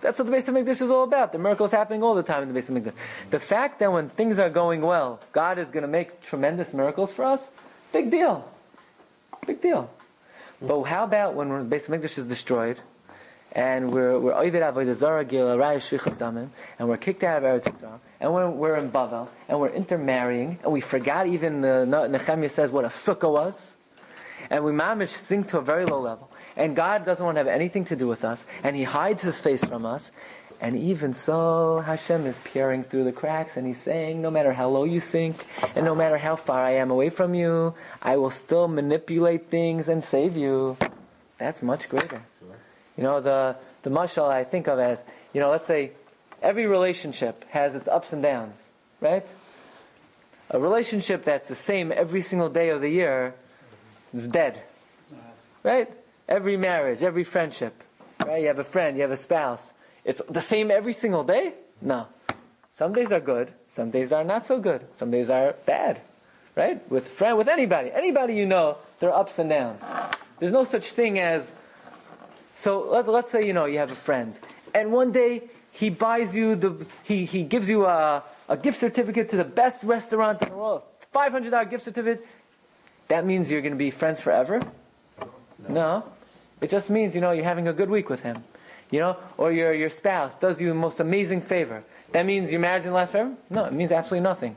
That's 0.00 0.18
what 0.18 0.26
the 0.26 0.32
Beis 0.32 0.48
Hamikdash 0.48 0.82
is 0.82 0.90
all 0.90 1.04
about. 1.04 1.30
The 1.30 1.38
miracles 1.38 1.70
happening 1.70 2.02
all 2.02 2.14
the 2.14 2.24
time 2.24 2.42
in 2.42 2.52
the 2.52 2.58
Beis 2.58 2.70
Hamikdash. 2.70 2.94
The 3.30 3.38
fact 3.38 3.78
that 3.78 3.92
when 3.92 4.08
things 4.08 4.40
are 4.40 4.50
going 4.50 4.82
well, 4.82 5.20
God 5.30 5.58
is 5.58 5.70
going 5.70 5.82
to 5.82 5.88
make 5.88 6.22
tremendous 6.22 6.74
miracles 6.74 7.12
for 7.12 7.24
us, 7.24 7.50
big 7.92 8.10
deal. 8.10 8.50
Big 9.46 9.60
deal. 9.60 9.90
But 10.60 10.82
how 10.84 11.04
about 11.04 11.34
when 11.34 11.48
the 11.48 11.76
Beis 11.76 11.88
Hamikdash 11.88 12.18
is 12.18 12.26
destroyed, 12.26 12.80
and 13.52 13.92
we're 13.92 14.18
we're 14.18 14.32
Avodah 14.32 14.94
Zarah 14.94 15.24
Gil 15.24 15.46
Damim, 15.46 16.48
and 16.78 16.88
we're 16.88 16.96
kicked 16.96 17.22
out 17.22 17.44
of 17.44 17.62
Eretz 17.62 17.70
Yisrael, 17.70 18.00
and 18.20 18.32
we're, 18.32 18.48
we're 18.48 18.76
in 18.76 18.90
Bavel, 18.90 19.28
and 19.48 19.60
we're 19.60 19.68
intermarrying, 19.68 20.58
and 20.62 20.72
we 20.72 20.80
forgot 20.80 21.26
even 21.26 21.60
the 21.60 21.84
Nehemiah 21.84 22.48
says 22.48 22.70
what 22.70 22.84
a 22.84 22.88
sukkah 22.88 23.30
was, 23.30 23.76
and 24.48 24.64
we 24.64 24.72
mamish 24.72 25.08
sink 25.08 25.48
to 25.48 25.58
a 25.58 25.62
very 25.62 25.84
low 25.84 26.00
level, 26.00 26.30
and 26.56 26.74
God 26.74 27.04
doesn't 27.04 27.24
want 27.24 27.36
to 27.36 27.40
have 27.40 27.46
anything 27.46 27.84
to 27.86 27.96
do 27.96 28.08
with 28.08 28.24
us, 28.24 28.46
and 28.62 28.74
He 28.74 28.84
hides 28.84 29.22
His 29.22 29.38
face 29.38 29.62
from 29.62 29.84
us, 29.84 30.10
and 30.60 30.76
even 30.76 31.12
so, 31.12 31.80
Hashem 31.80 32.24
is 32.24 32.38
peering 32.38 32.84
through 32.84 33.04
the 33.04 33.12
cracks, 33.12 33.58
and 33.58 33.66
He's 33.66 33.80
saying, 33.80 34.22
no 34.22 34.30
matter 34.30 34.54
how 34.54 34.68
low 34.70 34.84
you 34.84 35.00
sink, 35.00 35.44
and 35.76 35.84
no 35.84 35.94
matter 35.94 36.16
how 36.16 36.36
far 36.36 36.64
I 36.64 36.72
am 36.76 36.90
away 36.90 37.10
from 37.10 37.34
you, 37.34 37.74
I 38.00 38.16
will 38.16 38.30
still 38.30 38.66
manipulate 38.66 39.50
things 39.50 39.88
and 39.88 40.02
save 40.02 40.36
you. 40.38 40.78
That's 41.36 41.62
much 41.62 41.88
greater. 41.88 42.22
You 42.96 43.02
know, 43.02 43.20
the, 43.20 43.56
the 43.82 43.90
mashal 43.90 44.28
I 44.28 44.44
think 44.44 44.68
of 44.68 44.78
as, 44.78 45.04
you 45.32 45.40
know, 45.40 45.50
let's 45.50 45.66
say 45.66 45.92
every 46.42 46.66
relationship 46.66 47.44
has 47.50 47.74
its 47.74 47.88
ups 47.88 48.12
and 48.12 48.22
downs, 48.22 48.68
right? 49.00 49.26
A 50.50 50.58
relationship 50.60 51.24
that's 51.24 51.48
the 51.48 51.54
same 51.54 51.92
every 51.92 52.20
single 52.20 52.50
day 52.50 52.68
of 52.68 52.80
the 52.80 52.90
year 52.90 53.34
is 54.12 54.28
dead, 54.28 54.62
right? 55.62 55.90
Every 56.28 56.56
marriage, 56.56 57.02
every 57.02 57.24
friendship, 57.24 57.82
right? 58.26 58.42
You 58.42 58.48
have 58.48 58.58
a 58.58 58.64
friend, 58.64 58.96
you 58.96 59.02
have 59.02 59.10
a 59.10 59.16
spouse. 59.16 59.72
It's 60.04 60.20
the 60.28 60.40
same 60.40 60.70
every 60.70 60.92
single 60.92 61.22
day? 61.22 61.54
No. 61.80 62.06
Some 62.68 62.92
days 62.92 63.12
are 63.12 63.20
good, 63.20 63.52
some 63.66 63.90
days 63.90 64.12
are 64.12 64.24
not 64.24 64.46
so 64.46 64.58
good, 64.58 64.86
some 64.94 65.10
days 65.10 65.30
are 65.30 65.54
bad, 65.66 66.00
right? 66.56 66.90
With 66.90 67.08
friend, 67.08 67.38
with 67.38 67.48
anybody, 67.48 67.90
anybody 67.92 68.34
you 68.34 68.46
know, 68.46 68.76
there 68.98 69.10
are 69.10 69.20
ups 69.20 69.38
and 69.38 69.50
downs. 69.50 69.82
There's 70.38 70.52
no 70.52 70.64
such 70.64 70.92
thing 70.92 71.18
as 71.18 71.54
so 72.54 72.86
let's, 72.90 73.08
let's 73.08 73.30
say 73.30 73.46
you 73.46 73.52
know 73.52 73.64
you 73.64 73.78
have 73.78 73.92
a 73.92 73.96
friend, 73.96 74.38
and 74.74 74.92
one 74.92 75.12
day 75.12 75.42
he 75.70 75.90
buys 75.90 76.36
you 76.36 76.54
the 76.54 76.86
he, 77.02 77.24
he 77.24 77.42
gives 77.44 77.68
you 77.68 77.86
a, 77.86 78.22
a 78.48 78.56
gift 78.56 78.78
certificate 78.78 79.28
to 79.30 79.36
the 79.36 79.44
best 79.44 79.82
restaurant 79.84 80.42
in 80.42 80.50
the 80.50 80.56
world, 80.56 80.84
five 81.12 81.32
hundred 81.32 81.50
dollar 81.50 81.64
gift 81.64 81.84
certificate. 81.84 82.26
That 83.08 83.26
means 83.26 83.50
you're 83.50 83.62
going 83.62 83.72
to 83.72 83.78
be 83.78 83.90
friends 83.90 84.22
forever? 84.22 84.60
No. 85.68 86.04
It 86.60 86.70
just 86.70 86.90
means 86.90 87.14
you 87.14 87.20
know 87.20 87.32
you're 87.32 87.44
having 87.44 87.68
a 87.68 87.72
good 87.72 87.90
week 87.90 88.08
with 88.08 88.22
him, 88.22 88.44
you 88.90 89.00
know, 89.00 89.16
or 89.36 89.52
your 89.52 89.74
your 89.74 89.90
spouse 89.90 90.34
does 90.34 90.60
you 90.60 90.68
the 90.68 90.74
most 90.74 91.00
amazing 91.00 91.40
favor. 91.40 91.82
That 92.12 92.24
means 92.24 92.52
your 92.52 92.60
marriage 92.60 92.84
will 92.84 92.92
last 92.92 93.12
forever? 93.12 93.34
No, 93.50 93.64
it 93.64 93.72
means 93.72 93.92
absolutely 93.92 94.24
nothing. 94.24 94.56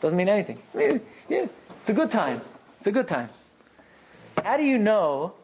Doesn't 0.00 0.16
mean 0.16 0.28
anything. 0.28 0.58
I 0.74 0.78
mean, 0.78 1.00
yeah, 1.28 1.46
it's 1.80 1.88
a 1.88 1.92
good 1.92 2.10
time. 2.10 2.40
It's 2.78 2.86
a 2.86 2.92
good 2.92 3.06
time. 3.06 3.28
How 4.42 4.56
do 4.56 4.64
you 4.64 4.78
know 4.78 5.34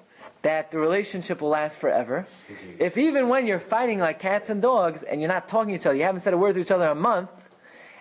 that 0.43 0.71
the 0.71 0.79
relationship 0.79 1.41
will 1.41 1.51
last 1.51 1.79
forever. 1.79 2.27
Mm-hmm. 2.51 2.83
If 2.83 2.99
even 2.99 3.29
when 3.29 3.47
you're 3.47 3.61
fighting 3.61 3.99
like 3.99 4.19
cats 4.19 4.51
and 4.51 4.61
dogs 4.61 5.03
and 5.03 5.21
you're 5.21 5.29
not 5.29 5.49
talking 5.49 5.71
to 5.71 5.81
each 5.81 5.87
other, 5.87 5.97
you 5.97 6.03
haven't 6.03 6.23
said 6.23 6.35
a 6.35 6.39
word 6.39 6.55
to 6.55 6.61
each 6.61 6.71
other 6.71 6.85
in 6.85 6.91
a 6.91 6.95
month, 6.97 7.49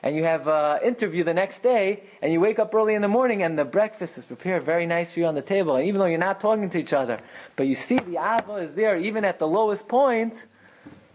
and 0.04 0.16
you 0.16 0.24
have 0.24 0.48
an 0.48 0.82
interview 0.82 1.24
the 1.24 1.36
next 1.36 1.62
day, 1.62 2.02
and 2.24 2.34
you 2.34 2.40
wake 2.40 2.58
up 2.58 2.74
early 2.74 2.96
in 2.96 3.04
the 3.04 3.08
morning 3.08 3.44
and 3.44 3.60
the 3.60 3.66
breakfast 3.66 4.18
is 4.18 4.26
prepared 4.26 4.64
very 4.64 4.88
nice 4.88 5.12
for 5.12 5.20
you 5.20 5.28
on 5.28 5.36
the 5.36 5.44
table, 5.44 5.76
and 5.76 5.88
even 5.88 6.00
though 6.00 6.08
you're 6.08 6.18
not 6.18 6.40
talking 6.40 6.72
to 6.72 6.80
each 6.80 6.94
other, 6.94 7.20
but 7.56 7.68
you 7.68 7.76
see 7.76 7.98
the 7.98 8.18
ava 8.18 8.56
is 8.56 8.74
there 8.74 8.98
even 8.98 9.24
at 9.24 9.38
the 9.38 9.48
lowest 9.48 9.88
point, 9.88 10.48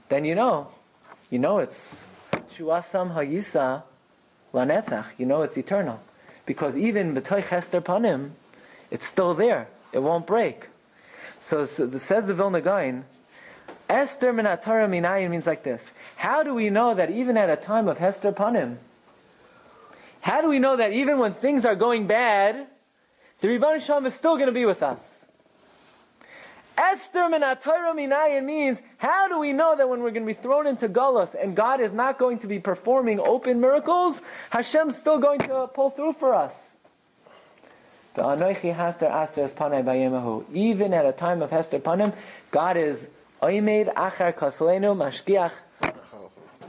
then 0.08 0.24
you 0.24 0.36
know, 0.36 0.68
you 1.30 1.40
know 1.40 1.58
it's 1.58 2.06
shuasam 2.50 3.12
hayisa 3.12 3.82
lanetzach. 4.54 5.06
You 5.18 5.26
know 5.26 5.42
it's 5.42 5.58
eternal, 5.58 6.00
because 6.44 6.76
even 6.76 7.12
b'toich 7.12 7.48
hester 7.48 7.80
panim, 7.80 8.30
it's 8.92 9.04
still 9.04 9.34
there. 9.34 9.66
It 9.92 9.98
won't 9.98 10.28
break. 10.28 10.68
So, 11.41 11.64
so 11.64 11.99
says 11.99 12.26
the 12.26 12.34
Vilna 12.34 12.61
Gaon, 12.61 13.05
Esther 13.89 14.32
minatara 14.32 14.89
minayin 14.89 15.30
means 15.30 15.47
like 15.47 15.62
this. 15.62 15.93
How 16.16 16.43
do 16.43 16.55
we 16.55 16.70
know 16.70 16.95
that 16.95 17.11
even 17.11 17.37
at 17.37 17.51
a 17.51 17.57
time 17.57 17.89
of 17.89 17.99
Hester 17.99 18.32
Panim, 18.32 18.78
how 20.20 20.41
do 20.41 20.49
we 20.49 20.59
know 20.59 20.76
that 20.76 20.93
even 20.93 21.18
when 21.18 21.32
things 21.32 21.64
are 21.64 21.76
going 21.76 22.07
bad, 22.07 22.66
the 23.41 23.49
Ribbono 23.49 23.80
Shel 23.80 24.01
Olam 24.01 24.07
is 24.07 24.14
still 24.14 24.34
going 24.34 24.47
to 24.47 24.53
be 24.53 24.64
with 24.64 24.82
us? 24.82 25.28
Esther 26.76 27.20
minatara 27.20 27.95
minayin 27.95 28.45
means 28.45 28.82
how 28.99 29.28
do 29.28 29.39
we 29.39 29.53
know 29.53 29.76
that 29.76 29.89
when 29.89 30.01
we're 30.01 30.11
going 30.11 30.24
to 30.24 30.26
be 30.26 30.34
thrown 30.34 30.66
into 30.66 30.89
Gullus 30.89 31.34
and 31.41 31.55
God 31.55 31.80
is 31.80 31.93
not 31.93 32.18
going 32.18 32.39
to 32.41 32.47
be 32.47 32.59
performing 32.59 33.20
open 33.20 33.61
miracles, 33.61 34.20
Hashem's 34.51 34.99
still 34.99 35.18
going 35.18 35.41
to 35.41 35.68
pull 35.72 35.91
through 35.91 36.14
for 36.14 36.34
us? 36.34 36.55
The 36.55 36.64
Anoichi 36.64 36.64
Haster 36.64 36.64
Aster 36.66 38.05
Panai 38.05 38.05
Bayemahu. 38.05 38.05
Even 38.18 38.24
at 40.94 41.04
a 41.04 41.12
time 41.12 41.42
of 41.42 41.50
Hester 41.50 41.78
Panim, 41.78 42.14
God 42.50 42.78
is 42.78 43.10
Oimed 43.42 43.92
Achar 43.92 44.32
Kaslenu 44.34 44.96
Mashkiach 44.96 45.52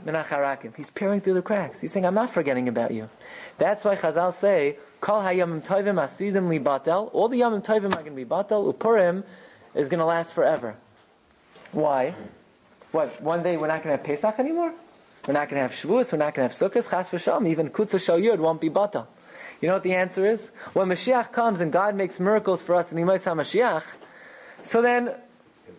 Menacharakim. 0.04 0.76
He's 0.76 0.90
peering 0.90 1.22
through 1.22 1.32
the 1.34 1.42
cracks. 1.42 1.80
He's 1.80 1.90
saying, 1.90 2.04
I'm 2.04 2.14
not 2.14 2.30
forgetting 2.30 2.68
about 2.68 2.90
you. 2.92 3.08
That's 3.56 3.82
why 3.82 3.96
Chazal 3.96 4.34
say, 4.34 4.76
Kol 5.00 5.22
Hayamim 5.22 5.64
Tovim 5.64 5.94
Asidim 5.94 6.48
Li 6.48 6.58
Batel. 6.58 7.08
All 7.14 7.28
the 7.28 7.40
Yamim 7.40 7.64
Tovim 7.64 7.92
are 7.94 8.02
going 8.02 8.04
to 8.04 8.10
be 8.10 8.26
Batel. 8.26 8.70
Upurim 8.70 9.24
is 9.74 9.88
going 9.88 10.00
to 10.00 10.04
last 10.04 10.34
forever. 10.34 10.76
Why? 11.72 12.14
What? 12.92 13.22
One 13.22 13.42
day 13.42 13.56
we're 13.56 13.68
not 13.68 13.82
going 13.82 13.96
to 13.96 13.96
have 13.96 14.04
Pesach 14.04 14.38
anymore? 14.38 14.74
We're 15.26 15.32
not 15.32 15.48
going 15.48 15.56
to 15.56 15.62
have 15.62 15.72
Shavuos. 15.72 16.12
We're 16.12 16.18
not 16.18 16.34
going 16.34 16.46
to 16.46 16.54
have 16.54 16.72
Sukkot. 16.72 16.90
Chas 16.90 17.10
v'sham. 17.10 17.48
Even 17.48 17.70
Kutzah 17.70 18.04
Shal 18.04 18.18
Yud 18.18 18.38
won't 18.38 18.60
be 18.60 18.68
Batel. 18.68 19.06
You 19.60 19.68
know 19.68 19.74
what 19.74 19.82
the 19.82 19.94
answer 19.94 20.24
is? 20.24 20.50
When 20.72 20.88
Mashiach 20.88 21.32
comes 21.32 21.60
and 21.60 21.72
God 21.72 21.94
makes 21.94 22.20
miracles 22.20 22.62
for 22.62 22.74
us 22.74 22.92
in 22.92 22.98
Imais 22.98 23.26
HaMashiach, 23.26 23.94
so 24.62 24.82
then 24.82 25.14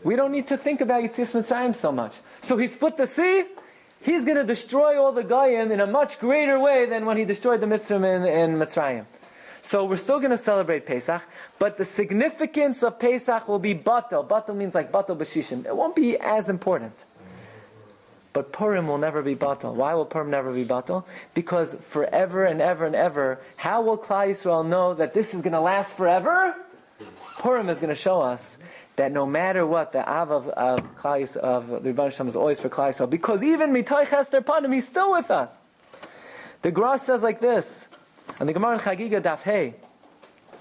We 0.03 0.15
don't 0.15 0.31
need 0.31 0.47
to 0.47 0.57
think 0.57 0.81
about 0.81 1.03
Yitzias 1.03 1.33
Mitzrayim 1.35 1.75
so 1.75 1.91
much. 1.91 2.15
So 2.41 2.57
he 2.57 2.67
split 2.67 2.97
the 2.97 3.07
sea. 3.07 3.45
He's 4.01 4.23
going 4.23 4.37
to 4.37 4.45
destroy 4.45 5.01
all 5.01 5.11
the 5.11 5.23
Goyim 5.23 5.71
in 5.71 5.81
a 5.81 5.87
much 5.87 6.19
greater 6.19 6.57
way 6.57 6.85
than 6.85 7.05
when 7.05 7.17
he 7.17 7.25
destroyed 7.25 7.59
the 7.59 7.67
Mitzrayim 7.67 8.05
in, 8.05 8.25
in 8.25 8.57
Mitzrayim. 8.57 9.05
So 9.61 9.83
we're 9.83 9.97
still 9.97 10.19
going 10.19 10.31
to 10.31 10.37
celebrate 10.37 10.85
Pesach, 10.85 11.21
but 11.59 11.75
the 11.75 11.83
significance 11.83 12.81
of 12.81 12.97
Pesach 12.97 13.45
will 13.49 13.59
be 13.59 13.75
batel. 13.75 14.25
Batel 14.25 14.55
means 14.55 14.73
like 14.73 14.89
batel 14.89 15.17
b'shishim. 15.17 15.65
It 15.65 15.75
won't 15.75 15.97
be 15.97 16.17
as 16.17 16.47
important. 16.47 17.05
But 18.31 18.51
Purim 18.51 18.87
will 18.87 18.97
never 18.97 19.21
be 19.21 19.35
batel. 19.35 19.73
Why 19.73 19.95
will 19.95 20.05
Purim 20.05 20.29
never 20.29 20.53
be 20.53 20.65
batel? 20.65 21.05
Because 21.33 21.75
forever 21.75 22.45
and 22.45 22.61
ever 22.61 22.85
and 22.85 22.95
ever, 22.95 23.39
how 23.57 23.81
will 23.81 23.97
Klal 23.97 24.29
Yisrael 24.29 24.67
know 24.67 24.93
that 24.93 25.13
this 25.13 25.33
is 25.33 25.41
going 25.41 25.53
to 25.53 25.59
last 25.59 25.97
forever? 25.97 26.55
Purim 27.39 27.69
is 27.69 27.79
going 27.79 27.89
to 27.89 27.95
show 27.95 28.21
us 28.21 28.59
that 28.97 29.11
no 29.11 29.25
matter 29.25 29.65
what, 29.65 29.93
the 29.93 30.07
Av 30.07 30.29
of, 30.29 30.47
of, 30.49 30.95
Yisrael, 30.97 31.37
of 31.37 31.83
the 31.83 31.89
Rebbe 31.89 32.11
Shem 32.11 32.27
is 32.27 32.35
always 32.35 32.59
for 32.61 32.69
Klal 32.69 32.89
Yisrael. 32.89 33.09
Because 33.09 33.41
even 33.41 33.71
Mitoy 33.71 34.07
Chester 34.07 34.41
Panim, 34.41 34.73
he's 34.73 34.85
still 34.85 35.11
with 35.11 35.31
us. 35.31 35.59
The 36.61 36.71
Gra 36.71 36.99
says 36.99 37.23
like 37.23 37.39
this, 37.39 37.87
and 38.39 38.47
the 38.47 38.53
Gemara 38.53 38.73
in 38.73 38.79
Chagiga 38.79 39.21
Daf 39.21 39.41
Hey, 39.41 39.75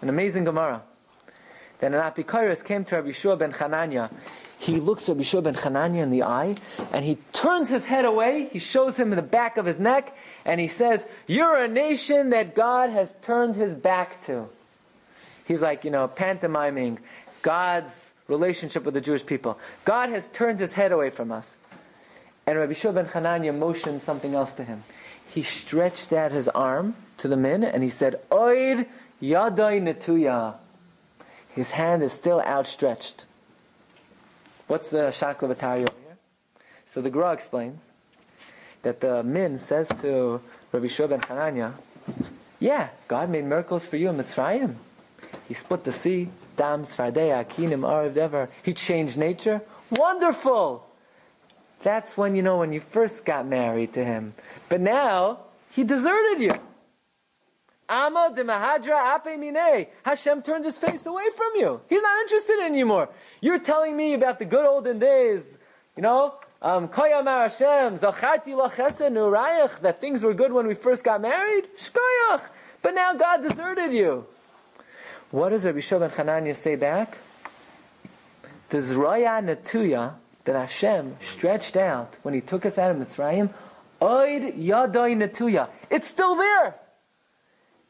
an 0.00 0.08
amazing 0.08 0.44
Gemara. 0.44 0.82
Then 1.80 1.94
an 1.94 2.00
Apikoros 2.00 2.64
came 2.64 2.84
to 2.84 2.96
Rabbi 2.96 3.10
Shua 3.10 3.36
ben 3.36 3.52
Chananya. 3.52 4.10
He 4.60 4.80
looks 4.80 5.08
Rabbi 5.08 5.22
Shua 5.22 5.42
ben 5.42 5.94
in 5.94 6.10
the 6.10 6.24
eye, 6.24 6.56
and 6.92 7.04
he 7.04 7.18
turns 7.32 7.68
his 7.68 7.84
head 7.84 8.04
away. 8.04 8.48
He 8.52 8.58
shows 8.58 8.96
him 8.96 9.10
the 9.10 9.22
back 9.22 9.56
of 9.56 9.64
his 9.64 9.78
neck, 9.78 10.16
and 10.44 10.60
he 10.60 10.66
says, 10.66 11.06
"You're 11.28 11.56
a 11.56 11.68
nation 11.68 12.30
that 12.30 12.56
God 12.56 12.90
has 12.90 13.14
turned 13.22 13.54
His 13.54 13.72
back 13.72 14.20
to." 14.26 14.48
He's 15.44 15.62
like, 15.62 15.84
you 15.84 15.90
know, 15.90 16.08
pantomiming 16.08 16.98
God's 17.40 18.14
relationship 18.26 18.84
with 18.84 18.94
the 18.94 19.00
Jewish 19.00 19.24
people. 19.24 19.58
God 19.84 20.10
has 20.10 20.28
turned 20.28 20.58
His 20.58 20.74
head 20.74 20.90
away 20.92 21.10
from 21.10 21.30
us. 21.30 21.56
And 22.44 22.58
Rabbi 22.58 22.72
Shua 22.72 22.92
ben 22.92 23.06
Chananya 23.06 23.56
motioned 23.56 24.02
something 24.02 24.34
else 24.34 24.54
to 24.54 24.64
him. 24.64 24.82
He 25.24 25.42
stretched 25.42 26.12
out 26.12 26.32
his 26.32 26.48
arm 26.48 26.96
to 27.18 27.28
the 27.28 27.36
men, 27.36 27.62
and 27.62 27.82
he 27.82 27.90
said, 27.90 28.20
"Oid 28.30 28.86
yadai 29.22 29.80
netuya." 29.80 30.54
His 31.48 31.72
hand 31.72 32.02
is 32.02 32.12
still 32.12 32.40
outstretched. 32.40 33.26
What's 34.68 34.90
the 34.90 35.08
shakla 35.08 35.54
batari 35.54 35.80
over 35.80 35.98
here? 36.04 36.18
So 36.84 37.00
the 37.00 37.10
Gra 37.10 37.32
explains 37.32 37.82
that 38.82 39.00
the 39.00 39.22
min 39.22 39.58
says 39.58 39.88
to 40.02 40.40
Rabbi 40.70 40.86
Shua 40.86 41.08
ben 41.08 41.20
Chananya, 41.20 41.72
yeah, 42.60 42.90
God 43.08 43.30
made 43.30 43.44
miracles 43.44 43.86
for 43.86 43.96
you 43.96 44.10
in 44.10 44.16
Mitzrayim. 44.16 44.74
He 45.46 45.54
split 45.54 45.84
the 45.84 45.92
sea, 45.92 46.28
dam, 46.56 46.82
svardeya, 46.84 47.44
akinim, 47.44 47.80
arav. 47.80 48.48
He 48.62 48.74
changed 48.74 49.16
nature. 49.16 49.62
Wonderful! 49.90 50.86
That's 51.80 52.16
when, 52.16 52.36
you 52.36 52.42
know, 52.42 52.58
when 52.58 52.72
you 52.72 52.80
first 52.80 53.24
got 53.24 53.46
married 53.46 53.92
to 53.94 54.04
him. 54.04 54.32
But 54.68 54.80
now, 54.80 55.38
he 55.70 55.84
deserted 55.84 56.42
you. 56.42 56.60
Ama 57.88 58.32
de 58.34 58.44
mahadra 58.44 59.16
ape 59.16 59.38
mine. 59.38 59.86
Hashem 60.02 60.42
turned 60.42 60.64
his 60.64 60.76
face 60.78 61.06
away 61.06 61.24
from 61.34 61.52
you. 61.56 61.80
He's 61.88 62.02
not 62.02 62.20
interested 62.20 62.60
anymore. 62.60 63.08
You're 63.40 63.58
telling 63.58 63.96
me 63.96 64.12
about 64.14 64.38
the 64.38 64.44
good 64.44 64.66
olden 64.66 64.98
days, 64.98 65.56
you 65.96 66.02
know, 66.02 66.34
um, 66.60 66.88
that 66.88 67.16
things 70.00 70.24
were 70.24 70.34
good 70.34 70.52
when 70.52 70.66
we 70.66 70.74
first 70.74 71.04
got 71.04 71.20
married? 71.20 71.68
But 72.82 72.94
now 72.94 73.14
God 73.14 73.42
deserted 73.42 73.92
you. 73.92 74.26
What 75.30 75.50
does 75.50 75.64
Rabbi 75.64 75.80
Shua 75.80 76.00
ben 76.00 76.10
Chananya 76.10 76.56
say 76.56 76.74
back? 76.74 77.18
The 78.70 78.78
Zraya 78.78 79.42
Natuya 79.44 80.14
that 80.44 80.56
Hashem 80.56 81.16
stretched 81.20 81.76
out 81.76 82.16
when 82.22 82.34
He 82.34 82.40
took 82.40 82.66
us 82.66 82.78
out 82.78 82.90
of 82.90 82.96
Mitzrayim, 82.96 83.50
Oid 84.00 84.58
Yadai 84.58 85.16
Natuya. 85.16 85.68
It's 85.90 86.08
still 86.08 86.34
there. 86.34 86.74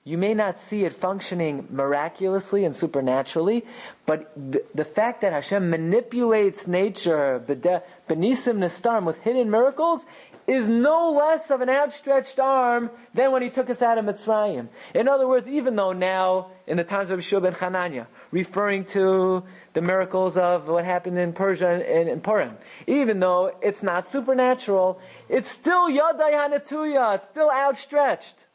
You 0.08 0.16
may 0.16 0.32
not 0.32 0.56
see 0.56 0.86
it 0.86 0.94
functioning 0.94 1.68
miraculously 1.68 2.64
and 2.64 2.74
supernaturally, 2.74 3.66
but 4.06 4.32
the, 4.34 4.64
the 4.74 4.86
fact 4.86 5.20
that 5.20 5.34
Hashem 5.34 5.68
manipulates 5.68 6.66
nature, 6.66 7.44
benisim 7.46 8.56
nestarm, 8.56 9.04
with 9.04 9.18
hidden 9.20 9.50
miracles, 9.50 10.06
is 10.46 10.66
no 10.66 11.10
less 11.10 11.50
of 11.50 11.60
an 11.60 11.68
outstretched 11.68 12.40
arm 12.40 12.90
than 13.12 13.32
when 13.32 13.42
he 13.42 13.50
took 13.50 13.68
us 13.68 13.82
out 13.82 13.98
of 13.98 14.06
Mitzrayim. 14.06 14.68
In 14.94 15.08
other 15.08 15.28
words, 15.28 15.46
even 15.46 15.76
though 15.76 15.92
now, 15.92 16.52
in 16.66 16.78
the 16.78 16.84
times 16.84 17.10
of 17.10 17.22
Shua 17.22 17.42
ben 17.42 17.52
Chananya, 17.52 18.06
referring 18.30 18.86
to 18.86 19.44
the 19.74 19.82
miracles 19.82 20.38
of 20.38 20.68
what 20.68 20.86
happened 20.86 21.18
in 21.18 21.34
Persia 21.34 21.86
and 21.86 22.08
in 22.08 22.22
Purim, 22.22 22.56
even 22.86 23.20
though 23.20 23.54
it's 23.60 23.82
not 23.82 24.06
supernatural, 24.06 24.98
it's 25.28 25.50
still 25.50 25.90
Yadai 25.90 26.32
Hanatuya, 26.32 27.16
it's 27.16 27.26
still 27.26 27.50
outstretched. 27.50 28.46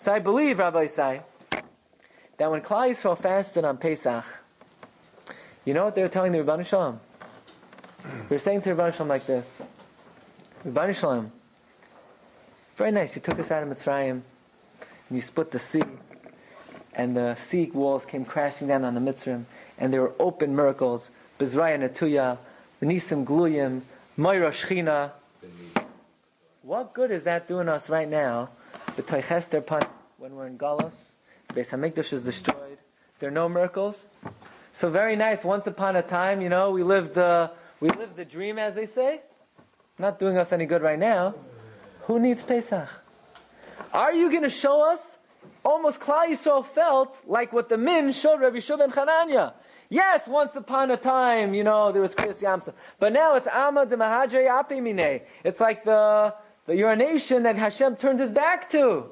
So 0.00 0.12
I 0.12 0.20
believe, 0.20 0.60
Rabbi 0.60 0.84
Isai, 0.84 1.22
that 2.36 2.48
when 2.48 2.62
Klal 2.62 2.88
Yisrael 2.88 3.18
fasted 3.18 3.64
on 3.64 3.78
Pesach, 3.78 4.24
you 5.64 5.74
know 5.74 5.84
what 5.84 5.96
they 5.96 6.02
were 6.02 6.08
telling 6.08 6.30
the 6.30 6.38
Ribbono 6.38 6.64
Shel 6.64 6.80
Olam? 6.80 6.98
They 8.28 8.36
were 8.36 8.38
saying 8.38 8.62
to 8.62 8.76
Ribbono 8.76 8.94
Shel 8.94 9.06
Olam 9.06 9.08
like 9.08 9.26
this, 9.26 9.60
Ribbono 10.64 10.94
Shel 10.94 11.10
Olam, 11.10 11.30
very 12.76 12.92
nice, 12.92 13.16
you 13.16 13.22
took 13.22 13.40
us 13.40 13.50
out 13.50 13.64
of 13.64 13.68
Mitzrayim, 13.68 14.10
and 14.10 14.22
you 15.10 15.20
split 15.20 15.50
the 15.50 15.58
sea, 15.58 15.82
and 16.94 17.16
the 17.16 17.34
sea 17.34 17.68
walls 17.74 18.06
came 18.06 18.24
crashing 18.24 18.68
down 18.68 18.84
on 18.84 18.94
the 18.94 19.00
Mitzrayim, 19.00 19.46
and 19.78 19.92
there 19.92 20.02
were 20.02 20.14
open 20.20 20.54
miracles, 20.54 21.10
Bezraya 21.40 21.76
Natuya, 21.76 22.38
Nisim 22.80 23.24
Gluyim, 23.24 23.82
Moira 24.16 24.52
Shechina. 24.52 25.10
What 26.62 26.94
good 26.94 27.10
is 27.10 27.24
that 27.24 27.48
doing 27.48 27.68
us 27.68 27.90
right 27.90 28.08
now 28.08 28.50
when 30.18 30.34
we're 30.34 30.46
in 30.46 30.58
Galos, 30.58 31.14
Beis 31.54 31.70
Hamikdash 31.70 32.12
is 32.12 32.22
destroyed. 32.22 32.78
There 33.18 33.28
are 33.28 33.32
no 33.32 33.48
miracles. 33.48 34.06
So 34.72 34.90
very 34.90 35.16
nice. 35.16 35.44
Once 35.44 35.66
upon 35.66 35.96
a 35.96 36.02
time, 36.02 36.40
you 36.40 36.48
know, 36.48 36.70
we 36.70 36.82
lived 36.82 37.14
the 37.14 37.50
we 37.80 37.88
lived 37.90 38.16
the 38.16 38.24
dream, 38.24 38.58
as 38.58 38.74
they 38.74 38.86
say. 38.86 39.22
Not 39.98 40.18
doing 40.18 40.36
us 40.36 40.52
any 40.52 40.66
good 40.66 40.82
right 40.82 40.98
now. 40.98 41.34
Who 42.02 42.18
needs 42.18 42.42
Pesach? 42.42 42.88
Are 43.92 44.12
you 44.12 44.30
going 44.30 44.42
to 44.42 44.50
show 44.50 44.90
us? 44.90 45.18
Almost 45.64 46.00
Klal 46.00 46.28
Yisrael 46.28 46.64
felt 46.64 47.20
like 47.26 47.52
what 47.52 47.68
the 47.68 47.76
Min 47.76 48.12
showed 48.12 48.40
Rabbi 48.40 48.58
Shua 48.58 48.78
ben 48.78 48.90
Chananya. 48.90 49.54
Yes, 49.88 50.28
once 50.28 50.54
upon 50.56 50.90
a 50.90 50.96
time, 50.96 51.54
you 51.54 51.64
know, 51.64 51.92
there 51.92 52.02
was 52.02 52.14
Kriyas 52.14 52.42
Yamsa. 52.42 52.74
But 52.98 53.12
now 53.12 53.34
it's 53.36 53.46
Amma 53.46 53.86
de 53.86 53.96
Apimine. 53.96 55.22
It's 55.44 55.60
like 55.60 55.84
the 55.84 56.34
the 56.68 56.76
urination 56.76 57.44
that 57.44 57.56
Hashem 57.56 57.96
turned 57.96 58.20
his 58.20 58.30
back 58.30 58.70
to. 58.70 59.06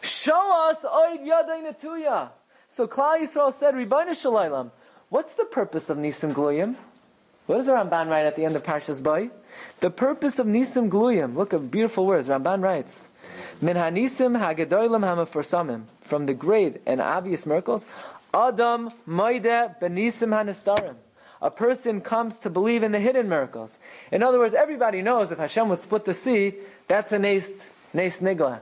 Show 0.00 0.68
us 0.70 0.84
Oid 0.84 1.26
Yaday 1.26 1.66
Natuya. 1.66 2.30
So 2.68 2.86
Klal 2.86 3.20
Yisrael 3.20 3.52
said, 3.52 3.74
Ribbono 3.74 4.16
Shel 4.16 4.32
Olam, 4.32 4.70
what's 5.08 5.34
the 5.34 5.44
purpose 5.44 5.90
of 5.90 5.98
Nisim 5.98 6.32
Gluyim? 6.32 6.76
What 7.46 7.56
does 7.56 7.66
the 7.66 7.72
Ramban 7.72 8.08
write 8.08 8.24
at 8.24 8.36
the 8.36 8.44
end 8.44 8.54
of 8.54 8.62
Parshas 8.62 9.02
Bay? 9.02 9.30
The 9.80 9.90
purpose 9.90 10.38
of 10.38 10.46
Nisim 10.46 10.88
Gluyim, 10.88 11.34
look 11.36 11.52
at 11.52 11.72
beautiful 11.72 12.06
words, 12.06 12.28
Ramban 12.28 12.62
writes, 12.62 13.08
Min 13.60 13.76
hanisim 13.76 14.38
hagedolim 14.38 15.02
hamaforsamim, 15.02 15.86
from 16.00 16.26
the 16.26 16.34
great 16.34 16.82
and 16.86 17.00
obvious 17.00 17.46
miracles, 17.46 17.84
Adam 18.32 18.92
maide 19.06 19.74
benisim 19.80 20.30
hanistarim 20.30 20.94
a 21.42 21.50
person 21.50 22.00
comes 22.00 22.36
to 22.38 22.48
believe 22.48 22.84
in 22.84 22.92
the 22.92 23.00
hidden 23.00 23.28
miracles. 23.28 23.78
In 24.12 24.22
other 24.22 24.38
words, 24.38 24.54
everybody 24.54 25.02
knows 25.02 25.32
if 25.32 25.38
Hashem 25.38 25.68
would 25.68 25.80
split 25.80 26.04
the 26.04 26.14
sea, 26.14 26.54
that's 26.86 27.10
a 27.10 27.18
nes, 27.18 27.52
nes 27.92 28.20
nigla. 28.20 28.60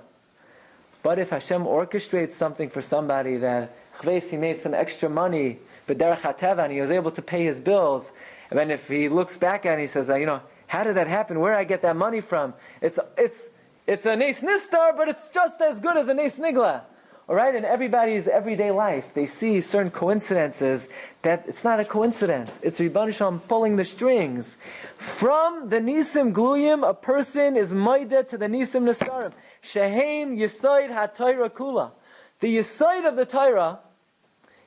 But 1.02 1.18
if 1.18 1.30
Hashem 1.30 1.64
orchestrates 1.64 2.32
something 2.32 2.70
for 2.70 2.80
somebody 2.80 3.36
that 3.36 3.76
he 4.02 4.36
made 4.38 4.56
some 4.56 4.72
extra 4.72 5.10
money, 5.10 5.58
but 5.86 6.00
and 6.00 6.72
he 6.72 6.80
was 6.80 6.90
able 6.90 7.10
to 7.10 7.22
pay 7.22 7.44
his 7.44 7.60
bills, 7.60 8.12
and 8.48 8.58
then 8.58 8.70
if 8.70 8.88
he 8.88 9.10
looks 9.10 9.36
back 9.36 9.66
at 9.66 9.78
it, 9.78 9.82
he 9.82 9.86
says, 9.86 10.08
uh, 10.08 10.16
you 10.16 10.26
know, 10.26 10.40
how 10.66 10.82
did 10.82 10.96
that 10.96 11.06
happen? 11.06 11.38
Where 11.38 11.52
did 11.52 11.58
I 11.58 11.64
get 11.64 11.82
that 11.82 11.96
money 11.96 12.20
from? 12.20 12.54
It's, 12.80 12.98
it's, 13.18 13.50
it's 13.86 14.06
a 14.06 14.16
nes 14.16 14.40
nistar, 14.40 14.96
but 14.96 15.08
it's 15.08 15.28
just 15.28 15.60
as 15.60 15.80
good 15.80 15.98
as 15.98 16.08
a 16.08 16.14
nes 16.14 16.38
nigla. 16.38 16.82
All 17.30 17.36
right, 17.36 17.54
in 17.54 17.64
everybody's 17.64 18.26
everyday 18.26 18.72
life, 18.72 19.14
they 19.14 19.26
see 19.26 19.60
certain 19.60 19.92
coincidences 19.92 20.88
that 21.22 21.44
it's 21.46 21.62
not 21.62 21.78
a 21.78 21.84
coincidence. 21.84 22.58
It's 22.60 22.80
Ribbono 22.80 23.14
Shel 23.14 23.30
Olam 23.30 23.40
pulling 23.46 23.76
the 23.76 23.84
strings. 23.84 24.58
From 24.96 25.68
the 25.68 25.76
Nisim 25.76 26.32
Gluyim, 26.32 26.84
a 26.84 26.92
person 26.92 27.56
is 27.56 27.72
maida 27.72 28.24
to 28.24 28.36
the 28.36 28.46
Nisim 28.46 28.82
Nasarim. 28.82 29.30
Shehem 29.60 30.36
Yisoid 30.36 30.90
HaTorah 30.90 31.50
Kula. 31.50 31.92
The 32.40 32.56
Yisoid 32.56 33.06
of 33.06 33.14
the 33.14 33.26
Torah 33.26 33.78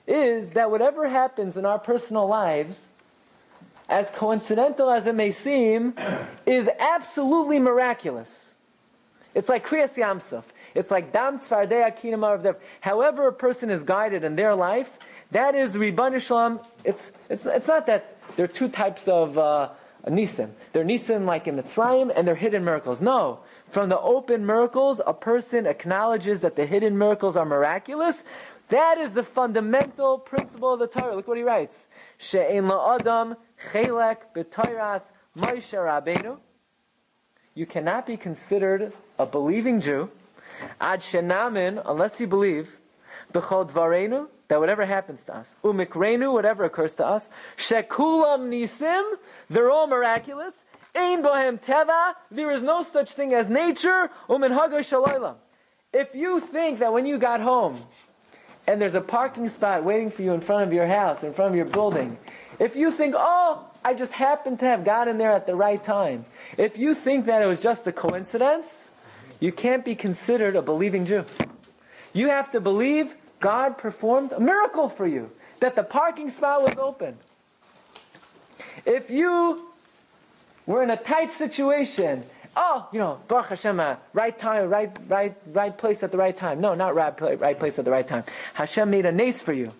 is 0.07 0.51
that 0.51 0.71
whatever 0.71 1.09
happens 1.09 1.57
in 1.57 1.65
our 1.65 1.79
personal 1.79 2.27
lives, 2.27 2.87
as 3.89 4.09
coincidental 4.11 4.89
as 4.89 5.05
it 5.05 5.15
may 5.15 5.31
seem, 5.31 5.95
is 6.45 6.69
absolutely 6.79 7.59
miraculous. 7.59 8.55
It's 9.35 9.49
like 9.49 9.65
Kriyas 9.65 9.97
Yamsuf. 9.97 10.43
It's 10.75 10.91
like 10.91 11.11
Dam 11.11 11.35
of 11.35 12.55
However 12.81 13.27
a 13.27 13.33
person 13.33 13.69
is 13.69 13.83
guided 13.83 14.23
in 14.23 14.35
their 14.35 14.55
life, 14.55 14.97
that 15.31 15.55
is 15.55 15.77
Ribbon. 15.77 16.13
It's, 16.83 17.11
it's, 17.29 17.45
it's 17.45 17.67
not 17.67 17.87
that 17.87 18.17
there 18.35 18.45
are 18.45 18.47
two 18.47 18.69
types 18.69 19.07
of 19.07 19.37
uh, 19.37 19.69
nisim. 20.07 20.51
They're 20.71 20.85
nisim 20.85 21.25
like 21.25 21.47
in 21.47 21.57
Mitzrayim, 21.57 22.11
and 22.15 22.27
they're 22.27 22.35
hidden 22.35 22.63
miracles. 22.63 23.01
No, 23.01 23.39
from 23.69 23.89
the 23.89 23.99
open 23.99 24.45
miracles, 24.45 25.01
a 25.05 25.13
person 25.13 25.65
acknowledges 25.65 26.41
that 26.41 26.55
the 26.55 26.65
hidden 26.65 26.97
miracles 26.97 27.37
are 27.37 27.45
miraculous. 27.45 28.23
That 28.69 28.97
is 28.97 29.13
the 29.13 29.23
fundamental 29.23 30.17
principle 30.17 30.73
of 30.73 30.79
the 30.79 30.87
Torah. 30.87 31.15
Look 31.15 31.27
what 31.27 31.37
he 31.37 31.43
writes: 31.43 31.87
She'en 32.17 32.65
la'adam 32.65 33.37
chelek 33.71 34.17
b'toras 34.35 35.11
Moshe 35.37 35.73
Rabbeinu. 35.73 36.37
You 37.55 37.65
cannot 37.65 38.07
be 38.07 38.17
considered 38.17 38.93
a 39.19 39.25
believing 39.25 39.79
Jew 39.79 40.09
ad 40.79 41.01
shenamin 41.01 41.81
unless 41.85 42.19
you 42.19 42.27
believe 42.27 42.79
b'chol 43.31 43.69
dvarenu 43.69 44.27
that 44.47 44.59
whatever 44.59 44.85
happens 44.85 45.23
to 45.25 45.35
us, 45.35 45.55
umikrenu, 45.63 46.31
whatever 46.31 46.63
occurs 46.65 46.93
to 46.93 47.05
us, 47.05 47.29
shekulam 47.57 48.49
nisim, 48.49 49.03
they're 49.49 49.71
all 49.71 49.87
miraculous. 49.87 50.63
Ein 50.95 51.23
bohem 51.23 51.59
teva, 51.59 52.13
there 52.29 52.51
is 52.51 52.61
no 52.61 52.83
such 52.83 53.13
thing 53.13 53.33
as 53.33 53.49
nature. 53.49 54.11
Umin 54.29 54.51
shalaylam. 54.51 55.35
If 55.91 56.13
you 56.13 56.39
think 56.39 56.79
that 56.79 56.93
when 56.93 57.05
you 57.05 57.17
got 57.17 57.39
home 57.39 57.83
and 58.67 58.79
there's 58.79 58.95
a 58.95 59.01
parking 59.01 59.49
spot 59.49 59.83
waiting 59.83 60.11
for 60.11 60.21
you 60.21 60.33
in 60.33 60.41
front 60.41 60.67
of 60.67 60.73
your 60.73 60.85
house, 60.85 61.23
in 61.23 61.33
front 61.33 61.51
of 61.51 61.55
your 61.55 61.65
building, 61.65 62.17
if 62.59 62.75
you 62.75 62.91
think, 62.91 63.15
oh, 63.17 63.65
I 63.83 63.93
just 63.93 64.13
happened 64.13 64.59
to 64.59 64.65
have 64.65 64.85
gotten 64.85 65.17
there 65.17 65.31
at 65.31 65.47
the 65.47 65.55
right 65.55 65.83
time, 65.83 66.25
if 66.57 66.77
you 66.77 66.93
think 66.93 67.25
that 67.25 67.41
it 67.41 67.47
was 67.47 67.61
just 67.61 67.87
a 67.87 67.91
coincidence, 67.91 68.91
you 69.39 69.51
can't 69.51 69.83
be 69.83 69.95
considered 69.95 70.55
a 70.55 70.61
believing 70.61 71.05
Jew. 71.05 71.25
You 72.13 72.29
have 72.29 72.51
to 72.51 72.61
believe 72.61 73.15
God 73.39 73.77
performed 73.77 74.31
a 74.31 74.39
miracle 74.39 74.87
for 74.87 75.05
you, 75.05 75.31
that 75.59 75.75
the 75.75 75.83
parking 75.83 76.29
spot 76.29 76.61
was 76.61 76.77
open. 76.77 77.17
If 78.85 79.11
you 79.11 79.67
were 80.65 80.81
in 80.81 80.89
a 80.89 80.97
tight 80.97 81.31
situation, 81.31 82.23
oh, 82.55 82.87
you 82.93 82.99
know, 82.99 83.19
Baruch 83.27 83.47
Hashem, 83.47 83.79
uh, 83.79 83.97
right 84.13 84.37
time, 84.37 84.69
right, 84.69 84.97
right, 85.07 85.35
right 85.47 85.77
place 85.77 86.03
at 86.03 86.11
the 86.11 86.17
right 86.17 86.35
time. 86.35 86.61
No, 86.61 86.73
not 86.73 86.95
right, 86.95 87.19
right 87.39 87.59
place 87.59 87.77
at 87.79 87.85
the 87.85 87.91
right 87.91 88.07
time. 88.07 88.23
Hashem 88.53 88.89
made 88.89 89.05
a 89.05 89.11
nace 89.11 89.41
for 89.41 89.53
you. 89.53 89.73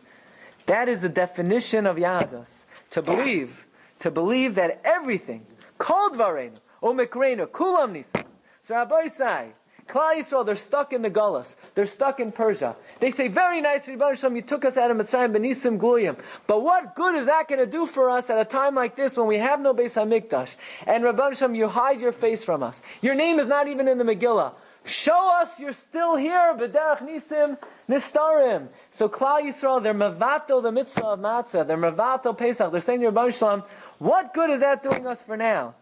That 0.65 0.89
is 0.89 1.01
the 1.01 1.09
definition 1.09 1.85
of 1.85 1.97
Yahados. 1.97 2.65
To 2.91 3.01
believe, 3.01 3.65
to 3.99 4.11
believe 4.11 4.55
that 4.55 4.81
everything, 4.83 5.45
called 5.77 6.13
Varenu, 6.13 6.57
Omikreinu, 6.81 7.47
Kulam 7.47 7.93
Nisa. 7.93 8.25
So 8.63 8.75
Rabbi 8.75 9.07
say, 9.07 9.49
Klal 9.87 10.15
Yisrael, 10.15 10.45
they're 10.45 10.55
stuck 10.55 10.93
in 10.93 11.01
the 11.01 11.09
Gullus. 11.11 11.57
They're 11.73 11.85
stuck 11.85 12.21
in 12.21 12.31
Persia. 12.31 12.77
They 12.99 13.11
say, 13.11 13.27
very 13.27 13.59
nice, 13.59 13.89
Rebbe 13.89 14.15
Shalom, 14.15 14.37
you 14.37 14.41
took 14.41 14.63
us 14.63 14.77
out 14.77 14.89
of 14.89 14.95
Mitzrayim, 14.95 15.35
Benisim 15.35 15.77
Gluyim. 15.77 16.17
But 16.47 16.63
what 16.63 16.95
good 16.95 17.15
is 17.15 17.25
that 17.25 17.49
going 17.49 17.59
to 17.59 17.65
do 17.65 17.85
for 17.85 18.09
us 18.09 18.29
at 18.29 18.39
a 18.39 18.45
time 18.45 18.73
like 18.73 18.95
this 18.95 19.17
when 19.17 19.27
we 19.27 19.37
have 19.39 19.59
no 19.59 19.73
Beis 19.73 20.01
HaMikdash? 20.01 20.55
And 20.87 21.03
Rebbe 21.03 21.35
Shalom, 21.35 21.55
you 21.55 21.67
hide 21.67 21.99
your 21.99 22.13
face 22.13 22.45
from 22.45 22.63
us. 22.63 22.81
Your 23.01 23.15
name 23.15 23.37
is 23.37 23.47
not 23.47 23.67
even 23.67 23.89
in 23.89 23.97
the 23.97 24.05
Megillah. 24.05 24.53
Show 24.85 25.41
us 25.41 25.59
you're 25.59 25.73
still 25.73 26.15
here, 26.15 26.55
B'derach 26.57 26.99
Nisim 26.99 27.57
Nistarim. 27.89 28.69
So 28.91 29.09
Klal 29.09 29.41
Yisrael, 29.41 29.83
they're 29.83 29.93
Mavato 29.93 30.63
the 30.63 30.71
mitzvah 30.71 31.05
of 31.07 31.19
Matzah. 31.19 31.67
They're 31.67 31.77
Mavato 31.77 32.37
Pesach. 32.37 32.71
They're 32.71 32.79
saying 32.79 33.01
to 33.01 33.07
Rebbe 33.07 33.29
Shalom, 33.33 33.63
what 33.99 34.33
good 34.33 34.49
is 34.49 34.61
that 34.61 34.81
doing 34.81 35.05
us 35.05 35.21
for 35.21 35.35
now? 35.35 35.75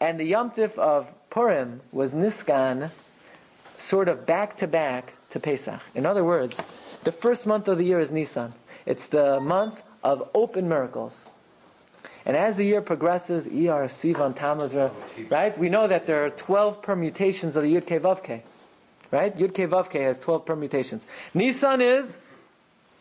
And 0.00 0.18
the 0.18 0.24
Yom 0.24 0.50
Tif 0.50 0.78
of 0.78 1.12
Purim 1.36 1.82
was 1.92 2.12
Niskan 2.12 2.90
sort 3.76 4.08
of 4.08 4.24
back 4.24 4.56
to 4.56 4.66
back 4.66 5.12
to 5.28 5.38
Pesach. 5.38 5.82
In 5.94 6.06
other 6.06 6.24
words, 6.24 6.64
the 7.04 7.12
first 7.12 7.46
month 7.46 7.68
of 7.68 7.76
the 7.76 7.84
year 7.84 8.00
is 8.00 8.10
Nisan. 8.10 8.54
It's 8.86 9.08
the 9.08 9.38
month 9.38 9.82
of 10.02 10.30
open 10.34 10.66
miracles. 10.66 11.28
And 12.24 12.38
as 12.38 12.56
the 12.56 12.64
year 12.64 12.80
progresses, 12.80 13.46
ER, 13.48 13.84
Sivan, 13.84 14.34
Tammuz, 14.34 14.74
right? 15.28 15.58
We 15.58 15.68
know 15.68 15.86
that 15.86 16.06
there 16.06 16.24
are 16.24 16.30
12 16.30 16.80
permutations 16.80 17.54
of 17.54 17.64
the 17.64 17.74
Yud 17.74 17.84
Ke 17.84 18.00
Vav 18.00 18.22
Ke. 18.22 18.42
Right? 19.10 19.36
Yud 19.36 19.50
Ke 19.50 19.70
Vav 19.70 19.90
Ke 19.90 20.00
has 20.06 20.18
12 20.18 20.46
permutations. 20.46 21.06
Nisan 21.34 21.82
is, 21.82 22.18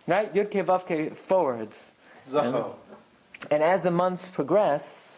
right? 0.07 0.33
Yud 0.33 0.51
Ke 0.51 0.67
Vav 0.67 0.83
Ke 0.83 1.15
forwards. 1.15 1.93
Zachar. 2.27 2.73
And 3.49 3.63
as 3.63 3.83
the 3.83 3.91
months 3.91 4.27
progress, 4.27 5.14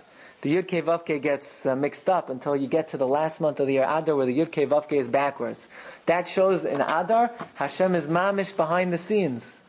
the 0.48 0.56
Yud 0.56 0.68
Ke 0.68 0.86
Vav 0.86 1.22
gets 1.22 1.66
uh, 1.66 1.76
mixed 1.76 2.08
up 2.08 2.30
until 2.30 2.56
you 2.56 2.68
get 2.68 2.88
to 2.88 2.98
the 2.98 3.06
last 3.06 3.41
month 3.41 3.60
of 3.60 3.68
the 3.68 3.74
year 3.74 3.86
Adar, 3.89 4.16
where 4.16 4.26
the 4.26 4.39
Yud 4.39 4.50
Ke 4.50 4.70
Vav 4.70 4.89
is 4.93 5.10
backwards. 5.10 5.68
That 6.06 6.26
shows 6.26 6.64
in 6.64 6.80
Adar, 6.80 7.32
Hashem 7.56 7.95
is 7.95 8.08
mamish 8.08 8.56
behind 8.56 8.93
the 8.93 8.98
scenes, 8.98 9.62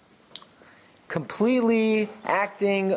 completely 1.09 2.09
acting 2.25 2.97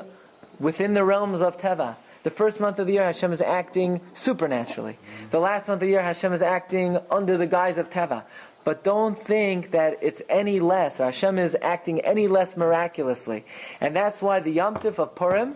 within 0.60 0.94
the 0.94 1.04
realms 1.04 1.42
of 1.42 1.58
Teva. 1.58 1.96
The 2.22 2.30
first 2.30 2.60
month 2.60 2.78
of 2.78 2.86
the 2.86 2.94
year, 2.94 3.04
Hashem 3.06 3.34
is 3.34 3.42
acting 3.42 4.00
supernaturally. 4.14 5.00
The 5.32 5.40
last 5.40 5.68
month 5.68 5.82
of 5.82 5.88
the 5.88 5.94
year, 5.94 6.04
Hashem 6.04 6.34
is 6.34 6.44
acting 6.44 7.00
under 7.10 7.36
the 7.36 7.48
guise 7.48 7.80
of 7.80 7.90
Teva. 7.90 8.26
But 8.64 8.84
don't 8.84 9.18
think 9.18 9.72
that 9.72 9.98
it's 10.04 10.22
any 10.30 10.60
less, 10.60 11.00
or 11.00 11.06
Hashem 11.06 11.40
is 11.40 11.58
acting 11.64 12.00
any 12.02 12.28
less 12.28 12.56
miraculously. 12.56 13.44
And 13.80 13.96
that's 13.96 14.22
why 14.22 14.40
the 14.40 14.52
Yom 14.52 14.76
Tif 14.76 15.00
of 15.00 15.16
Purim 15.16 15.56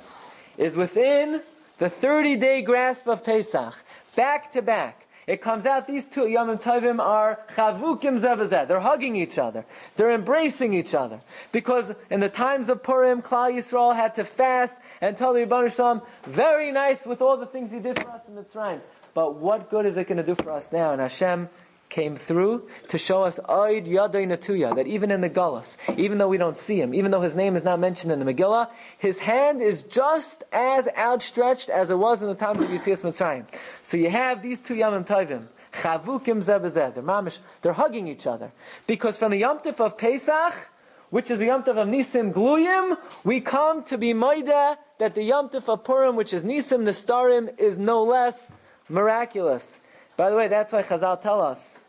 is 0.57 0.75
within 0.75 1.41
the 1.77 1.89
30 1.89 2.35
day 2.37 2.61
grasp 2.61 3.07
of 3.07 3.23
Pesach, 3.23 3.75
back 4.15 4.51
to 4.51 4.61
back. 4.61 5.05
It 5.27 5.41
comes 5.41 5.65
out 5.65 5.87
these 5.87 6.05
two 6.05 6.27
Yom 6.27 6.55
Tovim 6.57 6.99
are 6.99 7.39
chavukim 7.55 8.19
zevazeh. 8.19 8.67
They're 8.67 8.79
hugging 8.79 9.15
each 9.15 9.39
other. 9.39 9.65
They're 9.95 10.11
embracing 10.11 10.73
each 10.73 10.93
other. 10.93 11.19
Because 11.51 11.95
in 12.11 12.19
the 12.19 12.29
times 12.29 12.69
of 12.69 12.83
Purim, 12.83 13.23
Klal 13.23 13.51
Yisrael 13.51 13.95
had 13.95 14.13
to 14.15 14.23
fast 14.23 14.77
and 15.01 15.17
tell 15.17 15.33
the 15.33 15.39
Ribbono 15.39 15.75
Shel 15.75 15.95
Olam, 15.95 16.05
very 16.25 16.71
nice 16.71 17.05
with 17.05 17.21
all 17.21 17.37
the 17.37 17.47
things 17.47 17.71
He 17.71 17.79
did 17.79 17.99
for 17.99 18.09
us 18.11 18.21
in 18.27 18.35
the 18.35 18.43
Mitzrayim. 18.43 18.81
But 19.15 19.35
what 19.35 19.71
good 19.71 19.85
is 19.85 19.97
it 19.97 20.07
going 20.07 20.17
to 20.17 20.23
do 20.23 20.35
for 20.35 20.51
us 20.51 20.71
now? 20.71 20.91
And 20.91 21.01
Hashem 21.01 21.49
came 21.95 22.17
through 22.17 22.67
to 22.89 22.97
show 22.97 23.23
us 23.23 23.39
Oid 23.47 23.87
Yadai 23.87 24.27
Natuya, 24.27 24.75
that 24.75 24.85
even 24.85 25.11
in 25.11 25.21
the 25.21 25.29
Gullus, 25.29 25.77
even 25.95 26.17
though 26.17 26.27
we 26.27 26.37
don't 26.37 26.57
see 26.57 26.77
him, 26.77 26.93
even 26.93 27.09
though 27.09 27.21
his 27.21 27.37
name 27.37 27.55
is 27.55 27.63
not 27.63 27.79
mentioned 27.79 28.11
in 28.11 28.19
the 28.19 28.33
Megillah, 28.33 28.69
his 28.97 29.19
hand 29.19 29.61
is 29.61 29.83
just 29.83 30.43
as 30.51 30.89
outstretched 30.97 31.69
as 31.69 31.91
it 31.91 31.97
was 31.97 32.21
in 32.21 32.27
the 32.27 32.35
times 32.35 32.61
of 32.61 32.67
Yitzias 32.67 33.01
Mitzrayim. 33.01 33.45
So 33.83 33.95
you 33.95 34.09
have 34.09 34.41
these 34.41 34.59
two 34.59 34.73
Yamim 34.73 35.07
Tovim, 35.07 35.47
Chavukim 35.71 36.43
Zebezeh, 36.43 36.93
they're 36.93 37.01
mamish, 37.01 37.39
they're 37.61 37.71
hugging 37.71 38.09
each 38.09 38.27
other. 38.27 38.51
Because 38.87 39.17
from 39.17 39.31
the 39.31 39.37
Yom 39.37 39.61
of 39.65 39.97
Pesach, 39.97 40.53
which 41.11 41.31
is 41.31 41.39
the 41.39 41.45
Yom 41.45 41.61
of 41.61 41.87
Nisim 41.87 42.33
Gluyim, 42.33 42.97
we 43.23 43.39
come 43.39 43.81
to 43.83 43.97
be 43.97 44.13
Maida 44.13 44.77
that 44.97 45.15
the 45.15 45.23
Yom 45.23 45.49
of 45.53 45.83
Purim, 45.85 46.17
which 46.17 46.33
is 46.33 46.43
Nisim 46.43 46.81
Nistarim, 46.83 47.57
is 47.57 47.79
no 47.79 48.03
less 48.03 48.51
miraculous. 48.89 49.79
By 50.17 50.29
the 50.29 50.35
way, 50.35 50.49
that's 50.49 50.73
why 50.73 50.83
Chazal 50.83 51.21
tell 51.21 51.39
us 51.41 51.81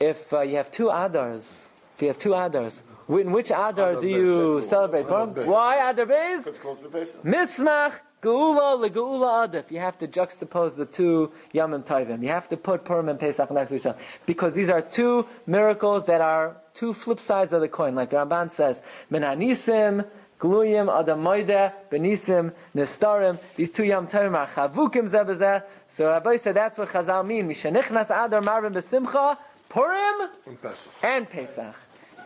if 0.00 0.32
uh, 0.32 0.40
you 0.40 0.56
have 0.56 0.70
two 0.70 0.86
Adars, 0.86 1.68
if 1.94 2.02
you 2.02 2.08
have 2.08 2.18
two 2.18 2.30
Adars, 2.30 2.82
in 3.08 3.32
which 3.32 3.50
Adar 3.50 3.96
do 3.96 4.08
you 4.08 4.62
celebrate? 4.62 5.08
Purim? 5.08 5.34
Why 5.46 5.90
Adar 5.90 6.06
Beis? 6.06 6.46
It's 6.46 6.58
close 6.58 6.80
to 6.82 6.88
Pesach. 6.88 7.22
Mismach 7.22 7.94
Geula 8.22 8.88
leGeula 8.88 9.48
Adif. 9.48 9.70
You 9.70 9.78
have 9.78 9.96
to 9.98 10.08
juxtapose 10.08 10.76
the 10.76 10.84
two 10.84 11.32
Yamim 11.54 11.84
Tovim. 11.84 12.22
You 12.22 12.28
have 12.28 12.48
to 12.48 12.56
put 12.56 12.84
Purim 12.84 13.08
and 13.08 13.18
Pesach 13.18 13.50
next 13.50 13.70
to 13.70 13.76
each 13.76 13.86
other 13.86 13.98
because 14.26 14.54
these 14.54 14.68
are 14.68 14.82
two 14.82 15.26
miracles 15.46 16.06
that 16.06 16.20
are 16.20 16.56
two 16.74 16.92
flip 16.92 17.20
sides 17.20 17.52
of 17.52 17.60
the 17.60 17.68
coin. 17.68 17.94
Like 17.94 18.10
the 18.10 18.16
Ramban 18.16 18.50
says, 18.50 18.82
Menanisim. 19.10 20.06
Gluyim, 20.38 20.88
Adam 20.88 21.20
Moide, 21.20 21.72
Benisim, 21.90 22.52
Nistarim. 22.72 23.36
These 23.56 23.70
two 23.70 23.82
Yom 23.82 24.06
Tovim 24.06 24.36
are 24.36 24.46
Chavukim 24.46 25.08
Zebezeh. 25.10 25.64
So 25.88 26.06
Rabbi 26.06 26.36
said 26.36 26.54
that's 26.54 26.78
what 26.78 26.88
Chazal 26.90 27.26
mean. 27.26 27.48
Mishanichnas 27.48 28.04
Adar 28.04 28.40
Marbin 28.40 28.72
Besimcha, 28.72 29.36
Purim 29.68 30.30
And 30.46 30.60
Pesach. 30.62 30.92
and 31.02 31.28
Pesach. 31.28 31.74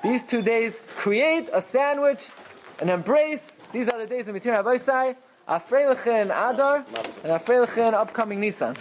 These 0.03 0.25
two 0.25 0.43
days 0.43 0.83
create 0.97 1.49
a 1.53 1.61
sandwich, 1.61 2.31
an 2.81 2.89
embrace. 2.89 3.59
These 3.73 3.89
are 3.89 3.99
the 3.99 4.07
days 4.07 4.29
of 4.29 4.35
Mitir 4.35 4.53
Rabbi 4.53 4.77
Sai, 4.77 5.17
Afreilichen 5.49 6.27
Adar, 6.27 6.85
and 7.25 7.33
Afreilichen 7.33 7.95
upcoming 7.95 8.41
Nisan. 8.41 8.77